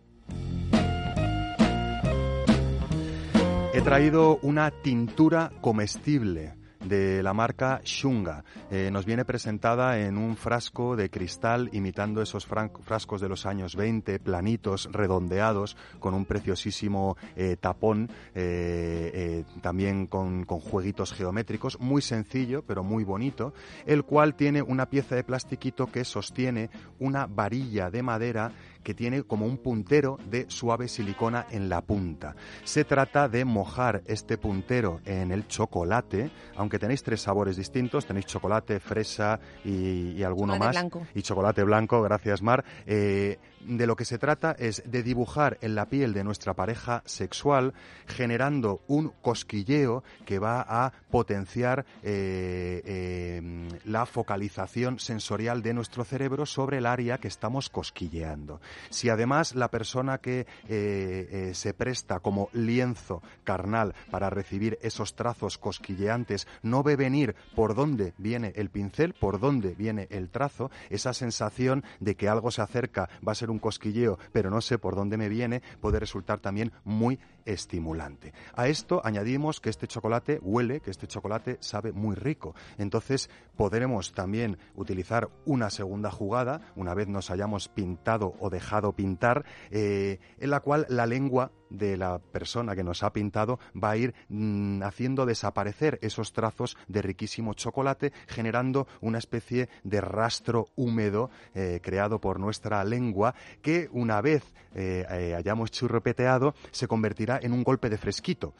He 3.73 3.81
traído 3.81 4.39
una 4.41 4.71
tintura 4.71 5.51
comestible 5.61 6.58
de 6.89 7.23
la 7.23 7.33
marca 7.33 7.79
Shunga. 7.85 8.43
Eh, 8.69 8.89
nos 8.91 9.05
viene 9.05 9.23
presentada 9.23 9.99
en 9.99 10.17
un 10.17 10.35
frasco 10.35 10.95
de 10.95 11.09
cristal 11.09 11.69
imitando 11.71 12.21
esos 12.21 12.45
frascos 12.45 13.21
de 13.21 13.29
los 13.29 13.45
años 13.45 13.75
20, 13.75 14.19
planitos, 14.19 14.89
redondeados, 14.91 15.77
con 15.99 16.13
un 16.13 16.25
preciosísimo 16.25 17.15
eh, 17.35 17.55
tapón, 17.61 18.09
eh, 18.35 19.45
también 19.61 20.07
con, 20.07 20.43
con, 20.45 20.59
jueguitos 20.59 21.13
geométricos, 21.13 21.79
muy 21.79 22.01
sencillo 22.01 22.63
pero 22.65 22.83
muy 22.83 23.03
bonito, 23.03 23.53
el 23.85 24.03
cual 24.03 24.35
tiene 24.35 24.61
una 24.61 24.87
pieza 24.87 25.15
de 25.15 25.23
plastiquito 25.23 25.87
que 25.87 26.03
sostiene 26.03 26.69
una 26.99 27.27
varilla 27.27 27.91
de 27.91 28.03
madera 28.03 28.51
que 28.83 28.93
tiene 28.93 29.23
como 29.23 29.45
un 29.45 29.57
puntero 29.57 30.17
de 30.29 30.45
suave 30.49 30.87
silicona 30.87 31.45
en 31.51 31.69
la 31.69 31.81
punta. 31.81 32.35
Se 32.63 32.83
trata 32.83 33.27
de 33.27 33.45
mojar 33.45 34.01
este 34.05 34.37
puntero 34.37 35.01
en 35.05 35.31
el 35.31 35.47
chocolate, 35.47 36.31
aunque 36.55 36.79
tenéis 36.79 37.03
tres 37.03 37.21
sabores 37.21 37.57
distintos, 37.57 38.05
tenéis 38.05 38.25
chocolate, 38.25 38.79
fresa 38.79 39.39
y, 39.63 40.21
alguno 40.23 40.57
más. 40.57 40.75
Y 41.15 41.21
chocolate 41.21 41.63
blanco, 41.63 42.01
gracias 42.01 42.41
Mar. 42.41 42.63
Eh, 42.85 43.37
de 43.61 43.87
lo 43.87 43.95
que 43.95 44.05
se 44.05 44.17
trata 44.17 44.55
es 44.57 44.83
de 44.85 45.03
dibujar 45.03 45.57
en 45.61 45.75
la 45.75 45.85
piel 45.85 46.13
de 46.13 46.23
nuestra 46.23 46.53
pareja 46.53 47.03
sexual, 47.05 47.73
generando 48.07 48.81
un 48.87 49.11
cosquilleo 49.21 50.03
que 50.25 50.39
va 50.39 50.65
a 50.67 50.91
potenciar 51.11 51.85
eh, 52.03 52.81
eh, 52.85 53.69
la 53.85 54.05
focalización 54.05 54.99
sensorial 54.99 55.61
de 55.61 55.73
nuestro 55.73 56.03
cerebro 56.03 56.45
sobre 56.45 56.77
el 56.77 56.85
área 56.85 57.17
que 57.17 57.27
estamos 57.27 57.69
cosquilleando. 57.69 58.61
Si 58.89 59.09
además 59.09 59.55
la 59.55 59.69
persona 59.69 60.19
que 60.19 60.47
eh, 60.67 61.51
se 61.53 61.73
presta 61.73 62.19
como 62.19 62.49
lienzo 62.53 63.21
carnal 63.43 63.93
para 64.11 64.29
recibir 64.29 64.77
esos 64.81 65.15
trazos 65.15 65.57
cosquilleantes 65.57 66.47
no 66.63 66.83
ve 66.83 66.95
venir 66.95 67.35
por 67.55 67.75
dónde 67.75 68.13
viene 68.17 68.53
el 68.55 68.69
pincel, 68.69 69.13
por 69.13 69.39
dónde 69.39 69.73
viene 69.75 70.07
el 70.09 70.29
trazo, 70.29 70.71
esa 70.89 71.13
sensación 71.13 71.83
de 71.99 72.15
que 72.15 72.29
algo 72.29 72.51
se 72.51 72.61
acerca 72.61 73.09
va 73.25 73.31
a 73.31 73.35
ser 73.35 73.48
un 73.51 73.59
cosquilleo, 73.59 74.17
pero 74.31 74.49
no 74.49 74.61
sé 74.61 74.77
por 74.77 74.95
dónde 74.95 75.17
me 75.17 75.29
viene, 75.29 75.61
puede 75.81 75.99
resultar 75.99 76.39
también 76.39 76.71
muy 76.83 77.19
estimulante. 77.45 78.33
A 78.55 78.67
esto 78.67 79.01
añadimos 79.03 79.59
que 79.59 79.69
este 79.69 79.87
chocolate 79.87 80.39
huele, 80.41 80.81
que 80.81 80.91
este 80.91 81.07
chocolate 81.07 81.57
sabe 81.59 81.91
muy 81.91 82.15
rico. 82.15 82.55
Entonces 82.77 83.29
podremos 83.55 84.13
también 84.13 84.57
utilizar 84.75 85.29
una 85.45 85.69
segunda 85.69 86.11
jugada, 86.11 86.61
una 86.75 86.93
vez 86.93 87.07
nos 87.07 87.29
hayamos 87.29 87.67
pintado 87.67 88.35
o 88.39 88.49
dejado 88.49 88.93
pintar, 88.93 89.45
eh, 89.71 90.19
en 90.39 90.49
la 90.49 90.61
cual 90.61 90.85
la 90.89 91.05
lengua 91.05 91.51
de 91.69 91.97
la 91.97 92.19
persona 92.19 92.75
que 92.75 92.83
nos 92.83 93.03
ha 93.03 93.13
pintado 93.13 93.59
va 93.81 93.91
a 93.91 93.97
ir 93.97 94.13
mm, 94.29 94.81
haciendo 94.83 95.25
desaparecer 95.25 95.99
esos 96.01 96.33
trazos 96.33 96.77
de 96.87 97.01
riquísimo 97.01 97.53
chocolate, 97.53 98.11
generando 98.27 98.87
una 99.01 99.17
especie 99.17 99.69
de 99.83 100.01
rastro 100.01 100.67
húmedo 100.75 101.29
eh, 101.53 101.79
creado 101.83 102.19
por 102.19 102.39
nuestra 102.39 102.83
lengua 102.83 103.35
que 103.61 103.89
una 103.91 104.21
vez 104.21 104.43
eh, 104.75 105.33
hayamos 105.35 105.71
churropeteado 105.71 106.53
se 106.71 106.87
convertirá 106.87 107.38
en 107.41 107.53
un 107.53 107.63
golpe 107.63 107.89
de 107.89 107.97
fresquito 107.97 108.53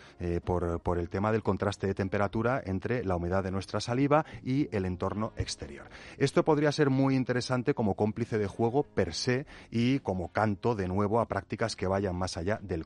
por, 0.44 0.80
por 0.82 0.98
el 1.00 1.10
tema 1.10 1.32
del 1.32 1.44
contraste 1.44 1.88
de 1.88 1.94
temperatura 1.94 2.62
entre 2.66 3.04
la 3.04 3.16
humedad 3.16 3.44
de 3.44 3.52
nuestra 3.52 3.80
saliva 3.80 4.26
y 4.44 4.68
el 4.76 4.86
entorno 4.86 5.34
exterior. 5.38 5.88
Esto 6.18 6.44
podría 6.44 6.72
ser 6.72 6.90
muy 6.90 7.16
interesante 7.16 7.74
como 7.74 7.96
cómplice 7.96 8.38
de 8.38 8.48
juego 8.48 8.84
per 8.84 9.14
se 9.14 9.46
y 9.72 10.00
como 10.00 10.32
canto 10.32 10.76
de 10.76 10.88
nuevo 10.88 11.20
a 11.20 11.28
prácticas 11.28 11.76
que 11.76 11.88
vayan 11.88 12.16
más 12.16 12.38
allá 12.38 12.60
del 12.62 12.86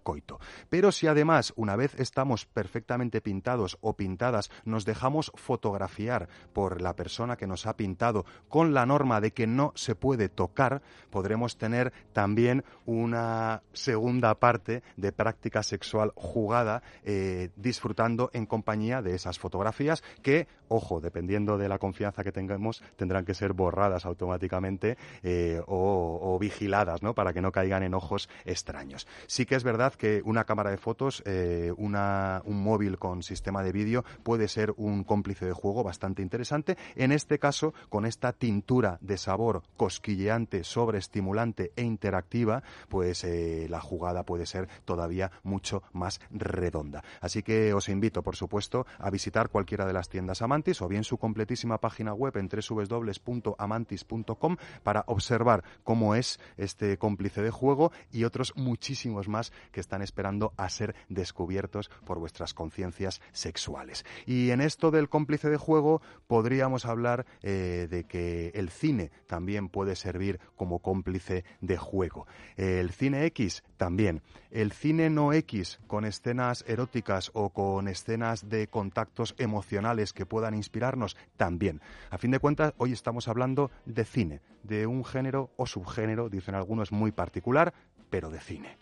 pero 0.69 0.91
si 0.91 1.07
además, 1.07 1.53
una 1.55 1.75
vez 1.75 1.95
estamos 1.97 2.45
perfectamente 2.45 3.21
pintados 3.21 3.77
o 3.81 3.93
pintadas, 3.93 4.49
nos 4.65 4.85
dejamos 4.85 5.31
fotografiar 5.35 6.27
por 6.53 6.81
la 6.81 6.95
persona 6.95 7.37
que 7.37 7.47
nos 7.47 7.65
ha 7.65 7.75
pintado 7.75 8.25
con 8.49 8.73
la 8.73 8.85
norma 8.85 9.21
de 9.21 9.31
que 9.31 9.47
no 9.47 9.71
se 9.75 9.95
puede 9.95 10.29
tocar, 10.29 10.81
podremos 11.09 11.57
tener 11.57 11.93
también 12.11 12.63
una 12.85 13.61
segunda 13.73 14.35
parte 14.35 14.83
de 14.97 15.11
práctica 15.11 15.63
sexual 15.73 16.11
jugada, 16.13 16.83
eh, 17.03 17.49
disfrutando 17.55 18.29
en 18.33 18.45
compañía 18.45 19.01
de 19.01 19.15
esas 19.15 19.39
fotografías 19.39 20.03
que, 20.21 20.47
ojo, 20.67 21.01
dependiendo 21.01 21.57
de 21.57 21.67
la 21.67 21.79
confianza 21.79 22.23
que 22.23 22.31
tengamos, 22.31 22.83
tendrán 22.95 23.25
que 23.25 23.33
ser 23.33 23.53
borradas 23.53 24.05
automáticamente 24.05 24.97
eh, 25.23 25.61
o, 25.65 26.37
vigiladas, 26.39 27.01
¿no? 27.01 27.15
Para 27.15 27.33
que 27.33 27.41
no 27.41 27.51
caigan 27.51 27.81
en 27.81 27.95
ojos 27.95 28.29
extraños. 28.45 29.07
Sí 29.25 29.47
que 29.47 29.55
es 29.55 29.63
verdad 29.63 29.93
que 29.93 30.21
una 30.25 30.43
cámara 30.43 30.69
de 30.69 30.77
fotos, 30.77 31.23
eh, 31.25 31.71
un 31.75 32.63
móvil 32.63 32.99
con 32.99 33.23
sistema 33.23 33.63
de 33.63 33.71
vídeo 33.71 34.03
puede 34.21 34.47
ser 34.47 34.73
un 34.77 35.03
cómplice 35.03 35.45
de 35.45 35.53
juego 35.53 35.83
bastante 35.83 36.21
interesante. 36.21 36.77
En 36.95 37.11
este 37.11 37.39
caso, 37.39 37.73
con 37.89 38.05
esta 38.05 38.33
tintura 38.33 38.99
de 39.01 39.17
sabor 39.17 39.63
cosquilleante, 39.77 40.63
sobreestimulante 40.63 41.71
e 41.75 41.81
interactiva, 41.81 42.61
pues 42.89 43.25
la 43.69 43.79
jugada 43.79 44.23
puede 44.23 44.45
ser 44.45 44.67
todavía 44.85 45.31
mucho 45.43 45.62
más 45.91 46.19
redonda. 46.31 47.03
Así 47.21 47.43
que 47.43 47.73
os 47.73 47.89
invito, 47.89 48.23
por 48.23 48.35
supuesto, 48.35 48.85
a 48.99 49.09
visitar 49.09 49.49
cualquiera 49.49 49.85
de 49.85 49.93
las 49.93 50.09
tiendas 50.09 50.41
Amantis 50.41 50.81
o 50.81 50.87
bien 50.87 51.03
su 51.03 51.17
completísima 51.17 51.79
página 51.79 52.13
web 52.13 52.37
en 52.37 52.49
www.amantis.com 52.49 54.57
para 54.83 55.03
observar 55.07 55.63
cómo 55.83 56.15
es 56.15 56.39
este 56.57 56.97
cómplice 56.97 57.41
de 57.41 57.51
juego 57.51 57.91
y 58.11 58.25
otros 58.25 58.53
muchísimos 58.55 59.27
más 59.27 59.51
que 59.71 59.79
están 59.79 60.01
esperando 60.01 60.53
a 60.57 60.69
ser 60.69 60.95
descubiertos 61.09 61.89
por 62.05 62.19
vuestras 62.19 62.53
conciencias 62.53 63.21
sexuales. 63.31 64.05
Y 64.25 64.51
en 64.51 64.61
esto 64.61 64.91
del 64.91 65.09
cómplice 65.09 65.49
de 65.49 65.57
juego 65.57 66.01
podríamos 66.27 66.85
hablar 66.85 67.25
eh, 67.41 67.87
de 67.89 68.05
que 68.05 68.51
el 68.55 68.69
cine 68.69 69.11
también 69.27 69.69
puede 69.69 69.95
servir 69.95 70.39
como 70.55 70.79
cómplice 70.79 71.43
de 71.61 71.77
juego. 71.77 72.27
El 72.55 72.91
cine 72.91 73.25
X 73.25 73.63
también. 73.77 74.21
El 74.51 74.71
cine 74.71 75.09
no 75.09 75.33
X 75.33 75.52
con 75.85 76.03
escenas 76.03 76.65
eróticas 76.67 77.29
o 77.33 77.49
con 77.49 77.87
escenas 77.87 78.49
de 78.49 78.67
contactos 78.67 79.35
emocionales 79.37 80.11
que 80.11 80.25
puedan 80.25 80.55
inspirarnos 80.55 81.15
también. 81.37 81.79
A 82.09 82.17
fin 82.17 82.31
de 82.31 82.39
cuentas, 82.39 82.73
hoy 82.77 82.91
estamos 82.91 83.27
hablando 83.27 83.69
de 83.85 84.03
cine, 84.03 84.41
de 84.63 84.87
un 84.87 85.05
género 85.05 85.51
o 85.55 85.67
subgénero, 85.67 86.29
dicen 86.29 86.55
algunos, 86.55 86.91
muy 86.91 87.11
particular, 87.11 87.73
pero 88.09 88.31
de 88.31 88.39
cine. 88.39 88.77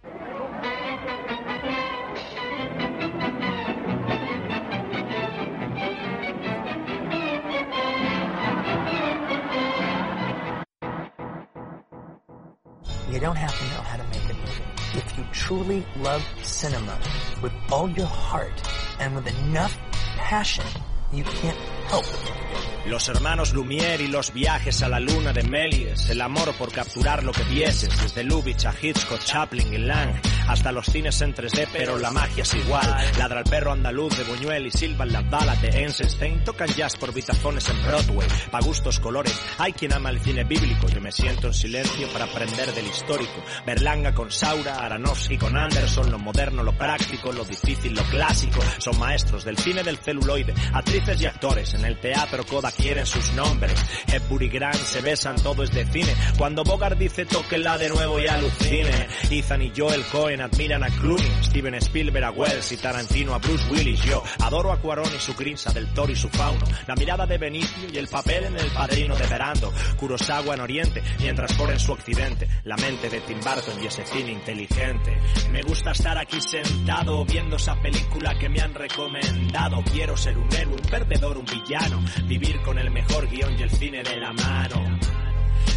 You 13.11 13.19
don't 13.19 13.37
have 13.37 13.51
to 13.51 13.65
know 13.65 13.81
how 13.81 13.97
to 13.97 14.03
make. 14.05 14.80
If 14.93 15.17
you 15.17 15.25
truly 15.31 15.85
love 15.97 16.23
cinema 16.43 16.99
with 17.41 17.53
all 17.71 17.89
your 17.89 18.07
heart 18.07 18.61
and 18.99 19.15
with 19.15 19.27
enough 19.45 19.77
passion, 20.17 20.65
you 21.13 21.23
can't 21.23 21.57
help 21.87 22.05
los 22.85 23.07
hermanos 23.09 23.53
Lumière 23.53 24.01
y 24.01 24.07
los 24.07 24.33
viajes 24.33 24.81
a 24.81 24.89
la 24.89 24.99
luna 24.99 25.31
de 25.33 25.43
Méliès, 25.43 26.09
el 26.09 26.21
amor 26.21 26.53
por 26.57 26.71
capturar 26.71 27.23
lo 27.23 27.31
que 27.31 27.43
vieses, 27.43 27.89
desde 28.01 28.23
Lubitsch 28.23 28.65
a 28.65 28.73
Hitchcock, 28.79 29.23
Chaplin 29.23 29.73
y 29.73 29.77
Lang, 29.77 30.19
hasta 30.47 30.71
los 30.71 30.87
cines 30.87 31.21
en 31.21 31.33
3D, 31.35 31.67
pero 31.71 31.97
la 31.99 32.11
magia 32.11 32.43
es 32.43 32.53
igual. 32.55 32.87
Ladra 33.17 33.39
el 33.39 33.49
perro 33.49 33.71
andaluz 33.71 34.17
de 34.17 34.23
Buñuel 34.23 34.67
y 34.67 34.71
silban 34.71 35.11
las 35.11 35.29
balas 35.29 35.61
de 35.61 35.69
Einstein, 35.69 36.43
tocan 36.43 36.67
jazz 36.69 36.95
por 36.97 37.13
vitazones 37.13 37.69
en 37.69 37.81
Broadway, 37.83 38.27
pa' 38.49 38.61
gustos 38.61 38.99
colores. 38.99 39.39
Hay 39.59 39.73
quien 39.73 39.93
ama 39.93 40.09
el 40.09 40.19
cine 40.19 40.43
bíblico, 40.43 40.87
yo 40.87 41.01
me 41.01 41.11
siento 41.11 41.47
en 41.47 41.53
silencio 41.53 42.07
para 42.11 42.25
aprender 42.25 42.73
del 42.73 42.87
histórico. 42.87 43.43
Berlanga 43.65 44.13
con 44.13 44.31
Saura, 44.31 44.75
Aronofsky 44.75 45.37
con 45.37 45.55
Anderson, 45.55 46.11
lo 46.11 46.19
moderno, 46.19 46.63
lo 46.63 46.77
práctico, 46.77 47.31
lo 47.31 47.45
difícil, 47.45 47.93
lo 47.93 48.03
clásico. 48.03 48.59
Son 48.79 48.97
maestros 48.97 49.45
del 49.45 49.57
cine 49.57 49.83
del 49.83 49.97
celuloide, 49.97 50.53
actrices 50.73 51.21
y 51.21 51.25
actores 51.27 51.73
en 51.75 51.85
el 51.85 51.99
teatro 51.99 52.43
Coda 52.43 52.70
adquieren 52.71 53.05
sus 53.05 53.33
nombres. 53.33 53.73
Hepburn 54.07 54.45
y 54.45 54.49
Grant 54.49 54.75
se 54.75 55.01
besan, 55.01 55.35
todo 55.35 55.63
es 55.63 55.71
de 55.71 55.85
cine. 55.85 56.13
Cuando 56.37 56.63
Bogart 56.63 56.97
dice 56.97 57.25
la 57.57 57.77
de 57.77 57.89
nuevo 57.89 58.19
y 58.19 58.27
alucine. 58.27 59.07
Ethan 59.29 59.61
y 59.61 59.71
Joel 59.75 60.03
Cohen 60.05 60.41
admiran 60.41 60.83
a 60.83 60.89
Clooney, 60.89 61.43
Steven 61.43 61.75
Spielberg 61.75 62.25
a 62.25 62.31
Wells 62.31 62.71
y 62.71 62.77
Tarantino 62.77 63.33
a 63.33 63.39
Bruce 63.39 63.69
Willis. 63.69 64.01
Yo 64.03 64.23
adoro 64.39 64.71
a 64.71 64.79
Cuarón 64.79 65.09
y 65.15 65.19
su 65.19 65.33
grisa 65.35 65.71
del 65.73 65.93
toro 65.93 66.11
y 66.11 66.15
su 66.15 66.29
fauno. 66.29 66.65
La 66.87 66.95
mirada 66.95 67.25
de 67.25 67.37
Benicio 67.37 67.89
y 67.91 67.97
el 67.97 68.07
papel 68.07 68.45
en 68.45 68.57
el 68.57 68.71
padrino 68.71 69.15
de 69.15 69.27
Verando. 69.27 69.71
Kurosawa 69.97 70.55
en 70.55 70.61
Oriente, 70.61 71.03
mientras 71.19 71.53
por 71.53 71.69
en 71.71 71.79
su 71.79 71.91
occidente. 71.91 72.47
La 72.63 72.77
mente 72.77 73.09
de 73.09 73.19
Tim 73.21 73.39
Burton 73.39 73.83
y 73.83 73.87
ese 73.87 74.05
cine 74.05 74.31
inteligente. 74.31 75.17
Me 75.51 75.61
gusta 75.61 75.91
estar 75.91 76.17
aquí 76.17 76.39
sentado 76.41 77.25
viendo 77.25 77.57
esa 77.57 77.75
película 77.81 78.37
que 78.39 78.49
me 78.49 78.61
han 78.61 78.73
recomendado. 78.73 79.83
Quiero 79.91 80.15
ser 80.15 80.37
un 80.37 80.51
héroe, 80.53 80.75
un 80.75 80.89
perdedor, 80.89 81.37
un 81.37 81.45
villano. 81.45 82.03
Vivir 82.25 82.60
con 82.63 82.77
el 82.77 82.91
mejor 82.91 83.27
guion 83.29 83.57
y 83.57 83.63
el 83.63 83.69
cine 83.69 84.03
de 84.03 84.17
la 84.17 84.33
mano. 84.33 85.20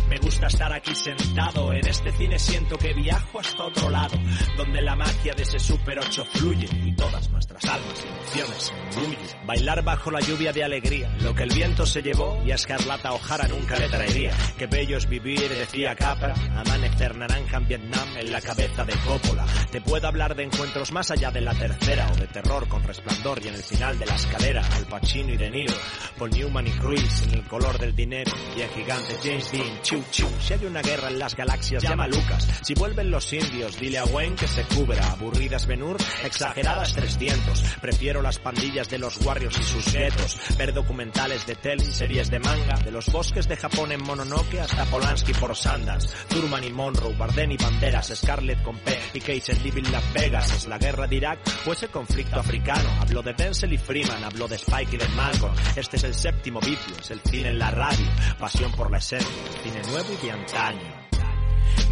Me 0.09 0.19
gusta 0.19 0.47
estar 0.47 0.73
aquí 0.73 0.95
sentado, 0.95 1.73
en 1.73 1.87
este 1.87 2.13
cine 2.13 2.39
siento 2.39 2.77
que 2.77 2.93
viajo 2.93 3.41
hasta 3.41 3.65
otro 3.65 3.91
lado, 3.91 4.17
donde 4.57 4.83
la 4.83 4.95
magia 4.95 5.33
de 5.35 5.43
ese 5.43 5.59
Super 5.59 5.99
8 5.99 6.25
fluye 6.33 6.69
y 6.85 6.95
todas 6.95 7.31
nuestras 7.31 7.65
almas 7.65 8.05
y 8.05 8.09
emociones 8.09 8.63
se 8.63 8.75
influyen. 8.75 9.47
Bailar 9.47 9.83
bajo 9.83 10.11
la 10.11 10.21
lluvia 10.21 10.53
de 10.53 10.65
alegría, 10.65 11.15
lo 11.21 11.35
que 11.35 11.45
el 11.45 11.55
viento 11.55 11.87
se 11.87 12.03
llevó 12.03 12.41
y 12.45 12.53
a 12.53 12.55
Escarlata 12.55 13.13
O'Hara 13.13 13.49
nunca 13.49 13.79
le 13.79 13.89
traería. 13.89 14.33
Qué 14.59 14.67
bello 14.67 14.97
es 14.99 15.09
vivir, 15.09 15.49
decía 15.49 15.95
Capra, 15.95 16.35
amanecer 16.57 17.17
naranja 17.17 17.57
en 17.57 17.69
Vietnam 17.69 18.09
en 18.17 18.33
la 18.33 18.41
cabeza 18.41 18.85
de 18.85 18.95
Coppola. 19.05 19.47
Te 19.71 19.81
puedo 19.81 20.07
hablar 20.07 20.35
de 20.35 20.45
encuentros 20.45 20.93
más 20.93 21.11
allá 21.11 21.31
de 21.31 21.41
la 21.41 21.55
tercera 21.55 22.11
o 22.13 22.17
de 22.17 22.27
terror 22.27 22.69
con 22.69 22.83
resplandor 22.83 23.43
y 23.45 23.49
en 23.49 23.55
el 23.55 23.63
final 23.63 23.99
de 23.99 24.07
la 24.07 24.15
escalera, 24.15 24.63
Al 24.77 24.87
Pacino 24.87 25.33
y 25.33 25.37
De 25.37 25.51
Niro, 25.51 25.75
Paul 26.19 26.31
Newman 26.31 26.67
y 26.67 26.71
Cruz 26.73 27.23
en 27.23 27.35
el 27.35 27.49
color 27.49 27.79
del 27.79 27.95
dinero 27.95 28.33
y 28.57 28.61
el 28.61 28.71
gigante 28.71 29.17
James 29.23 29.51
Dean, 29.53 29.74
si 29.83 30.53
hay 30.53 30.65
una 30.65 30.83
guerra 30.83 31.09
en 31.09 31.19
las 31.19 31.37
galaxias, 31.37 31.83
llama 31.83 32.07
Lucas. 32.07 32.49
Si 32.63 32.75
vuelven 32.75 33.11
los 33.11 33.33
indios, 33.33 33.79
dile 33.79 33.99
a 33.99 34.05
Wayne 34.05 34.37
que 34.37 34.49
se 34.49 34.63
cubra. 34.63 35.07
Aburridas 35.13 35.67
Benur, 35.67 35.97
exageradas 36.25 36.95
300. 36.95 37.63
Prefiero 37.81 38.23
las 38.23 38.39
pandillas 38.39 38.89
de 38.89 38.99
los 38.99 39.25
Warriors 39.25 39.59
y 39.59 39.63
sus 39.63 39.93
guetos. 39.93 40.39
Ver 40.57 40.73
documentales 40.73 41.47
de 41.47 41.55
tele 41.57 41.85
series 41.85 42.31
de 42.31 42.39
manga. 42.39 42.77
De 42.85 42.91
los 42.91 43.07
bosques 43.07 43.49
de 43.49 43.57
Japón 43.57 43.93
en 43.93 44.03
Mononoke 44.03 44.61
hasta 44.61 44.85
Polanski 44.87 45.33
por 45.35 45.55
Sanders. 45.57 46.09
Thurman 46.29 46.65
y 46.65 46.71
Monroe, 46.71 47.15
Barden 47.17 47.53
y 47.53 47.57
Banderas, 47.57 48.13
Scarlett 48.15 48.63
con 48.63 48.79
P 48.79 48.99
y 49.15 49.21
Cage 49.21 49.53
en 49.53 49.63
Living 49.63 49.91
Las 49.91 50.13
Vegas. 50.13 50.53
¿Es 50.53 50.67
la 50.67 50.79
guerra 50.79 51.07
de 51.07 51.17
Irak 51.17 51.39
o 51.67 51.73
ese 51.73 51.89
conflicto 51.89 52.41
africano? 52.41 52.89
Hablo 53.01 53.23
de 53.23 53.35
Denzel 53.35 53.73
y 53.73 53.79
Freeman, 53.79 54.25
hablo 54.25 54.49
de 54.49 54.57
Spike 54.57 54.97
y 54.97 54.99
de 54.99 55.09
Malcolm. 55.09 55.55
Este 55.77 55.97
es 55.97 56.05
el 56.05 56.15
séptimo 56.15 56.61
vicio, 56.61 56.95
es 57.01 57.11
el 57.11 57.21
cine 57.21 57.51
en 57.51 57.59
la 57.59 57.71
radio. 57.71 58.07
Pasión 58.39 58.73
por 58.73 58.91
la 58.91 58.99
esencia, 58.99 59.29
cine 59.65 59.81
nuevo 59.91 60.13
y 60.13 60.27
de 60.27 60.31
antaño. 60.31 61.05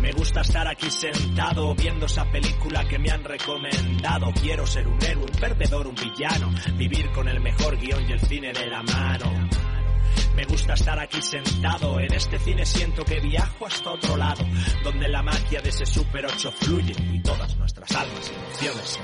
Me 0.00 0.12
gusta 0.12 0.42
estar 0.42 0.68
aquí 0.68 0.90
sentado 0.90 1.74
viendo 1.74 2.04
esa 2.04 2.24
película 2.30 2.86
que 2.86 2.98
me 2.98 3.10
han 3.10 3.24
recomendado. 3.24 4.30
Quiero 4.40 4.66
ser 4.66 4.86
un 4.86 5.02
héroe, 5.02 5.24
un 5.24 5.40
perdedor, 5.40 5.86
un 5.86 5.94
villano. 5.94 6.52
Vivir 6.76 7.10
con 7.12 7.28
el 7.28 7.40
mejor 7.40 7.78
guion 7.78 8.08
y 8.08 8.12
el 8.12 8.20
cine 8.20 8.52
de 8.52 8.66
la 8.66 8.82
mano. 8.82 9.48
Me 10.36 10.44
gusta 10.46 10.74
estar 10.74 10.98
aquí 10.98 11.20
sentado, 11.20 12.00
en 12.00 12.12
este 12.14 12.38
cine 12.38 12.64
siento 12.64 13.04
que 13.04 13.20
viajo 13.20 13.66
hasta 13.66 13.90
otro 13.90 14.16
lado, 14.16 14.44
donde 14.82 15.08
la 15.08 15.22
magia 15.22 15.60
de 15.60 15.68
ese 15.68 15.84
Super 15.84 16.24
8 16.26 16.52
fluye 16.52 16.94
y 17.12 17.20
todas 17.20 17.54
nuestras 17.56 17.90
almas 17.92 18.30
y 18.30 18.34
emociones 18.34 18.98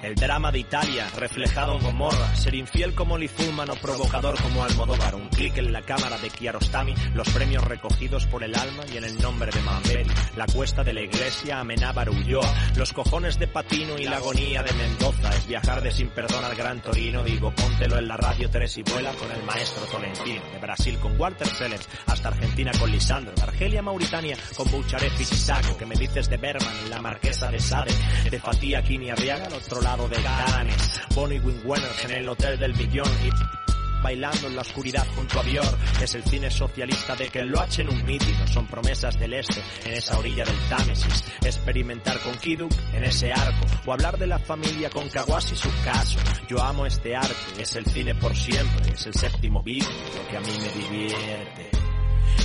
se 0.00 0.06
El 0.06 0.14
drama 0.16 0.50
de 0.50 0.58
Italia, 0.58 1.08
reflejado 1.16 1.76
en 1.76 1.84
Gomorra, 1.84 2.34
ser 2.34 2.54
infiel 2.54 2.94
como 2.94 3.16
Lizulman 3.16 3.70
o 3.70 3.74
provocador 3.74 4.40
como 4.42 4.64
Almodóvar, 4.64 5.14
un 5.14 5.28
clic 5.28 5.56
en 5.58 5.72
la 5.72 5.82
cámara 5.82 6.18
de 6.18 6.30
Kiarostami, 6.30 6.94
los 7.14 7.28
premios 7.30 7.62
recogidos 7.64 8.26
por 8.26 8.42
el 8.42 8.54
alma 8.54 8.82
y 8.92 8.96
en 8.96 9.04
el 9.04 9.16
nombre 9.18 9.50
de 9.52 9.62
Mambel, 9.62 10.08
la 10.36 10.46
cuesta 10.46 10.82
de 10.82 10.92
la 10.92 11.02
iglesia, 11.02 11.60
Amenábar 11.60 12.10
Ulloa, 12.10 12.52
los 12.76 12.92
cojones 12.92 13.38
de 13.38 13.46
Patino 13.46 13.98
y 13.98 14.04
la 14.04 14.16
agonía 14.16 14.64
de 14.64 14.72
Mendoza, 14.72 15.30
es 15.30 15.46
viajar 15.46 15.80
de 15.80 15.92
sin 15.92 16.08
perdón 16.08 16.44
al 16.44 16.56
Gran 16.56 16.82
Torino, 16.82 17.22
digo 17.22 17.54
póntelo 17.54 17.98
en 17.98 18.08
la 18.08 18.16
radio 18.16 18.50
3 18.50 18.78
y 18.78 18.82
vuela 18.82 19.12
con 19.12 19.30
el 19.30 19.42
maestro 19.44 19.84
Tolentino 19.84 20.55
Brasil 20.58 20.98
con 20.98 21.18
Walter 21.20 21.46
Sellers 21.48 21.88
hasta 22.06 22.28
Argentina 22.28 22.70
con 22.78 22.90
Lisandro, 22.90 23.32
Argelia 23.42 23.82
Mauritania 23.82 24.36
con 24.56 24.70
Boucharef 24.70 25.20
y 25.20 25.24
Sisaco, 25.24 25.76
que 25.76 25.86
me 25.86 25.96
dices 25.96 26.28
de 26.28 26.36
Berman, 26.36 26.90
la 26.90 27.00
Marquesa 27.00 27.50
de 27.50 27.60
Sade, 27.60 27.92
de 28.30 28.40
Fatih 28.40 28.76
Kini 28.82 29.10
Arriaga 29.10 29.46
al 29.46 29.54
otro 29.54 29.80
lado 29.80 30.08
de 30.08 30.16
Cannes, 30.16 31.00
Bonnie 31.14 31.40
Wingwenner 31.40 31.90
en 32.04 32.10
el 32.12 32.28
Hotel 32.28 32.58
del 32.58 32.74
Millón 32.74 33.08
y 33.24 33.65
bailando 34.06 34.46
en 34.46 34.54
la 34.54 34.62
oscuridad 34.62 35.04
junto 35.16 35.40
a 35.40 35.42
Bior. 35.42 35.78
Es 36.00 36.14
el 36.14 36.22
cine 36.22 36.48
socialista 36.48 37.16
de 37.16 37.28
que 37.28 37.42
lo 37.42 37.60
en 37.76 37.88
un 37.88 38.04
mítico. 38.04 38.46
Son 38.46 38.64
promesas 38.68 39.18
del 39.18 39.34
este 39.34 39.60
en 39.84 39.94
esa 39.94 40.16
orilla 40.16 40.44
del 40.44 40.58
Támesis. 40.68 41.24
Experimentar 41.42 42.20
con 42.20 42.36
Kiduk 42.36 42.70
en 42.94 43.02
ese 43.02 43.32
arco. 43.32 43.66
O 43.84 43.92
hablar 43.92 44.16
de 44.16 44.28
la 44.28 44.38
familia 44.38 44.90
con 44.90 45.08
Kawasi 45.08 45.54
y 45.54 45.56
su 45.56 45.70
caso. 45.84 46.20
Yo 46.48 46.62
amo 46.62 46.86
este 46.86 47.16
arte. 47.16 47.34
Es 47.58 47.74
el 47.74 47.84
cine 47.86 48.14
por 48.14 48.36
siempre. 48.36 48.92
Es 48.92 49.06
el 49.06 49.14
séptimo 49.14 49.60
vídeo 49.64 49.90
lo 50.16 50.28
que 50.28 50.36
a 50.36 50.40
mí 50.40 50.56
me 50.56 50.96
divierte. 50.98 51.70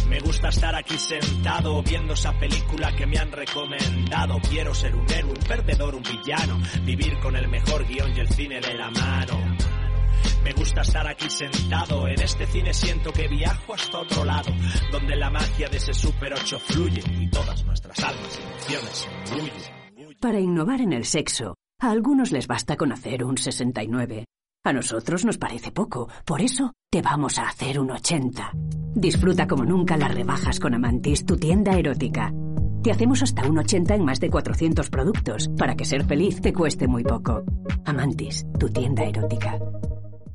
Me 0.10 0.20
gusta 0.20 0.50
estar 0.50 0.76
aquí 0.76 0.98
sentado 0.98 1.84
viendo 1.84 2.14
esa 2.14 2.34
película 2.40 2.92
que 2.96 3.06
me 3.06 3.20
han 3.20 3.32
recomendado. 3.32 4.40
Quiero 4.50 4.74
ser 4.74 4.96
un 4.96 5.06
héroe, 5.12 5.30
un 5.30 5.48
perdedor, 5.48 5.94
un 5.94 6.02
villano. 6.02 6.60
Vivir 6.84 7.20
con 7.20 7.36
el 7.36 7.48
mejor 7.48 7.86
guion 7.88 8.18
y 8.18 8.20
el 8.20 8.30
cine 8.30 8.60
de 8.60 8.74
la 8.74 8.90
mano. 8.90 9.58
Me 10.44 10.54
gusta 10.54 10.82
estar 10.82 11.08
aquí 11.08 11.30
sentado, 11.30 12.08
en 12.08 12.20
este 12.22 12.48
cine 12.48 12.74
siento 12.74 13.12
que 13.12 13.28
viajo 13.28 13.74
hasta 13.74 14.00
otro 14.00 14.26
lado, 14.26 14.52
donde 14.92 15.16
la 15.16 15.30
magia 15.30 15.70
de 15.70 15.78
ese 15.78 15.94
Super 15.94 16.34
8 16.34 16.60
fluye 16.60 17.04
y 17.20 17.30
todas 17.30 17.64
nuestras 17.66 18.00
almas 18.04 18.40
y 18.40 18.74
emociones 18.74 19.10
se 19.24 20.16
Para 20.20 20.40
innovar 20.40 20.82
en 20.82 20.94
el 20.94 21.06
sexo, 21.06 21.56
a 21.80 21.92
algunos 21.92 22.32
les 22.32 22.48
basta 22.48 22.76
conocer 22.76 23.24
un 23.24 23.38
69. 23.38 24.26
A 24.64 24.74
nosotros 24.74 25.26
nos 25.26 25.38
parece 25.38 25.72
poco, 25.72 26.10
por 26.26 26.42
eso 26.42 26.74
te 26.92 27.02
vamos 27.02 27.38
a 27.40 27.48
hacer 27.48 27.80
un 27.80 27.92
80. 27.92 28.52
Disfruta 28.96 29.48
como 29.48 29.64
nunca 29.64 29.98
las 29.98 30.14
rebajas 30.14 30.60
con 30.60 30.74
Amantis, 30.74 31.26
tu 31.26 31.38
tienda 31.38 31.78
erótica. 31.78 32.32
Te 32.84 32.92
hacemos 32.92 33.22
hasta 33.22 33.48
un 33.48 33.60
80 33.60 33.96
en 33.96 34.06
más 34.06 34.20
de 34.20 34.30
400 34.30 34.90
productos, 34.90 35.50
para 35.58 35.76
que 35.76 35.86
ser 35.86 36.04
feliz 36.06 36.42
te 36.42 36.52
cueste 36.52 36.88
muy 36.88 37.04
poco. 37.04 37.44
Amantis, 37.86 38.46
tu 38.60 38.70
tienda 38.70 39.04
erótica. 39.04 39.60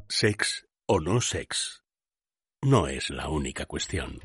Sex 0.09 0.69
o 0.87 1.01
no 1.01 1.21
sex 1.21 1.83
no 2.63 2.87
es 2.87 3.11
la 3.11 3.29
única 3.29 3.67
cuestión. 3.67 4.21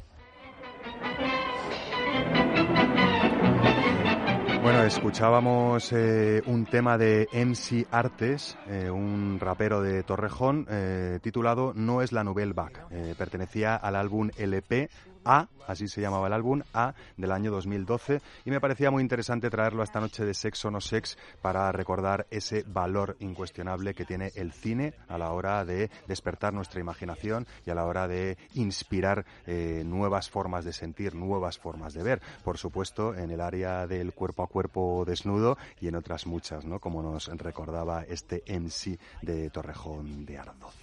Bueno, 4.61 4.83
escuchábamos 4.83 5.91
eh, 5.91 6.43
un 6.45 6.67
tema 6.67 6.99
de 6.99 7.27
MC 7.33 7.87
Artes, 7.89 8.59
eh, 8.67 8.91
un 8.91 9.39
rapero 9.39 9.81
de 9.81 10.03
Torrejón, 10.03 10.67
eh, 10.69 11.17
titulado 11.23 11.73
No 11.75 12.03
es 12.03 12.11
la 12.11 12.23
Nouvelle 12.23 12.53
Back. 12.53 12.87
pertenecía 13.17 13.75
al 13.75 13.95
álbum 13.95 14.29
LP 14.37 14.87
a, 15.25 15.47
así 15.67 15.87
se 15.87 16.01
llamaba 16.01 16.27
el 16.27 16.33
álbum, 16.33 16.61
A, 16.73 16.93
del 17.17 17.31
año 17.31 17.51
2012, 17.51 18.21
y 18.45 18.51
me 18.51 18.59
parecía 18.59 18.91
muy 18.91 19.01
interesante 19.01 19.49
traerlo 19.49 19.81
a 19.81 19.85
esta 19.85 19.99
noche 19.99 20.25
de 20.25 20.33
Sexo 20.33 20.71
No 20.71 20.81
Sex 20.81 21.17
para 21.41 21.71
recordar 21.71 22.27
ese 22.29 22.63
valor 22.67 23.15
incuestionable 23.19 23.93
que 23.93 24.05
tiene 24.05 24.31
el 24.35 24.51
cine 24.53 24.93
a 25.07 25.17
la 25.17 25.31
hora 25.31 25.65
de 25.65 25.89
despertar 26.07 26.53
nuestra 26.53 26.79
imaginación 26.79 27.47
y 27.65 27.69
a 27.69 27.75
la 27.75 27.85
hora 27.85 28.07
de 28.07 28.37
inspirar 28.55 29.25
eh, 29.45 29.83
nuevas 29.85 30.29
formas 30.29 30.65
de 30.65 30.73
sentir, 30.73 31.15
nuevas 31.15 31.57
formas 31.57 31.93
de 31.93 32.03
ver. 32.03 32.21
Por 32.43 32.57
supuesto, 32.57 33.15
en 33.15 33.31
el 33.31 33.41
área 33.41 33.87
del 33.87 34.13
cuerpo 34.13 34.43
a 34.43 34.47
cuerpo 34.47 35.03
desnudo 35.05 35.57
y 35.79 35.87
en 35.87 35.95
otras 35.95 36.25
muchas, 36.25 36.65
¿no? 36.65 36.79
Como 36.79 37.01
nos 37.01 37.27
recordaba 37.27 38.03
este 38.03 38.43
MC 38.47 38.99
de 39.21 39.49
Torrejón 39.49 40.25
de 40.25 40.37
Ardoz. 40.37 40.75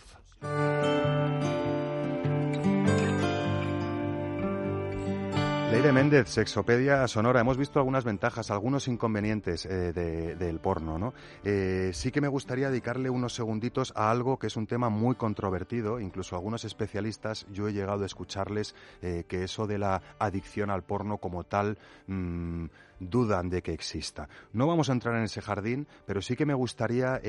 Leire 5.71 5.93
Méndez, 5.93 6.31
Sexopedia 6.31 7.07
Sonora. 7.09 7.41
Hemos 7.41 7.59
visto 7.59 7.79
algunas 7.79 8.03
ventajas, 8.03 8.51
algunos 8.51 8.89
inconvenientes 8.89 9.67
eh, 9.67 9.93
del 9.93 10.61
porno, 10.61 10.99
¿no? 10.99 11.13
Eh, 11.45 11.91
sí 11.93 12.11
que 12.11 12.23
me 12.23 12.29
gustaría 12.29 12.71
dedicarle 12.71 13.11
unos 13.11 13.35
segunditos 13.35 13.93
a 13.95 14.11
algo 14.11 14.39
que 14.39 14.47
es 14.47 14.57
un 14.57 14.67
tema 14.67 14.89
muy 14.89 15.17
controvertido. 15.17 16.01
Incluso 16.01 16.37
algunos 16.37 16.65
especialistas, 16.65 17.47
yo 17.53 17.69
he 17.69 17.75
llegado 17.75 18.03
a 18.03 18.07
escucharles 18.07 18.75
eh, 19.03 19.25
que 19.29 19.45
eso 19.45 19.67
de 19.67 19.77
la 19.77 20.01
adicción 20.19 20.71
al 20.71 20.85
porno 20.85 21.19
como 21.19 21.45
tal 21.45 21.77
mm, 22.07 22.65
dudan 23.01 23.49
de 23.49 23.63
que 23.63 23.73
exista. 23.73 24.29
No 24.53 24.67
vamos 24.67 24.89
a 24.89 24.93
entrar 24.93 25.15
en 25.17 25.25
ese 25.25 25.41
jardín, 25.41 25.87
pero 26.07 26.23
sí 26.23 26.37
que 26.37 26.47
me 26.47 26.55
gustaría, 26.55 27.21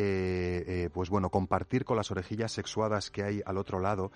pues 0.93 1.09
bueno, 1.09 1.29
compartir 1.29 1.85
con 1.85 1.97
las 1.97 2.11
orejillas 2.11 2.51
sexuadas 2.51 3.11
que 3.11 3.23
hay 3.23 3.41
al 3.45 3.57
otro 3.57 3.79
lado 3.79 4.11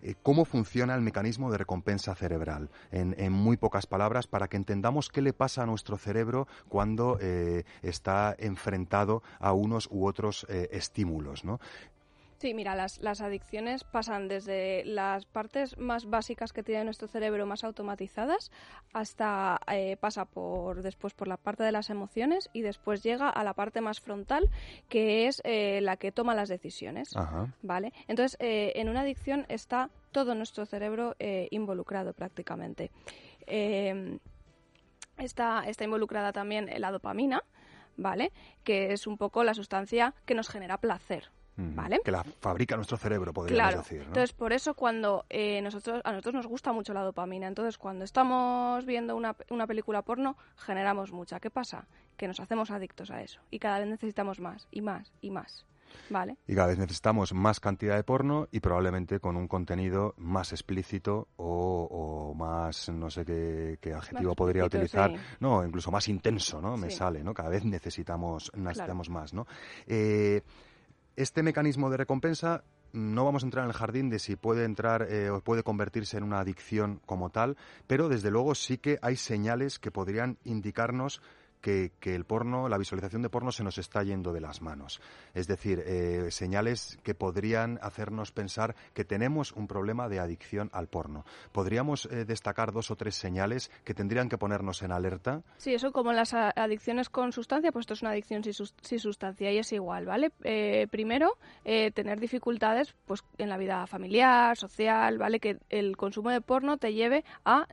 eh, 0.00 0.14
cómo 0.22 0.44
funciona 0.44 0.94
el 0.94 1.00
mecanismo 1.00 1.50
de 1.50 1.58
recompensa 1.58 2.14
cerebral, 2.14 2.70
en, 2.92 3.32
muy 3.32 3.56
pocas 3.56 3.86
palabras, 3.86 4.26
para 4.28 4.48
que 4.48 4.56
entendamos 4.56 5.08
qué 5.08 5.22
le 5.22 5.32
pasa 5.32 5.62
a 5.62 5.66
nuestro 5.66 5.98
cerebro 5.98 6.46
cuando 6.68 7.18
eh, 7.20 7.64
está 7.82 8.36
enfrentado 8.38 9.22
a 9.40 9.52
unos 9.52 9.88
u 9.90 10.06
otros 10.06 10.46
eh, 10.48 10.68
estímulos. 10.72 11.42
Sí, 12.38 12.54
mira, 12.54 12.76
las, 12.76 13.00
las 13.00 13.20
adicciones 13.20 13.82
pasan 13.82 14.28
desde 14.28 14.84
las 14.84 15.26
partes 15.26 15.76
más 15.76 16.08
básicas 16.08 16.52
que 16.52 16.62
tiene 16.62 16.84
nuestro 16.84 17.08
cerebro, 17.08 17.46
más 17.46 17.64
automatizadas, 17.64 18.52
hasta 18.92 19.60
eh, 19.66 19.96
pasa 19.98 20.24
por 20.24 20.82
después 20.82 21.14
por 21.14 21.26
la 21.26 21.36
parte 21.36 21.64
de 21.64 21.72
las 21.72 21.90
emociones 21.90 22.48
y 22.52 22.62
después 22.62 23.02
llega 23.02 23.28
a 23.28 23.42
la 23.42 23.54
parte 23.54 23.80
más 23.80 24.00
frontal, 24.00 24.48
que 24.88 25.26
es 25.26 25.42
eh, 25.42 25.80
la 25.82 25.96
que 25.96 26.12
toma 26.12 26.36
las 26.36 26.48
decisiones. 26.48 27.12
¿Vale? 27.62 27.92
Entonces, 28.06 28.36
eh, 28.38 28.72
en 28.76 28.88
una 28.88 29.00
adicción 29.00 29.44
está 29.48 29.90
todo 30.12 30.36
nuestro 30.36 30.64
cerebro 30.64 31.16
involucrado 31.50 32.12
prácticamente. 32.12 32.92
está, 35.16 35.64
está 35.66 35.84
involucrada 35.84 36.32
también 36.32 36.70
la 36.78 36.92
dopamina, 36.92 37.42
¿vale? 37.96 38.30
Que 38.62 38.92
es 38.92 39.08
un 39.08 39.18
poco 39.18 39.42
la 39.42 39.54
sustancia 39.54 40.14
que 40.24 40.34
nos 40.34 40.48
genera 40.48 40.78
placer, 40.78 41.30
¿Vale? 41.60 42.00
Que 42.04 42.12
la 42.12 42.22
fabrica 42.22 42.76
nuestro 42.76 42.96
cerebro, 42.96 43.32
podríamos 43.32 43.74
decir. 43.74 44.02
Entonces, 44.02 44.32
por 44.32 44.52
eso 44.52 44.74
cuando 44.74 45.24
eh, 45.28 45.60
nosotros, 45.60 46.00
a 46.04 46.12
nosotros 46.12 46.34
nos 46.34 46.46
gusta 46.46 46.72
mucho 46.72 46.94
la 46.94 47.02
dopamina, 47.02 47.48
entonces 47.48 47.78
cuando 47.78 48.04
estamos 48.04 48.86
viendo 48.86 49.16
una, 49.16 49.34
una 49.50 49.66
película 49.66 50.02
porno, 50.02 50.36
generamos 50.56 51.10
mucha. 51.10 51.40
¿Qué 51.40 51.50
pasa? 51.50 51.88
Que 52.16 52.28
nos 52.28 52.38
hacemos 52.38 52.70
adictos 52.70 53.10
a 53.10 53.22
eso 53.22 53.40
y 53.50 53.58
cada 53.58 53.80
vez 53.80 53.88
necesitamos 53.88 54.38
más 54.38 54.68
y 54.70 54.82
más 54.82 55.12
y 55.20 55.30
más. 55.30 55.66
¿Vale? 56.10 56.36
Y 56.46 56.54
cada 56.54 56.68
vez 56.68 56.78
necesitamos 56.78 57.32
más 57.32 57.60
cantidad 57.60 57.96
de 57.96 58.04
porno 58.04 58.46
y 58.52 58.60
probablemente 58.60 59.20
con 59.20 59.36
un 59.36 59.48
contenido 59.48 60.14
más 60.18 60.52
explícito 60.52 61.28
o, 61.36 62.34
más, 62.36 62.90
no 62.90 63.10
sé 63.10 63.24
qué, 63.24 63.94
adjetivo 63.94 64.34
podría 64.34 64.64
utilizar, 64.64 65.12
no, 65.40 65.64
incluso 65.64 65.90
más 65.90 66.06
intenso, 66.08 66.60
¿no? 66.60 66.76
Me 66.76 66.90
sale, 66.90 67.24
¿no? 67.24 67.34
Cada 67.34 67.48
vez 67.48 67.64
necesitamos, 67.64 68.52
necesitamos 68.54 69.08
más, 69.10 69.32
¿no? 69.32 69.46
Eh, 69.86 70.42
este 71.18 71.42
mecanismo 71.42 71.90
de 71.90 71.96
recompensa 71.96 72.62
no 72.92 73.24
vamos 73.24 73.42
a 73.42 73.46
entrar 73.46 73.64
en 73.64 73.70
el 73.70 73.76
jardín 73.76 74.08
de 74.08 74.20
si 74.20 74.36
puede 74.36 74.64
entrar 74.64 75.02
eh, 75.10 75.30
o 75.30 75.40
puede 75.40 75.64
convertirse 75.64 76.16
en 76.16 76.22
una 76.22 76.38
adicción 76.38 77.00
como 77.06 77.30
tal, 77.30 77.56
pero 77.88 78.08
desde 78.08 78.30
luego 78.30 78.54
sí 78.54 78.78
que 78.78 78.98
hay 79.02 79.16
señales 79.16 79.80
que 79.80 79.90
podrían 79.90 80.38
indicarnos 80.44 81.20
que, 81.60 81.92
el 82.02 82.24
porno, 82.24 82.68
la 82.68 82.78
visualización 82.78 83.22
de 83.22 83.30
porno 83.30 83.52
se 83.52 83.62
nos 83.62 83.78
está 83.78 84.02
yendo 84.02 84.32
de 84.32 84.40
las 84.40 84.62
manos. 84.62 85.00
Es 85.34 85.46
decir, 85.46 85.82
eh, 85.86 86.30
señales 86.30 86.98
que 87.02 87.14
podrían 87.14 87.78
hacernos 87.82 88.32
pensar 88.32 88.74
que 88.94 89.04
tenemos 89.04 89.52
un 89.52 89.66
problema 89.66 90.08
de 90.08 90.20
adicción 90.20 90.70
al 90.72 90.88
porno. 90.88 91.24
¿Podríamos 91.52 92.06
eh, 92.06 92.24
destacar 92.24 92.72
dos 92.72 92.90
o 92.90 92.96
tres 92.96 93.14
señales 93.16 93.70
que 93.84 93.94
tendrían 93.94 94.28
que 94.28 94.38
ponernos 94.38 94.82
en 94.82 94.92
alerta? 94.92 95.42
Sí, 95.58 95.74
eso 95.74 95.92
como 95.92 96.12
las 96.12 96.34
adicciones 96.34 97.08
con 97.08 97.32
sustancia, 97.32 97.72
pues 97.72 97.84
esto 97.84 97.94
es 97.94 98.02
una 98.02 98.12
adicción 98.12 98.42
sin, 98.44 98.98
sustancia 98.98 99.52
y 99.52 99.58
es 99.58 99.72
igual, 99.72 100.06
¿vale? 100.06 100.32
Eh, 100.44 100.86
primero, 100.90 101.38
tener 101.64 102.20
dificultades 102.20 102.94
pues 103.06 103.22
en 103.38 103.48
la 103.48 103.56
vida 103.56 103.86
familiar, 103.86 104.56
social, 104.56 105.18
¿vale? 105.18 105.40
Que 105.40 105.58
el 105.68 105.96
consumo 105.96 106.30
de 106.30 106.40
porno 106.40 106.78
te 106.78 106.92
lleve 106.92 107.24
a 107.44 107.66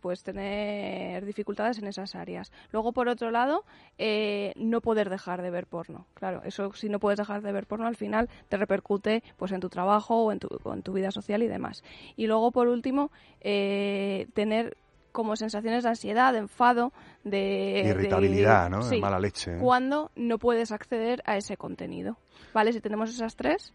pues 0.00 0.22
tener 0.22 1.24
dificultades 1.24 1.78
en 1.78 1.86
esas 1.86 2.14
áreas. 2.14 2.52
Luego, 2.70 2.92
por 2.92 3.08
otro 3.08 3.27
lado, 3.30 3.64
eh, 3.98 4.52
no 4.56 4.80
poder 4.80 5.10
dejar 5.10 5.42
de 5.42 5.50
ver 5.50 5.66
porno. 5.66 6.06
Claro, 6.14 6.42
eso 6.44 6.72
si 6.72 6.88
no 6.88 6.98
puedes 6.98 7.18
dejar 7.18 7.42
de 7.42 7.52
ver 7.52 7.66
porno, 7.66 7.86
al 7.86 7.96
final 7.96 8.28
te 8.48 8.56
repercute 8.56 9.22
pues 9.36 9.52
en 9.52 9.60
tu 9.60 9.68
trabajo 9.68 10.24
o 10.24 10.32
en 10.32 10.38
tu, 10.38 10.48
en 10.72 10.82
tu 10.82 10.92
vida 10.92 11.10
social 11.10 11.42
y 11.42 11.48
demás. 11.48 11.82
Y 12.16 12.26
luego, 12.26 12.50
por 12.50 12.68
último, 12.68 13.10
eh, 13.40 14.26
tener 14.34 14.76
como 15.12 15.34
sensaciones 15.36 15.82
de 15.82 15.88
ansiedad, 15.88 16.32
de 16.32 16.38
enfado, 16.40 16.92
de... 17.24 17.82
Irritabilidad, 17.88 18.70
¿no? 18.70 18.86
de 18.86 19.00
mala 19.00 19.18
leche. 19.18 19.56
¿eh? 19.56 19.58
Cuando 19.60 20.12
no 20.14 20.38
puedes 20.38 20.70
acceder 20.70 21.22
a 21.24 21.36
ese 21.36 21.56
contenido. 21.56 22.18
¿Vale? 22.54 22.72
Si 22.72 22.80
tenemos 22.80 23.10
esas 23.10 23.34
tres, 23.34 23.72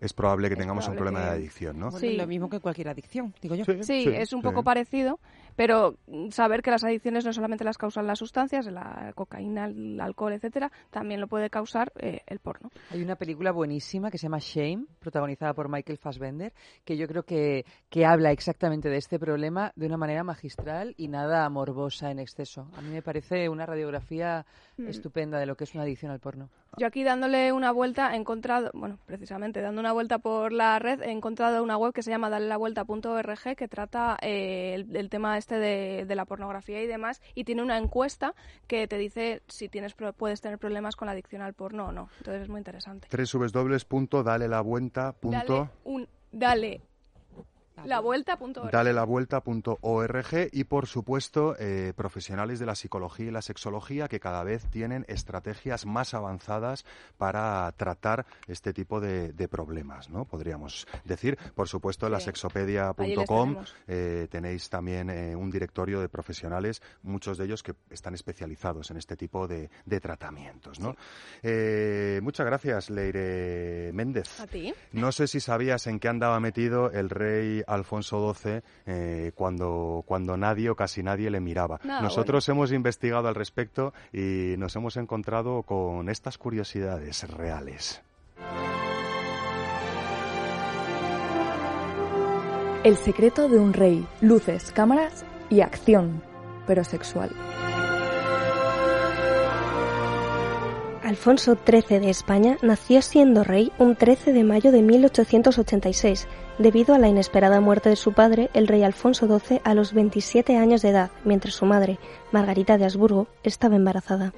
es 0.00 0.14
probable 0.14 0.48
que 0.48 0.56
tengamos 0.56 0.88
un 0.88 0.94
problema 0.94 1.20
de 1.20 1.30
adicción, 1.30 1.78
¿no? 1.78 1.90
sí. 1.90 2.16
lo 2.16 2.26
mismo 2.26 2.48
que 2.48 2.58
cualquier 2.58 2.88
adicción, 2.88 3.34
digo 3.42 3.54
yo. 3.54 3.64
Sí, 3.82 4.04
es 4.08 4.32
un 4.32 4.40
poco 4.40 4.62
parecido, 4.62 5.20
pero 5.60 5.98
saber 6.30 6.62
que 6.62 6.70
las 6.70 6.84
adicciones 6.84 7.26
no 7.26 7.34
solamente 7.34 7.64
las 7.64 7.76
causan 7.76 8.06
las 8.06 8.18
sustancias, 8.18 8.64
la 8.64 9.12
cocaína, 9.14 9.66
el 9.66 10.00
alcohol, 10.00 10.32
etcétera, 10.32 10.72
también 10.88 11.20
lo 11.20 11.28
puede 11.28 11.50
causar 11.50 11.92
eh, 11.98 12.22
el 12.28 12.38
porno. 12.38 12.70
Hay 12.88 13.02
una 13.02 13.16
película 13.16 13.52
buenísima 13.52 14.10
que 14.10 14.16
se 14.16 14.22
llama 14.22 14.38
Shame, 14.40 14.86
protagonizada 14.98 15.52
por 15.52 15.68
Michael 15.68 15.98
Fassbender, 15.98 16.54
que 16.82 16.96
yo 16.96 17.06
creo 17.06 17.24
que, 17.24 17.66
que 17.90 18.06
habla 18.06 18.30
exactamente 18.32 18.88
de 18.88 18.96
este 18.96 19.18
problema 19.18 19.70
de 19.76 19.84
una 19.84 19.98
manera 19.98 20.24
magistral 20.24 20.94
y 20.96 21.08
nada 21.08 21.46
morbosa 21.50 22.10
en 22.10 22.20
exceso. 22.20 22.70
A 22.74 22.80
mí 22.80 22.88
me 22.88 23.02
parece 23.02 23.50
una 23.50 23.66
radiografía 23.66 24.46
mm. 24.78 24.88
estupenda 24.88 25.38
de 25.38 25.44
lo 25.44 25.56
que 25.56 25.64
es 25.64 25.74
una 25.74 25.82
adicción 25.82 26.10
al 26.10 26.20
porno. 26.20 26.48
Yo 26.78 26.86
aquí 26.86 27.02
dándole 27.02 27.52
una 27.52 27.72
vuelta 27.72 28.14
he 28.14 28.16
encontrado, 28.16 28.70
bueno, 28.74 28.98
precisamente 29.06 29.60
dando 29.60 29.80
una 29.80 29.92
vuelta 29.92 30.18
por 30.18 30.52
la 30.52 30.78
red, 30.78 31.02
he 31.02 31.10
encontrado 31.10 31.62
una 31.62 31.76
web 31.76 31.92
que 31.92 32.02
se 32.02 32.10
llama 32.10 32.30
dalelavuelta.org 32.30 33.56
que 33.56 33.68
trata 33.68 34.16
eh, 34.22 34.86
el, 34.94 35.10
tema 35.10 35.36
este 35.36 35.49
de, 35.58 36.06
la 36.14 36.24
pornografía 36.24 36.82
y 36.82 36.86
demás 36.86 37.20
y 37.34 37.44
tiene 37.44 37.62
una 37.62 37.78
encuesta 37.78 38.34
que 38.66 38.88
te 38.88 38.98
dice 38.98 39.42
si 39.48 39.68
tienes 39.68 39.94
puedes 40.16 40.40
tener 40.40 40.58
problemas 40.58 40.96
con 40.96 41.06
la 41.06 41.12
adicción 41.12 41.42
al 41.42 41.54
porno 41.54 41.86
o 41.86 41.92
no. 41.92 42.08
Entonces 42.18 42.42
es 42.42 42.48
muy 42.48 42.58
interesante. 42.58 43.08
www.dalelavuelta. 43.10 45.14
Dale, 45.22 45.68
un, 45.84 46.08
dale 46.32 46.32
Lavuelta.org. 46.32 46.32
Dale 46.32 46.89
la 48.92 49.04
vuelta.org 49.04 50.48
y 50.52 50.64
por 50.64 50.86
supuesto 50.86 51.56
eh, 51.58 51.92
profesionales 51.96 52.58
de 52.58 52.66
la 52.66 52.74
psicología 52.74 53.26
y 53.26 53.30
la 53.30 53.42
sexología 53.42 54.08
que 54.08 54.20
cada 54.20 54.44
vez 54.44 54.66
tienen 54.70 55.04
estrategias 55.08 55.86
más 55.86 56.14
avanzadas 56.14 56.84
para 57.18 57.70
tratar 57.72 58.26
este 58.46 58.72
tipo 58.72 59.00
de, 59.00 59.30
problemas, 59.50 60.10
¿no? 60.10 60.26
Podríamos 60.26 60.86
decir. 61.04 61.36
Por 61.54 61.66
supuesto, 61.66 62.06
en 62.06 62.12
la 62.12 62.20
sexopedia.com 62.20 63.56
eh, 63.88 64.28
tenéis 64.30 64.68
también 64.68 65.10
eh, 65.10 65.34
un 65.34 65.50
directorio 65.50 66.00
de 66.00 66.08
profesionales, 66.08 66.82
muchos 67.02 67.36
de 67.38 67.46
ellos 67.46 67.62
que 67.62 67.74
están 67.90 68.14
especializados 68.14 68.90
en 68.90 68.96
este 68.98 69.16
tipo 69.16 69.48
de, 69.48 69.70
tratamientos, 70.00 70.80
¿no? 70.80 70.96
muchas 72.22 72.46
gracias, 72.46 72.90
Leire 72.90 73.92
Méndez. 73.92 74.40
A 74.40 74.46
ti. 74.46 74.72
No 74.92 75.12
sé 75.12 75.26
si 75.26 75.40
sabías 75.40 75.86
en 75.86 75.98
qué 75.98 76.08
andaba 76.08 76.40
metido 76.40 76.90
el 76.90 77.10
rey 77.10 77.62
Alfonso 77.74 78.34
XII 78.34 78.62
eh, 78.86 79.32
cuando, 79.34 80.02
cuando 80.06 80.36
nadie 80.36 80.70
o 80.70 80.76
casi 80.76 81.02
nadie 81.02 81.30
le 81.30 81.40
miraba. 81.40 81.80
Nosotros 81.84 82.48
hemos 82.48 82.72
investigado 82.72 83.28
al 83.28 83.34
respecto 83.34 83.92
y 84.12 84.54
nos 84.58 84.76
hemos 84.76 84.96
encontrado 84.96 85.62
con 85.62 86.08
estas 86.08 86.38
curiosidades 86.38 87.28
reales. 87.30 88.02
El 92.82 92.96
secreto 92.96 93.48
de 93.48 93.58
un 93.58 93.74
rey, 93.74 94.06
luces, 94.22 94.72
cámaras 94.72 95.24
y 95.50 95.60
acción, 95.60 96.22
pero 96.66 96.82
sexual. 96.82 97.30
Alfonso 101.10 101.58
XIII 101.66 101.98
de 101.98 102.08
España 102.08 102.56
nació 102.62 103.02
siendo 103.02 103.42
rey 103.42 103.72
un 103.80 103.96
13 103.96 104.32
de 104.32 104.44
mayo 104.44 104.70
de 104.70 104.80
1886, 104.80 106.28
debido 106.58 106.94
a 106.94 107.00
la 107.00 107.08
inesperada 107.08 107.60
muerte 107.60 107.88
de 107.88 107.96
su 107.96 108.12
padre, 108.12 108.48
el 108.54 108.68
rey 108.68 108.84
Alfonso 108.84 109.26
XII, 109.26 109.60
a 109.64 109.74
los 109.74 109.92
27 109.92 110.56
años 110.56 110.82
de 110.82 110.90
edad, 110.90 111.10
mientras 111.24 111.54
su 111.54 111.66
madre, 111.66 111.98
Margarita 112.30 112.78
de 112.78 112.84
Habsburgo, 112.84 113.26
estaba 113.42 113.74
embarazada. 113.74 114.32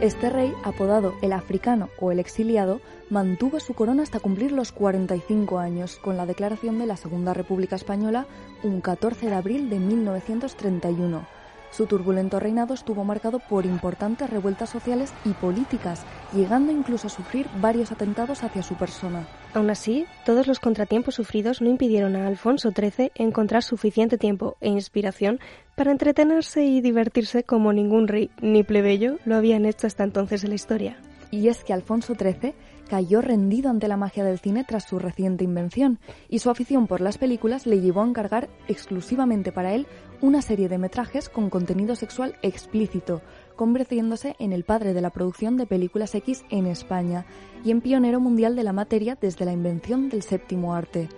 Este 0.00 0.30
rey, 0.30 0.52
apodado 0.62 1.14
el 1.20 1.32
africano 1.32 1.88
o 1.98 2.12
el 2.12 2.20
exiliado, 2.20 2.80
mantuvo 3.08 3.58
su 3.58 3.74
corona 3.74 4.04
hasta 4.04 4.20
cumplir 4.20 4.52
los 4.52 4.70
45 4.70 5.58
años, 5.58 5.96
con 5.96 6.16
la 6.16 6.24
declaración 6.24 6.78
de 6.78 6.86
la 6.86 6.96
Segunda 6.96 7.34
República 7.34 7.74
Española 7.74 8.26
un 8.62 8.80
14 8.80 9.26
de 9.26 9.34
abril 9.34 9.70
de 9.70 9.80
1931 9.80 11.39
su 11.70 11.86
turbulento 11.86 12.40
reinado 12.40 12.74
estuvo 12.74 13.04
marcado 13.04 13.38
por 13.38 13.66
importantes 13.66 14.28
revueltas 14.28 14.70
sociales 14.70 15.12
y 15.24 15.30
políticas, 15.30 16.04
llegando 16.32 16.72
incluso 16.72 17.06
a 17.06 17.10
sufrir 17.10 17.46
varios 17.60 17.92
atentados 17.92 18.42
hacia 18.42 18.62
su 18.62 18.74
persona. 18.74 19.26
Aún 19.54 19.70
así, 19.70 20.06
todos 20.24 20.46
los 20.46 20.60
contratiempos 20.60 21.14
sufridos 21.14 21.60
no 21.60 21.68
impidieron 21.68 22.16
a 22.16 22.26
Alfonso 22.26 22.70
XIII 22.70 23.12
encontrar 23.14 23.62
suficiente 23.62 24.18
tiempo 24.18 24.56
e 24.60 24.68
inspiración 24.68 25.40
para 25.74 25.92
entretenerse 25.92 26.64
y 26.64 26.80
divertirse 26.80 27.44
como 27.44 27.72
ningún 27.72 28.08
rey 28.08 28.30
ni 28.40 28.62
plebeyo 28.62 29.18
lo 29.24 29.36
habían 29.36 29.64
hecho 29.64 29.86
hasta 29.86 30.04
entonces 30.04 30.44
en 30.44 30.50
la 30.50 30.56
historia. 30.56 30.96
Y 31.30 31.48
es 31.48 31.62
que 31.62 31.72
Alfonso 31.72 32.14
XIII 32.14 32.54
cayó 32.90 33.20
rendido 33.22 33.70
ante 33.70 33.86
la 33.86 33.96
magia 33.96 34.24
del 34.24 34.40
cine 34.40 34.64
tras 34.66 34.82
su 34.82 34.98
reciente 34.98 35.44
invención, 35.44 36.00
y 36.28 36.40
su 36.40 36.50
afición 36.50 36.88
por 36.88 37.00
las 37.00 37.18
películas 37.18 37.64
le 37.64 37.80
llevó 37.80 38.02
a 38.02 38.08
encargar 38.08 38.50
exclusivamente 38.66 39.52
para 39.52 39.74
él 39.74 39.86
una 40.20 40.42
serie 40.42 40.68
de 40.68 40.76
metrajes 40.76 41.28
con 41.28 41.50
contenido 41.50 41.94
sexual 41.94 42.34
explícito, 42.42 43.22
convirtiéndose 43.54 44.34
en 44.40 44.52
el 44.52 44.64
padre 44.64 44.92
de 44.92 45.02
la 45.02 45.10
producción 45.10 45.56
de 45.56 45.66
películas 45.66 46.16
X 46.16 46.44
en 46.50 46.66
España 46.66 47.26
y 47.64 47.70
en 47.70 47.80
pionero 47.80 48.18
mundial 48.18 48.56
de 48.56 48.64
la 48.64 48.72
materia 48.72 49.16
desde 49.20 49.44
la 49.44 49.52
invención 49.52 50.08
del 50.08 50.24
séptimo 50.24 50.74
arte. 50.74 51.08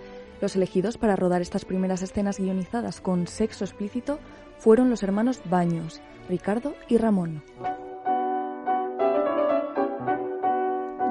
Los 0.41 0.55
elegidos 0.55 0.99
para 0.99 1.15
rodar 1.15 1.41
estas 1.41 1.65
primeras 1.65 2.03
escenas 2.03 2.37
guionizadas 2.37 3.01
con 3.01 3.25
sexo 3.25 3.65
explícito 3.65 4.19
fueron 4.59 4.91
los 4.91 5.01
hermanos 5.01 5.41
Baños, 5.49 6.01
Ricardo 6.29 6.75
y 6.87 6.97
Ramón. 6.97 7.41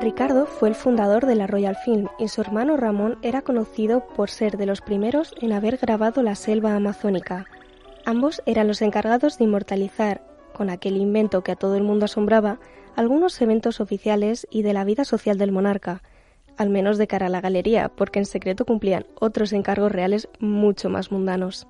Ricardo 0.03 0.47
fue 0.47 0.69
el 0.69 0.75
fundador 0.75 1.27
de 1.27 1.37
la 1.37 1.47
Royal 1.47 1.77
Film 1.77 2.09
y 2.19 2.27
su 2.27 2.41
hermano 2.41 2.77
Ramón 2.77 3.19
era 3.23 3.43
conocido 3.43 4.05
por 4.05 4.31
ser 4.31 4.57
de 4.57 4.67
los 4.67 4.81
primeros 4.81 5.33
en 5.41 5.53
haber 5.53 5.77
grabado 5.77 6.25
la 6.25 6.35
selva 6.35 6.75
amazónica. 6.75 7.47
Ambos 8.05 8.43
eran 8.45 8.67
los 8.67 8.83
encargados 8.83 9.39
de 9.39 9.45
inmortalizar, 9.45 10.27
con 10.55 10.71
aquel 10.71 10.97
invento 10.97 11.45
que 11.45 11.53
a 11.53 11.57
todo 11.57 11.77
el 11.77 11.85
mundo 11.85 12.07
asombraba, 12.07 12.59
algunos 12.97 13.41
eventos 13.41 13.81
oficiales 13.81 14.49
y 14.51 14.63
de 14.63 14.73
la 14.73 14.83
vida 14.83 15.05
social 15.05 15.39
del 15.39 15.53
monarca, 15.53 16.03
al 16.57 16.69
menos 16.69 16.99
de 16.99 17.07
cara 17.07 17.27
a 17.27 17.31
la 17.31 17.41
galería, 17.41 17.89
porque 17.89 18.19
en 18.19 18.27
secreto 18.27 18.65
cumplían 18.65 19.07
otros 19.21 19.53
encargos 19.53 19.93
reales 19.93 20.29
mucho 20.41 20.91
más 20.91 21.13
mundanos. 21.13 21.69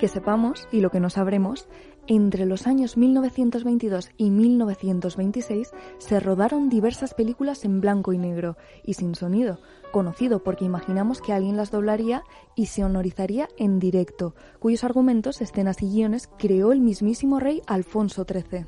Que 0.00 0.08
sepamos, 0.08 0.66
y 0.72 0.80
lo 0.80 0.90
que 0.90 0.98
no 0.98 1.10
sabremos, 1.10 1.68
entre 2.08 2.46
los 2.46 2.66
años 2.66 2.96
1922 2.96 4.10
y 4.16 4.30
1926 4.30 5.70
se 5.98 6.20
rodaron 6.20 6.70
diversas 6.70 7.12
películas 7.12 7.66
en 7.66 7.82
blanco 7.82 8.14
y 8.14 8.18
negro 8.18 8.56
y 8.82 8.94
sin 8.94 9.14
sonido, 9.14 9.60
conocido 9.92 10.42
porque 10.42 10.64
imaginamos 10.64 11.20
que 11.20 11.34
alguien 11.34 11.58
las 11.58 11.70
doblaría 11.70 12.24
y 12.56 12.66
se 12.66 12.82
honorizaría 12.82 13.48
en 13.58 13.78
directo, 13.78 14.34
cuyos 14.58 14.84
argumentos, 14.84 15.42
escenas 15.42 15.82
y 15.82 15.90
guiones 15.90 16.30
creó 16.38 16.72
el 16.72 16.80
mismísimo 16.80 17.40
rey 17.40 17.60
Alfonso 17.66 18.24
XIII. 18.24 18.66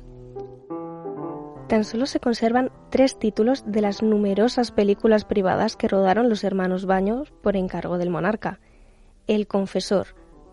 Tan 1.67 1.83
solo 1.83 2.05
se 2.05 2.19
conservan 2.19 2.71
tres 2.91 3.17
títulos 3.17 3.63
de 3.65 3.81
las 3.81 4.03
numerosas 4.03 4.71
películas 4.71 5.25
privadas 5.25 5.75
que 5.75 5.87
rodaron 5.87 6.29
los 6.29 6.43
hermanos 6.43 6.85
Baños 6.85 7.31
por 7.41 7.55
encargo 7.55 7.97
del 7.97 8.11
monarca. 8.11 8.59
El 9.25 9.47
Confesor, 9.47 10.07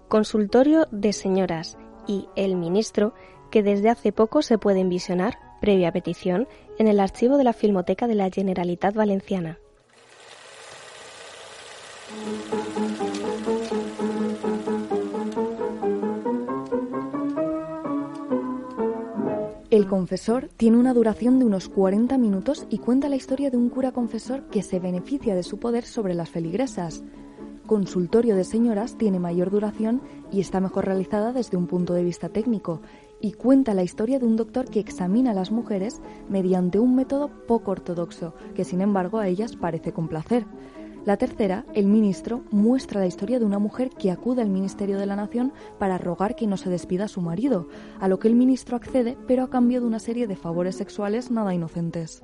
Consultorio 0.09 0.87
de 0.91 1.13
Señoras 1.13 1.77
y 2.09 2.27
El 2.35 2.57
Ministro, 2.57 3.15
que 3.53 3.63
desde 3.63 3.91
hace 3.91 4.11
poco 4.11 4.43
se 4.43 4.59
pueden 4.59 4.89
visionar, 4.89 5.39
previa 5.61 5.93
petición, 5.93 6.49
en 6.79 6.89
el 6.89 6.99
archivo 6.99 7.39
de 7.39 7.45
la 7.45 7.53
Filmoteca 7.53 8.09
de 8.09 8.17
la 8.17 8.31
Generalitat 8.31 8.95
Valenciana. 8.95 9.59
El 19.71 19.87
confesor 19.87 20.49
tiene 20.57 20.79
una 20.79 20.95
duración 20.95 21.39
de 21.39 21.45
unos 21.45 21.69
40 21.69 22.17
minutos 22.17 22.67
y 22.71 22.79
cuenta 22.79 23.09
la 23.09 23.17
historia 23.17 23.51
de 23.51 23.59
un 23.59 23.69
cura 23.69 23.93
confesor 23.93 24.49
que 24.49 24.63
se 24.63 24.81
beneficia 24.81 25.35
de 25.35 25.43
su 25.43 25.59
poder 25.59 25.85
sobre 25.85 26.15
las 26.15 26.31
feligresas. 26.31 27.05
Consultorio 27.69 28.35
de 28.35 28.45
Señoras 28.45 28.97
tiene 28.97 29.21
mayor 29.21 29.51
duración 29.51 30.01
y 30.33 30.41
está 30.41 30.59
mejor 30.59 30.87
realizada 30.87 31.35
desde 31.35 31.59
un 31.59 31.67
punto 31.67 31.93
de 31.93 32.03
vista 32.03 32.31
técnico 32.31 32.81
y 33.21 33.33
cuenta 33.33 33.75
la 33.75 33.83
historia 33.83 34.19
de 34.19 34.25
un 34.25 34.37
doctor 34.37 34.71
que 34.71 34.81
examina 34.81 35.33
a 35.33 35.35
las 35.35 35.51
mujeres 35.51 36.01
mediante 36.31 36.79
un 36.79 36.97
método 36.97 37.29
poco 37.47 37.73
ortodoxo, 37.73 38.33
que 38.55 38.65
sin 38.65 38.81
embargo 38.81 39.19
a 39.19 39.29
ellas 39.29 39.55
parece 39.55 39.93
complacer. 39.93 40.47
La 41.05 41.19
tercera, 41.19 41.67
el 41.75 41.89
ministro, 41.89 42.43
muestra 42.51 43.01
la 43.01 43.07
historia 43.07 43.39
de 43.39 43.45
una 43.45 43.59
mujer 43.59 43.91
que 43.91 44.11
acude 44.11 44.41
al 44.41 44.49
Ministerio 44.49 44.99
de 44.99 45.05
la 45.05 45.17
Nación 45.17 45.53
para 45.79 45.99
rogar 45.99 46.37
que 46.37 46.47
no 46.47 46.57
se 46.57 46.71
despida 46.71 47.05
a 47.05 47.09
su 47.09 47.21
marido, 47.21 47.69
a 48.01 48.09
lo 48.09 48.19
que 48.19 48.29
el 48.29 48.35
ministro 48.35 48.77
accede, 48.77 49.19
pero 49.27 49.43
a 49.43 49.51
cambio 49.51 49.83
de 49.83 49.87
una 49.87 49.99
serie 49.99 50.27
de 50.27 50.37
favores 50.37 50.77
sexuales 50.77 51.31
nada 51.31 51.53
inocentes. 51.53 52.23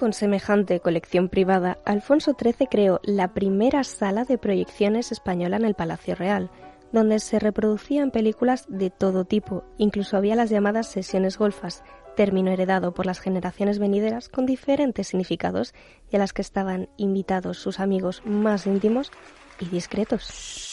Con 0.00 0.14
semejante 0.14 0.80
colección 0.80 1.28
privada, 1.28 1.76
Alfonso 1.84 2.34
XIII 2.34 2.68
creó 2.70 3.00
la 3.02 3.34
primera 3.34 3.84
sala 3.84 4.24
de 4.24 4.38
proyecciones 4.38 5.12
española 5.12 5.58
en 5.58 5.66
el 5.66 5.74
Palacio 5.74 6.14
Real, 6.14 6.50
donde 6.90 7.18
se 7.18 7.38
reproducían 7.38 8.10
películas 8.10 8.64
de 8.70 8.88
todo 8.88 9.26
tipo, 9.26 9.62
incluso 9.76 10.16
había 10.16 10.36
las 10.36 10.48
llamadas 10.48 10.86
sesiones 10.86 11.36
golfas, 11.36 11.84
término 12.16 12.50
heredado 12.50 12.94
por 12.94 13.04
las 13.04 13.20
generaciones 13.20 13.78
venideras 13.78 14.30
con 14.30 14.46
diferentes 14.46 15.08
significados 15.08 15.74
y 16.10 16.16
a 16.16 16.18
las 16.18 16.32
que 16.32 16.40
estaban 16.40 16.88
invitados 16.96 17.58
sus 17.58 17.78
amigos 17.78 18.22
más 18.24 18.66
íntimos 18.66 19.12
y 19.60 19.66
discretos. 19.66 20.69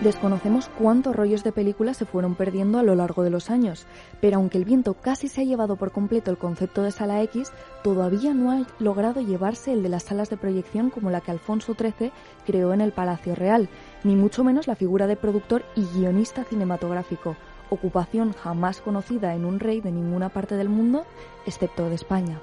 Desconocemos 0.00 0.68
cuántos 0.78 1.16
rollos 1.16 1.42
de 1.42 1.52
películas 1.52 1.96
se 1.96 2.04
fueron 2.04 2.34
perdiendo 2.34 2.78
a 2.78 2.82
lo 2.82 2.94
largo 2.94 3.22
de 3.22 3.30
los 3.30 3.48
años, 3.48 3.86
pero 4.20 4.36
aunque 4.36 4.58
el 4.58 4.66
viento 4.66 4.92
casi 4.92 5.26
se 5.26 5.40
ha 5.40 5.44
llevado 5.44 5.76
por 5.76 5.90
completo 5.90 6.30
el 6.30 6.36
concepto 6.36 6.82
de 6.82 6.92
sala 6.92 7.22
X, 7.22 7.50
todavía 7.82 8.34
no 8.34 8.52
ha 8.52 8.66
logrado 8.78 9.22
llevarse 9.22 9.72
el 9.72 9.82
de 9.82 9.88
las 9.88 10.02
salas 10.02 10.28
de 10.28 10.36
proyección 10.36 10.90
como 10.90 11.10
la 11.10 11.22
que 11.22 11.30
Alfonso 11.30 11.74
XIII 11.74 12.12
creó 12.44 12.74
en 12.74 12.82
el 12.82 12.92
Palacio 12.92 13.34
Real, 13.34 13.70
ni 14.04 14.16
mucho 14.16 14.44
menos 14.44 14.66
la 14.66 14.76
figura 14.76 15.06
de 15.06 15.16
productor 15.16 15.64
y 15.74 15.86
guionista 15.86 16.44
cinematográfico, 16.44 17.34
ocupación 17.70 18.34
jamás 18.34 18.82
conocida 18.82 19.34
en 19.34 19.46
un 19.46 19.60
rey 19.60 19.80
de 19.80 19.92
ninguna 19.92 20.28
parte 20.28 20.58
del 20.58 20.68
mundo, 20.68 21.06
excepto 21.46 21.88
de 21.88 21.94
España. 21.94 22.38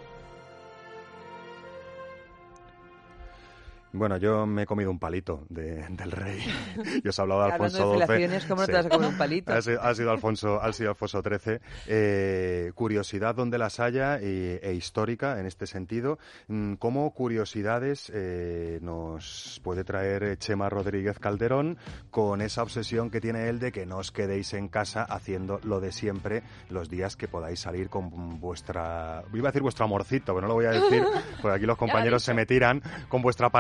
Bueno, 3.96 4.18
yo 4.18 4.48
me 4.48 4.64
he 4.64 4.66
comido 4.66 4.90
un 4.90 4.98
palito 4.98 5.46
de, 5.50 5.86
del 5.88 6.12
rey. 6.12 6.40
Yo 7.04 7.12
os 7.12 7.20
he 7.20 7.22
hablado 7.22 7.44
de 7.44 7.52
Alfonso 7.52 7.96
XII. 8.00 8.48
¿Cómo 8.48 8.62
no 8.62 8.66
te 8.66 8.74
vas 8.74 8.86
a 8.88 8.90
comer 8.90 9.10
un 9.10 9.18
palito? 9.20 9.54
Ha 9.54 9.62
sido, 9.62 10.12
Alfonso, 10.12 10.60
ha 10.60 10.74
sido 10.74 10.90
Alfonso 10.90 11.22
XIII. 11.22 11.60
Eh, 11.86 12.72
curiosidad 12.74 13.36
donde 13.36 13.60
las 13.60 13.80
haya 13.80 14.20
e 14.20 14.74
histórica 14.76 15.40
en 15.40 15.46
este 15.46 15.68
sentido. 15.68 16.18
Mm, 16.48 16.74
¿Cómo 16.76 17.14
curiosidades 17.14 18.12
eh, 18.16 18.80
nos 18.82 19.62
puede 19.64 19.84
traer 19.84 20.40
Chema 20.40 20.70
Rodríguez 20.70 21.20
Calderón 21.20 21.78
con 22.10 22.42
esa 22.42 22.64
obsesión 22.64 23.12
que 23.12 23.22
tiene 23.22 23.48
él 23.48 23.60
de 23.60 23.72
que 23.72 23.86
no 23.86 23.98
os 23.98 24.12
quedéis 24.12 24.56
en 24.56 24.70
casa 24.70 25.04
haciendo 25.04 25.60
lo 25.64 25.80
de 25.80 25.92
siempre 25.92 26.42
los 26.70 26.90
días 26.90 27.16
que 27.16 27.28
podáis 27.28 27.60
salir 27.60 27.90
con 27.90 28.40
vuestra... 28.40 29.24
Iba 29.32 29.50
a 29.50 29.52
decir 29.52 29.62
vuestro 29.62 29.86
amorcito, 29.86 30.34
pero 30.34 30.42
no 30.42 30.48
lo 30.48 30.56
voy 30.56 30.66
a 30.66 30.72
decir, 30.72 31.04
porque 31.44 31.58
aquí 31.58 31.66
los 31.68 31.78
compañeros 31.78 32.24
se 32.24 32.34
me 32.34 32.48
tiran 32.48 32.82
con 33.08 33.22
vuestra 33.22 33.52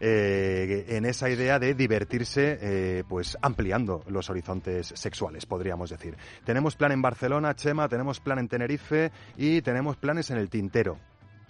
eh, 0.00 0.86
en 0.88 1.04
esa 1.04 1.30
idea 1.30 1.58
de 1.58 1.74
divertirse, 1.74 2.58
eh, 2.60 3.04
pues 3.08 3.38
ampliando 3.40 4.04
los 4.08 4.30
horizontes 4.30 4.92
sexuales, 4.94 5.46
podríamos 5.46 5.90
decir. 5.90 6.16
Tenemos 6.44 6.76
plan 6.76 6.92
en 6.92 7.02
Barcelona, 7.02 7.54
Chema, 7.54 7.88
tenemos 7.88 8.20
plan 8.20 8.38
en 8.38 8.48
Tenerife 8.48 9.10
y 9.36 9.62
tenemos 9.62 9.96
planes 9.96 10.30
en 10.30 10.38
el 10.38 10.48
Tintero. 10.48 10.98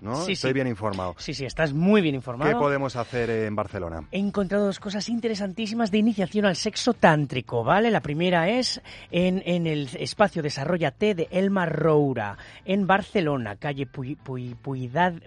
¿No? 0.01 0.17
Sí, 0.25 0.33
Estoy 0.33 0.53
bien 0.53 0.67
informado. 0.67 1.15
Sí, 1.19 1.35
sí, 1.35 1.45
estás 1.45 1.73
muy 1.73 2.01
bien 2.01 2.15
informado. 2.15 2.51
¿Qué 2.51 2.57
podemos 2.57 2.97
hacer 2.97 3.31
en 3.31 3.55
Barcelona? 3.55 4.05
He 4.11 4.19
encontrado 4.19 4.67
dos 4.67 4.81
cosas 4.81 5.09
interesantísimas 5.09 5.91
de 5.91 5.99
iniciación 5.99 6.45
al 6.47 6.57
sexo 6.57 6.95
tántrico, 6.95 7.65
¿vale? 7.65 7.91
La 7.91 8.01
primera 8.01 8.49
es 8.49 8.81
en, 9.11 9.43
en 9.45 9.67
el 9.67 9.89
espacio 9.99 10.43
Desarrollate 10.43 11.15
de 11.15 11.29
Elma 11.31 11.67
Roura, 11.67 12.37
en 12.65 12.87
Barcelona, 12.87 13.57
calle 13.57 13.87
Puyades, 13.87 15.21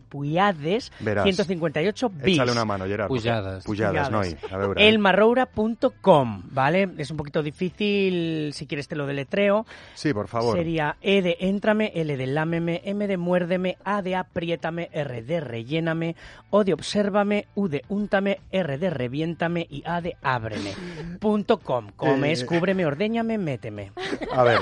158 1.00 2.10
bis. 2.10 2.36
Échale 2.36 2.52
una 2.52 2.66
mano, 2.66 2.86
Gerard. 2.86 3.08
Puyadas. 3.08 3.64
Puyadas, 3.64 4.10
no 4.12 4.20
hay. 4.20 4.36
Elmarroura.com, 4.78 6.44
¿vale? 6.52 6.90
Es 6.98 7.12
un 7.12 7.18
poquito 7.18 7.44
difícil, 7.44 8.52
si 8.54 8.66
quieres 8.66 8.88
te 8.88 8.96
lo 8.96 9.06
deletreo. 9.06 9.66
Sí, 9.94 10.14
por 10.14 10.28
favor. 10.28 10.58
Sería 10.58 10.98
E 11.02 11.22
de 11.22 11.38
Éntrame, 11.40 11.92
L 11.96 12.18
de 12.18 12.28
Lámeme, 12.28 12.82
M 12.86 13.08
de 13.08 13.18
Muérdeme, 13.18 13.78
A 13.84 14.02
de 14.02 14.16
Aprieta 14.16 14.63
R 14.72 15.22
de 15.24 15.40
relléname, 15.40 16.16
O 16.50 16.64
de 16.64 16.74
obsérvame, 16.74 17.48
U 17.56 17.68
de 17.68 17.84
úntame, 17.90 18.40
R 18.52 18.78
de 18.78 18.90
reviéntame 18.90 19.66
y 19.70 19.84
A 19.86 20.02
de 20.02 20.16
ábreme. 20.22 20.72
Punto 21.20 21.58
com. 21.60 21.88
Comes, 21.96 22.44
Eh. 22.44 22.46
cúbreme, 22.46 22.86
ordeñame, 22.86 23.38
méteme. 23.38 23.92
A 24.32 24.44
ver, 24.44 24.60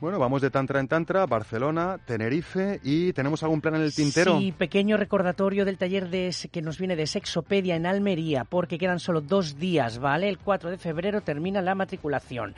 Bueno, 0.00 0.18
vamos 0.18 0.42
de 0.42 0.50
tantra 0.50 0.80
en 0.80 0.88
tantra, 0.88 1.24
Barcelona, 1.26 1.98
Tenerife 2.04 2.80
y 2.82 3.12
¿tenemos 3.12 3.42
algún 3.42 3.60
plan 3.60 3.76
en 3.76 3.82
el 3.82 3.94
tintero? 3.94 4.38
Sí, 4.38 4.52
pequeño 4.52 4.96
recordatorio 4.96 5.64
del 5.64 5.78
taller 5.78 6.08
de, 6.10 6.34
que 6.50 6.62
nos 6.62 6.78
viene 6.78 6.96
de 6.96 7.06
Sexopedia 7.14 7.76
en 7.76 7.86
Almería, 7.86 8.42
porque 8.42 8.76
quedan 8.76 8.98
solo 8.98 9.20
dos 9.20 9.56
días, 9.56 10.00
¿vale? 10.00 10.28
El 10.28 10.38
4 10.38 10.70
de 10.70 10.78
febrero 10.78 11.20
termina 11.20 11.62
la 11.62 11.76
matriculación. 11.76 12.56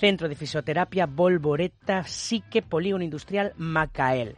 Centro 0.00 0.30
de 0.30 0.34
Fisioterapia 0.34 1.04
Volvoreta 1.04 2.04
Psique 2.04 2.62
Polígono 2.62 3.04
Industrial 3.04 3.52
Macael. 3.58 4.36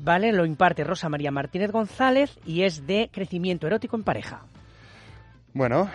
¿Vale? 0.00 0.32
Lo 0.32 0.44
imparte 0.44 0.84
Rosa 0.84 1.08
María 1.08 1.30
Martínez 1.30 1.72
González 1.72 2.38
y 2.44 2.64
es 2.64 2.86
de 2.86 3.08
crecimiento 3.10 3.66
erótico 3.66 3.96
en 3.96 4.04
pareja. 4.04 4.42
Bueno, 5.54 5.90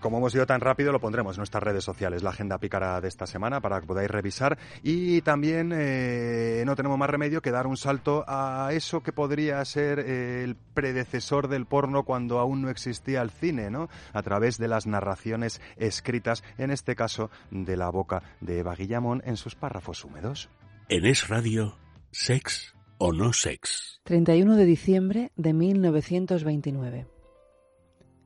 como 0.00 0.18
hemos 0.18 0.34
ido 0.34 0.46
tan 0.46 0.60
rápido, 0.60 0.92
lo 0.92 1.00
pondremos 1.00 1.36
en 1.36 1.40
nuestras 1.40 1.62
redes 1.62 1.84
sociales, 1.84 2.22
la 2.22 2.30
agenda 2.30 2.58
pícara 2.58 3.00
de 3.00 3.08
esta 3.08 3.26
semana, 3.26 3.60
para 3.60 3.80
que 3.80 3.86
podáis 3.86 4.10
revisar. 4.10 4.58
Y 4.82 5.22
también 5.22 5.72
eh, 5.74 6.62
no 6.66 6.76
tenemos 6.76 6.98
más 6.98 7.10
remedio 7.10 7.40
que 7.40 7.50
dar 7.50 7.66
un 7.66 7.76
salto 7.76 8.24
a 8.28 8.68
eso 8.72 9.02
que 9.02 9.12
podría 9.12 9.64
ser 9.64 9.98
eh, 10.00 10.44
el 10.44 10.56
predecesor 10.56 11.48
del 11.48 11.66
porno 11.66 12.04
cuando 12.04 12.38
aún 12.38 12.62
no 12.62 12.70
existía 12.70 13.22
el 13.22 13.30
cine, 13.30 13.70
¿no? 13.70 13.88
A 14.12 14.22
través 14.22 14.58
de 14.58 14.68
las 14.68 14.86
narraciones 14.86 15.60
escritas, 15.76 16.44
en 16.58 16.70
este 16.70 16.94
caso 16.94 17.30
de 17.50 17.76
la 17.76 17.88
boca 17.88 18.22
de 18.40 18.58
Eva 18.58 18.74
Guillamón 18.74 19.22
en 19.24 19.36
sus 19.36 19.54
párrafos 19.54 20.04
húmedos. 20.04 20.50
En 20.88 21.06
Es 21.06 21.28
Radio, 21.28 21.76
Sex 22.10 22.74
o 22.98 23.12
no 23.12 23.32
sex. 23.32 24.00
31 24.04 24.56
de 24.56 24.64
diciembre 24.64 25.32
de 25.36 25.52
1929. 25.52 27.13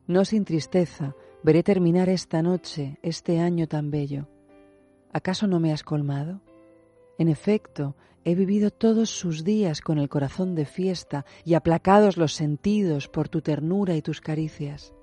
No 0.08 0.24
sin 0.24 0.46
tristeza 0.46 1.14
veré 1.42 1.62
terminar 1.62 2.08
esta 2.08 2.40
noche, 2.40 2.98
este 3.02 3.40
año 3.40 3.68
tan 3.68 3.90
bello. 3.90 4.26
¿Acaso 5.12 5.46
no 5.46 5.60
me 5.60 5.70
has 5.70 5.82
colmado? 5.82 6.40
En 7.18 7.28
efecto, 7.28 7.94
he 8.24 8.34
vivido 8.34 8.70
todos 8.70 9.10
sus 9.10 9.44
días 9.44 9.82
con 9.82 9.98
el 9.98 10.08
corazón 10.08 10.54
de 10.54 10.64
fiesta 10.64 11.26
y 11.44 11.52
aplacados 11.52 12.16
los 12.16 12.32
sentidos 12.32 13.06
por 13.06 13.28
tu 13.28 13.42
ternura 13.42 13.96
y 13.96 14.02
tus 14.02 14.22
caricias. 14.22 14.94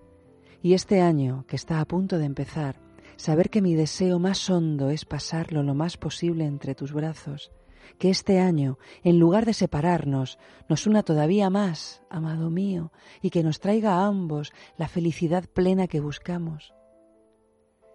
Y 0.63 0.73
este 0.73 1.01
año, 1.01 1.45
que 1.47 1.55
está 1.55 1.81
a 1.81 1.85
punto 1.85 2.17
de 2.17 2.25
empezar, 2.25 2.81
saber 3.15 3.51
que 3.51 3.61
mi 3.61 3.75
deseo 3.75 4.17
más 4.17 4.49
hondo 4.49 4.89
es 4.89 5.05
pasarlo 5.05 5.61
lo 5.61 5.75
más 5.75 5.97
posible 5.97 6.45
entre 6.45 6.73
tus 6.73 6.93
brazos, 6.93 7.51
que 7.97 8.09
este 8.09 8.39
año, 8.39 8.77
en 9.03 9.19
lugar 9.19 9.45
de 9.45 9.53
separarnos, 9.53 10.37
nos 10.69 10.87
una 10.87 11.03
todavía 11.03 11.49
más, 11.49 12.01
amado 12.09 12.49
mío, 12.49 12.91
y 13.21 13.29
que 13.29 13.43
nos 13.43 13.59
traiga 13.59 13.95
a 13.95 14.05
ambos 14.05 14.51
la 14.77 14.87
felicidad 14.87 15.45
plena 15.45 15.87
que 15.87 15.99
buscamos. 15.99 16.73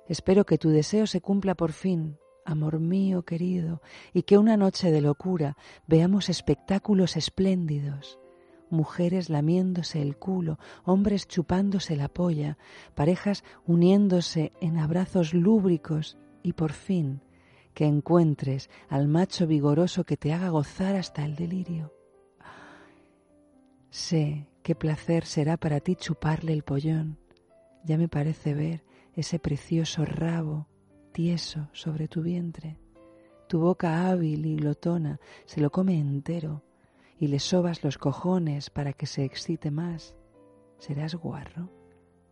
Espero 0.09 0.45
que 0.45 0.59
tu 0.59 0.71
deseo 0.71 1.07
se 1.07 1.21
cumpla 1.21 1.55
por 1.55 1.73
fin, 1.73 2.19
amor 2.45 2.81
mío 2.81 3.23
querido, 3.23 3.81
y 4.13 4.23
que 4.23 4.39
una 4.39 4.57
noche 4.57 4.91
de 4.91 5.01
locura 5.01 5.57
veamos 5.87 6.29
espectáculos 6.29 7.17
espléndidos, 7.17 8.19
mujeres 8.71 9.31
lamiéndose 9.31 10.03
el 10.03 10.17
culo, 10.17 10.59
hombres 10.85 11.29
chupándose 11.29 11.97
la 11.97 12.09
polla, 12.09 12.59
parejas 12.95 13.45
uniéndose 13.67 14.53
en 14.61 14.79
abrazos 14.79 15.35
lúbricos 15.35 16.19
y 16.43 16.55
por 16.55 16.73
fin 16.73 17.23
que 17.75 17.87
encuentres 17.87 18.71
al 18.89 19.09
macho 19.09 19.47
vigoroso 19.47 20.05
que 20.05 20.17
te 20.17 20.33
haga 20.33 20.49
gozar 20.49 20.97
hasta 20.97 21.25
el 21.25 21.37
delirio. 21.37 21.93
Sé 23.91 24.49
qué 24.63 24.75
placer 24.75 25.25
será 25.25 25.57
para 25.57 25.81
ti 25.81 25.97
chuparle 25.97 26.53
el 26.53 26.63
pollón. 26.63 27.19
Ya 27.85 27.99
me 27.99 28.09
parece 28.09 28.55
ver 28.55 28.85
ese 29.15 29.39
precioso 29.39 30.05
rabo 30.05 30.69
tieso 31.13 31.69
sobre 31.73 32.09
tu 32.09 32.23
vientre. 32.23 32.79
Tu 33.49 33.59
boca 33.59 34.09
hábil 34.09 34.47
y 34.47 34.57
glotona 34.57 35.19
se 35.45 35.61
lo 35.61 35.71
come 35.71 35.99
entero 35.99 36.63
y 37.19 37.27
le 37.29 37.41
sobas 37.41 37.83
los 37.83 37.99
cojones 37.99 38.71
para 38.71 38.93
que 38.93 39.07
se 39.07 39.25
excite 39.25 39.71
más. 39.71 40.15
¿Serás 40.79 41.15
guarro? 41.15 41.69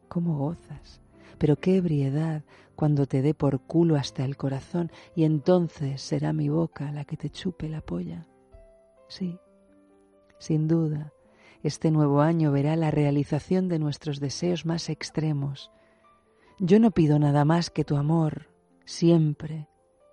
¿Cómo 0.08 0.38
gozas? 0.38 1.00
Pero 1.38 1.56
qué 1.56 1.76
ebriedad 1.76 2.44
cuando 2.78 3.06
te 3.06 3.22
dé 3.22 3.34
por 3.34 3.58
culo 3.62 3.96
hasta 3.96 4.24
el 4.24 4.36
corazón 4.36 4.92
y 5.16 5.24
entonces 5.24 6.00
será 6.00 6.32
mi 6.32 6.48
boca 6.48 6.92
la 6.92 7.04
que 7.04 7.16
te 7.16 7.28
chupe 7.28 7.68
la 7.68 7.80
polla. 7.80 8.28
Sí, 9.08 9.36
sin 10.38 10.68
duda, 10.68 11.12
este 11.64 11.90
nuevo 11.90 12.20
año 12.20 12.52
verá 12.52 12.76
la 12.76 12.92
realización 12.92 13.66
de 13.66 13.80
nuestros 13.80 14.20
deseos 14.20 14.64
más 14.64 14.90
extremos. 14.90 15.72
Yo 16.60 16.78
no 16.78 16.92
pido 16.92 17.18
nada 17.18 17.44
más 17.44 17.68
que 17.70 17.82
tu 17.82 17.96
amor, 17.96 18.48
siempre, 18.84 19.66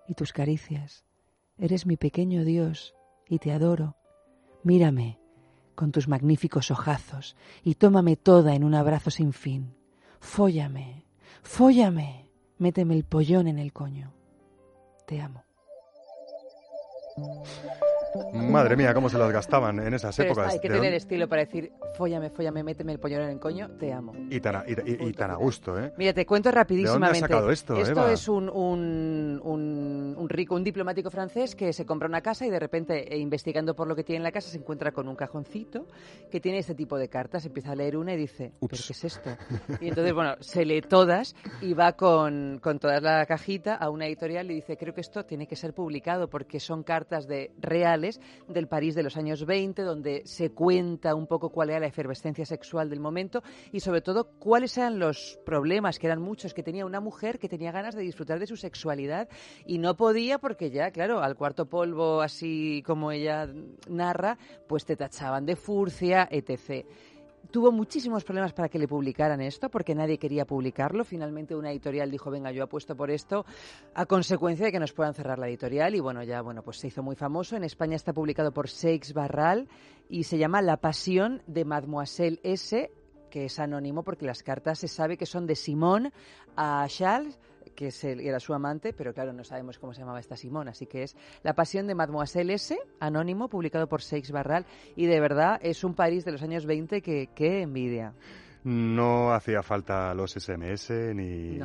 y 0.07 0.15
tus 0.15 0.33
caricias. 0.33 1.05
Eres 1.59 1.85
mi 1.85 1.97
pequeño 1.97 2.43
Dios 2.43 2.95
y 3.29 3.37
te 3.37 3.51
adoro. 3.51 3.95
Mírame 4.63 5.19
con 5.75 5.91
tus 5.91 6.07
magníficos 6.07 6.71
ojazos 6.71 7.35
y 7.63 7.75
tómame 7.75 8.15
toda 8.15 8.55
en 8.55 8.63
un 8.63 8.73
abrazo 8.73 9.11
sin 9.11 9.33
fin. 9.33 9.75
Fóllame, 10.19 11.05
Fóllame, 11.43 12.24
méteme 12.57 12.95
el 12.95 13.03
pollón 13.03 13.47
en 13.47 13.59
el 13.59 13.73
coño. 13.73 14.13
Te 15.07 15.21
amo. 15.21 15.43
Madre 18.33 18.75
mía, 18.75 18.93
cómo 18.93 19.09
se 19.09 19.17
las 19.17 19.31
gastaban 19.31 19.79
en 19.79 19.93
esas 19.93 20.17
épocas. 20.19 20.53
hay 20.53 20.59
que 20.59 20.69
tener 20.69 20.93
estilo 20.93 21.27
para 21.27 21.43
decir, 21.43 21.71
fóllame, 21.97 22.29
fóllame, 22.29 22.63
méteme 22.63 22.93
el 22.93 22.99
pollón 22.99 23.23
en 23.23 23.29
el 23.29 23.39
coño, 23.39 23.69
te 23.77 23.91
amo. 23.91 24.13
Y 24.29 24.39
tan 24.39 24.55
a, 24.57 24.63
y, 24.67 25.13
tan 25.13 25.31
a 25.31 25.35
gusto, 25.35 25.79
¿eh? 25.79 25.93
Mira, 25.97 26.13
te 26.13 26.25
cuento 26.25 26.51
rapidísimamente. 26.51 27.15
¿De 27.15 27.21
dónde 27.21 27.25
has 27.25 27.29
sacado 27.29 27.51
esto, 27.51 27.77
Esto 27.77 28.09
es 28.09 28.27
un, 28.27 28.49
un, 28.49 30.15
un, 30.17 30.29
rico, 30.29 30.55
un 30.55 30.63
diplomático 30.63 31.09
francés 31.09 31.55
que 31.55 31.73
se 31.73 31.85
compra 31.85 32.07
una 32.07 32.21
casa 32.21 32.45
y 32.45 32.49
de 32.49 32.59
repente, 32.59 33.13
eh, 33.13 33.17
investigando 33.17 33.75
por 33.75 33.87
lo 33.87 33.95
que 33.95 34.03
tiene 34.03 34.17
en 34.17 34.23
la 34.23 34.31
casa, 34.31 34.49
se 34.49 34.57
encuentra 34.57 34.91
con 34.91 35.07
un 35.07 35.15
cajoncito 35.15 35.87
que 36.31 36.39
tiene 36.39 36.59
este 36.59 36.75
tipo 36.75 36.97
de 36.97 37.09
cartas. 37.09 37.45
Empieza 37.45 37.71
a 37.71 37.75
leer 37.75 37.97
una 37.97 38.13
y 38.13 38.17
dice, 38.17 38.53
¿pero 38.59 38.69
qué 38.69 38.93
es 38.93 39.03
esto? 39.03 39.29
Y 39.81 39.89
entonces, 39.89 40.13
bueno, 40.13 40.35
se 40.39 40.65
lee 40.65 40.81
todas 40.81 41.35
y 41.61 41.73
va 41.73 41.93
con, 41.93 42.59
con 42.61 42.79
toda 42.79 42.99
la 42.99 43.25
cajita 43.25 43.75
a 43.75 43.89
una 43.89 44.07
editorial 44.07 44.49
y 44.51 44.55
dice, 44.55 44.77
creo 44.77 44.93
que 44.93 45.01
esto 45.01 45.25
tiene 45.25 45.47
que 45.47 45.55
ser 45.55 45.73
publicado 45.73 46.29
porque 46.29 46.59
son 46.59 46.83
cartas 46.83 47.27
de 47.27 47.51
reales 47.59 48.04
del 48.47 48.67
París 48.67 48.95
de 48.95 49.03
los 49.03 49.17
años 49.17 49.45
20, 49.45 49.81
donde 49.81 50.21
se 50.25 50.51
cuenta 50.51 51.15
un 51.15 51.27
poco 51.27 51.49
cuál 51.49 51.69
era 51.69 51.79
la 51.79 51.87
efervescencia 51.87 52.45
sexual 52.45 52.89
del 52.89 52.99
momento 52.99 53.43
y 53.71 53.79
sobre 53.79 54.01
todo 54.01 54.31
cuáles 54.39 54.77
eran 54.77 54.99
los 54.99 55.39
problemas, 55.45 55.99
que 55.99 56.07
eran 56.07 56.21
muchos, 56.21 56.53
que 56.53 56.63
tenía 56.63 56.85
una 56.85 56.99
mujer 56.99 57.39
que 57.39 57.49
tenía 57.49 57.71
ganas 57.71 57.95
de 57.95 58.01
disfrutar 58.01 58.39
de 58.39 58.47
su 58.47 58.57
sexualidad 58.57 59.29
y 59.65 59.77
no 59.77 59.95
podía 59.95 60.39
porque 60.39 60.69
ya, 60.69 60.91
claro, 60.91 61.21
al 61.21 61.35
cuarto 61.35 61.67
polvo, 61.67 62.21
así 62.21 62.83
como 62.85 63.11
ella 63.11 63.47
narra, 63.89 64.37
pues 64.67 64.85
te 64.85 64.95
tachaban 64.95 65.45
de 65.45 65.55
furcia, 65.55 66.27
etc 66.31 66.85
tuvo 67.51 67.71
muchísimos 67.71 68.23
problemas 68.23 68.53
para 68.53 68.69
que 68.69 68.79
le 68.79 68.87
publicaran 68.87 69.41
esto, 69.41 69.69
porque 69.69 69.95
nadie 69.95 70.17
quería 70.17 70.45
publicarlo. 70.45 71.03
Finalmente 71.03 71.55
una 71.55 71.71
editorial 71.71 72.11
dijo, 72.11 72.31
venga, 72.31 72.51
yo 72.51 72.63
apuesto 72.63 72.95
por 72.95 73.11
esto, 73.11 73.45
a 73.93 74.05
consecuencia 74.05 74.65
de 74.65 74.71
que 74.71 74.79
nos 74.79 74.93
puedan 74.93 75.13
cerrar 75.13 75.39
la 75.39 75.47
editorial. 75.47 75.95
Y 75.95 75.99
bueno, 75.99 76.23
ya 76.23 76.41
bueno, 76.41 76.61
pues 76.63 76.77
se 76.77 76.87
hizo 76.87 77.03
muy 77.03 77.15
famoso. 77.15 77.55
En 77.55 77.63
España 77.63 77.95
está 77.95 78.13
publicado 78.13 78.51
por 78.51 78.69
Seix 78.69 79.13
Barral 79.13 79.67
y 80.09 80.23
se 80.23 80.37
llama 80.37 80.61
La 80.61 80.77
pasión 80.77 81.41
de 81.47 81.65
Mademoiselle 81.65 82.39
S, 82.43 82.91
que 83.29 83.45
es 83.45 83.59
anónimo 83.59 84.03
porque 84.03 84.25
las 84.25 84.43
cartas 84.43 84.79
se 84.79 84.87
sabe 84.87 85.17
que 85.17 85.25
son 85.25 85.47
de 85.47 85.55
Simón 85.55 86.11
a 86.55 86.85
Charles 86.87 87.39
que 87.75 87.91
era 88.03 88.39
su 88.39 88.53
amante, 88.53 88.93
pero 88.93 89.13
claro, 89.13 89.33
no 89.33 89.43
sabemos 89.43 89.77
cómo 89.77 89.93
se 89.93 89.99
llamaba 89.99 90.19
esta 90.19 90.35
Simón, 90.35 90.67
así 90.67 90.87
que 90.87 91.03
es 91.03 91.15
La 91.43 91.53
pasión 91.53 91.87
de 91.87 91.95
Mademoiselle 91.95 92.53
S, 92.53 92.77
anónimo, 92.99 93.49
publicado 93.49 93.87
por 93.87 94.01
Seix 94.01 94.31
Barral, 94.31 94.65
y 94.95 95.05
de 95.05 95.19
verdad 95.19 95.59
es 95.61 95.83
un 95.83 95.93
París 95.93 96.25
de 96.25 96.31
los 96.31 96.41
años 96.41 96.65
20 96.65 97.01
que, 97.01 97.27
que 97.35 97.61
envidia. 97.61 98.13
No 98.65 99.31
hacía 99.31 99.61
falta 99.61 100.11
los 100.15 100.31
SMS, 100.31 100.89
ni, 101.13 101.59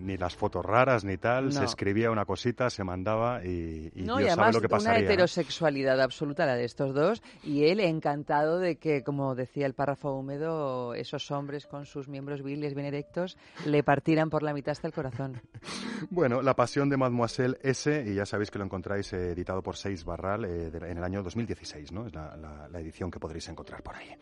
ni, 0.00 0.16
las 0.16 0.36
fotos 0.36 0.64
raras, 0.64 1.04
ni 1.04 1.16
tal. 1.16 1.52
Se 1.52 1.64
escribía 1.64 2.12
una 2.12 2.24
cosita, 2.24 2.70
se 2.70 2.84
mandaba 2.84 3.44
y, 3.44 3.90
y 3.92 4.02
Dios 4.02 4.32
sabe 4.32 4.52
lo 4.52 4.60
que 4.60 4.68
pasaría. 4.68 5.00
una 5.00 5.12
heterosexualidad 5.12 6.00
absoluta 6.00 6.46
la 6.46 6.54
de 6.54 6.64
estos 6.64 6.94
dos. 6.94 7.20
Y 7.42 7.64
él 7.64 7.80
encantado 7.80 8.60
de 8.60 8.76
que, 8.76 9.02
como 9.02 9.34
decía 9.34 9.66
el 9.66 9.74
párrafo 9.74 10.12
húmedo, 10.12 10.94
esos 10.94 11.32
hombres 11.32 11.66
con 11.66 11.84
sus 11.84 12.06
miembros 12.06 12.44
viriles 12.44 12.74
bien 12.74 12.86
erectos 12.86 13.36
le 13.64 13.82
partieran 13.82 14.30
por 14.30 14.44
la 14.44 14.54
mitad 14.54 14.70
hasta 14.70 14.86
el 14.86 14.92
corazón. 14.92 15.42
bueno, 16.10 16.42
La 16.42 16.54
pasión 16.54 16.88
de 16.88 16.96
Mademoiselle 16.96 17.58
S, 17.60 18.04
y 18.06 18.14
ya 18.14 18.24
sabéis 18.24 18.52
que 18.52 18.58
lo 18.58 18.64
encontráis 18.64 19.12
eh, 19.14 19.32
editado 19.32 19.64
por 19.64 19.76
Seis 19.76 20.04
Barral 20.04 20.44
eh, 20.44 20.70
en 20.72 20.96
el 20.96 21.02
año 21.02 21.24
2016, 21.24 21.90
¿no? 21.90 22.06
Es 22.06 22.14
la, 22.14 22.36
la 22.70 22.78
edición 22.78 23.10
que 23.10 23.18
podréis 23.18 23.48
encontrar 23.48 23.82
por 23.82 23.96
ahí. 23.96 24.14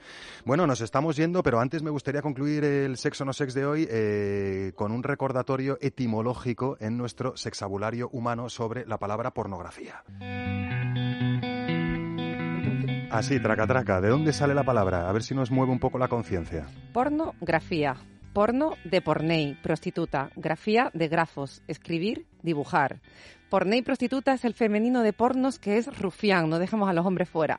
Bueno, 0.47 0.67
nos 0.67 0.81
estamos 0.81 1.17
yendo, 1.17 1.43
pero 1.43 1.61
antes 1.61 1.83
me 1.83 1.91
gustaría 1.91 2.14
concluir 2.23 2.65
el 2.65 2.97
sexo 2.97 3.25
no 3.25 3.33
sex 3.33 3.55
de 3.55 3.67
hoy 3.67 3.87
eh, 3.91 4.73
con 4.75 4.93
un 4.93 5.03
recordatorio 5.03 5.79
etimológico 5.81 6.77
en 6.81 6.97
nuestro 6.97 7.37
sexabulario 7.37 8.09
humano 8.13 8.49
sobre 8.49 8.87
la 8.87 8.99
palabra 8.99 9.33
pornografía. 9.33 10.03
Así, 13.11 13.39
traca 13.39 13.67
traca, 13.67 14.01
¿de 14.01 14.09
dónde 14.09 14.33
sale 14.33 14.55
la 14.55 14.65
palabra? 14.65 15.09
A 15.09 15.13
ver 15.13 15.23
si 15.23 15.35
nos 15.35 15.51
mueve 15.53 15.71
un 15.71 15.79
poco 15.79 15.99
la 15.99 16.09
conciencia. 16.09 16.67
Pornografía. 16.93 17.95
Porno 18.33 18.75
de 18.83 19.01
pornei, 19.01 19.55
prostituta. 19.63 20.31
Grafía 20.35 20.91
de 20.93 21.07
grafos, 21.07 21.63
escribir, 21.69 22.27
dibujar. 22.43 23.01
Pornei 23.49 23.83
prostituta 23.83 24.35
es 24.35 24.45
el 24.45 24.55
femenino 24.55 25.03
de 25.03 25.13
pornos 25.13 25.61
que 25.61 25.79
es 25.79 25.87
rufián, 25.97 26.51
no 26.51 26.59
dejamos 26.59 26.89
a 26.89 26.93
los 26.93 27.07
hombres 27.07 27.29
fuera. 27.29 27.59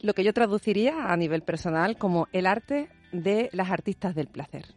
Lo 0.00 0.14
que 0.14 0.24
yo 0.24 0.32
traduciría 0.32 1.12
a 1.12 1.16
nivel 1.16 1.42
personal 1.42 1.96
como 1.98 2.28
el 2.32 2.46
arte 2.46 2.88
de 3.12 3.50
las 3.52 3.70
artistas 3.70 4.14
del 4.14 4.28
placer. 4.28 4.74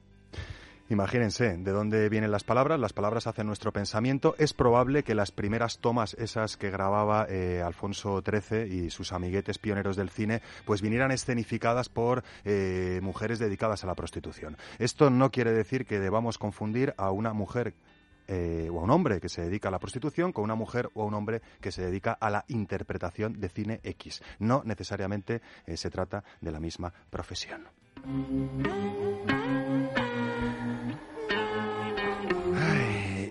Imagínense 0.89 1.57
de 1.57 1.71
dónde 1.71 2.09
vienen 2.09 2.29
las 2.29 2.43
palabras, 2.43 2.77
las 2.79 2.91
palabras 2.91 3.25
hacen 3.25 3.47
nuestro 3.47 3.71
pensamiento. 3.71 4.35
Es 4.37 4.53
probable 4.53 5.03
que 5.03 5.15
las 5.15 5.31
primeras 5.31 5.79
tomas, 5.79 6.13
esas 6.15 6.57
que 6.57 6.69
grababa 6.69 7.25
eh, 7.29 7.61
Alfonso 7.65 8.21
XIII 8.21 8.67
y 8.67 8.89
sus 8.89 9.13
amiguetes 9.13 9.57
pioneros 9.57 9.95
del 9.95 10.09
cine, 10.09 10.41
pues 10.65 10.81
vinieran 10.81 11.11
escenificadas 11.11 11.87
por 11.87 12.23
eh, 12.43 12.99
mujeres 13.01 13.39
dedicadas 13.39 13.83
a 13.83 13.87
la 13.87 13.95
prostitución. 13.95 14.57
Esto 14.77 15.09
no 15.09 15.31
quiere 15.31 15.53
decir 15.53 15.85
que 15.85 15.99
debamos 15.99 16.37
confundir 16.37 16.93
a 16.97 17.11
una 17.11 17.33
mujer 17.33 17.73
eh, 18.27 18.69
o 18.71 18.79
a 18.79 18.83
un 18.83 18.91
hombre 18.91 19.19
que 19.19 19.29
se 19.29 19.41
dedica 19.41 19.67
a 19.67 19.71
la 19.71 19.79
prostitución 19.79 20.31
con 20.31 20.43
una 20.43 20.55
mujer 20.55 20.89
o 20.93 21.03
a 21.03 21.05
un 21.05 21.13
hombre 21.13 21.41
que 21.61 21.71
se 21.71 21.83
dedica 21.83 22.13
a 22.13 22.29
la 22.29 22.45
interpretación 22.47 23.39
de 23.39 23.49
cine 23.49 23.79
X. 23.83 24.21
No 24.39 24.61
necesariamente 24.65 25.41
se 25.75 25.89
trata 25.89 26.23
de 26.41 26.51
la 26.51 26.59
misma 26.59 26.93
profesión. 27.09 27.67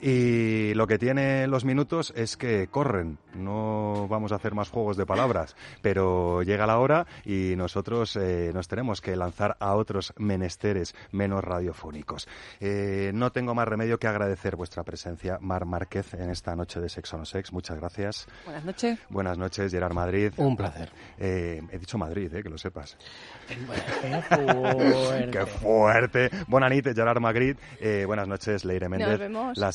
Y 0.05 0.75
lo 0.75 0.89
que 0.89 0.99
tiene 0.99 1.47
los 1.47 1.65
minutos 1.65 2.13
es 2.17 2.37
que 2.37 2.67
corren. 2.67 3.19
No 3.35 4.09
vamos 4.11 4.33
a 4.33 4.35
hacer 4.35 4.53
más 4.53 4.69
juegos 4.69 4.97
de 4.97 5.07
palabras, 5.07 5.55
pero 5.81 6.43
llega 6.43 6.67
la 6.67 6.81
hora 6.81 7.07
y 7.25 7.55
nosotros 7.57 8.17
eh, 8.17 8.51
nos 8.53 8.67
tenemos 8.67 9.01
que 9.01 9.15
lanzar 9.15 9.57
a 9.61 9.75
otros 9.75 10.13
menesteres 10.19 10.97
menos 11.13 11.45
radiofónicos. 11.45 12.27
Eh, 12.59 13.13
no 13.15 13.31
tengo 13.31 13.55
más 13.55 13.69
remedio 13.69 14.01
que 14.01 14.09
agradecer 14.09 14.57
vuestra 14.57 14.83
presencia, 14.83 15.39
Mar 15.41 15.67
Márquez, 15.67 16.15
en 16.15 16.31
esta 16.31 16.57
noche 16.57 16.81
de 16.81 16.89
Sexo 16.89 17.17
No 17.17 17.25
Sex. 17.25 17.53
Muchas 17.53 17.79
gracias. 17.79 18.27
Buenas 18.45 18.65
noches. 18.65 18.99
Buenas 19.09 19.39
noches, 19.39 19.71
Gerard 19.71 19.95
Madrid. 19.95 20.33
Un 20.37 20.57
placer. 20.57 20.91
Eh, 21.17 21.63
he 21.71 21.79
dicho 21.79 21.97
Madrid, 21.97 22.29
que 22.43 22.49
lo 22.51 22.59
sepas. 22.59 22.97
Qué 23.47 23.55
fuerte. 23.55 25.31
Qué 25.31 25.47
fuerte. 25.47 26.31
Buenas 26.49 26.73
noches, 26.73 26.97
Gerard 26.97 27.21
Madrid. 27.21 27.57
buenas 28.05 28.27
noches, 28.27 28.65
Leire 28.65 28.89
Méndez. 28.89 29.31
La 29.55 29.71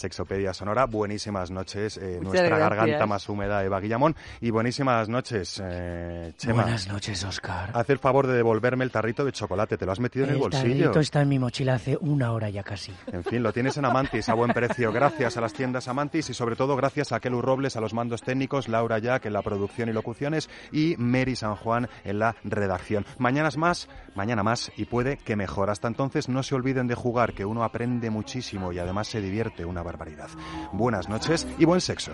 Sonora. 0.53 0.85
Buenísimas 0.85 1.51
noches, 1.51 1.97
eh, 1.97 2.19
nuestra 2.21 2.57
garganta 2.57 3.05
más 3.05 3.27
húmeda, 3.29 3.63
Eva 3.63 3.79
Guillamón. 3.79 4.15
Y 4.41 4.49
buenísimas 4.49 5.09
noches, 5.09 5.61
eh, 5.63 6.33
Chema. 6.37 6.63
Buenas 6.63 6.87
noches, 6.87 7.23
Oscar. 7.23 7.71
Haz 7.73 7.89
el 7.89 7.99
favor 7.99 8.27
de 8.27 8.33
devolverme 8.33 8.83
el 8.83 8.91
tarrito 8.91 9.25
de 9.25 9.31
chocolate. 9.31 9.77
¿Te 9.77 9.85
lo 9.85 9.91
has 9.91 9.99
metido 9.99 10.25
en 10.25 10.31
el 10.31 10.37
bolsillo? 10.37 10.65
El 10.65 10.81
tarrito 10.81 10.99
está 10.99 11.21
en 11.21 11.29
mi 11.29 11.39
mochila 11.39 11.75
hace 11.75 11.97
una 12.01 12.31
hora 12.31 12.49
ya 12.49 12.63
casi. 12.63 12.93
En 13.11 13.23
fin, 13.23 13.43
lo 13.43 13.53
tienes 13.53 13.77
en 13.77 13.85
Amantis 13.85 14.29
a 14.29 14.33
buen 14.33 14.51
precio. 14.51 14.91
Gracias 14.91 15.37
a 15.37 15.41
las 15.41 15.53
tiendas 15.53 15.87
Amantis 15.87 16.29
y 16.29 16.33
sobre 16.33 16.55
todo 16.55 16.75
gracias 16.75 17.11
a 17.11 17.19
Kelu 17.19 17.41
Robles 17.41 17.75
a 17.75 17.81
los 17.81 17.93
mandos 17.93 18.21
técnicos, 18.21 18.67
Laura 18.67 18.99
Jack 18.99 19.25
en 19.25 19.33
la 19.33 19.41
producción 19.41 19.89
y 19.89 19.93
locuciones 19.93 20.49
y 20.71 20.95
Mary 20.97 21.35
San 21.35 21.55
Juan 21.55 21.89
en 22.03 22.19
la 22.19 22.35
redacción. 22.43 23.05
Mañana 23.17 23.49
es 23.49 23.57
más, 23.57 23.87
mañana 24.15 24.43
más 24.43 24.71
y 24.77 24.85
puede 24.85 25.17
que 25.17 25.35
mejor. 25.35 25.69
Hasta 25.69 25.87
entonces 25.87 26.29
no 26.29 26.43
se 26.43 26.55
olviden 26.55 26.87
de 26.87 26.95
jugar, 26.95 27.33
que 27.33 27.45
uno 27.45 27.63
aprende 27.63 28.09
muchísimo 28.09 28.71
y 28.71 28.79
además 28.79 29.07
se 29.07 29.21
divierte 29.21 29.65
una 29.65 29.83
Buenas 30.71 31.09
noches 31.09 31.47
y 31.57 31.65
buen 31.65 31.81
sexo. 31.81 32.11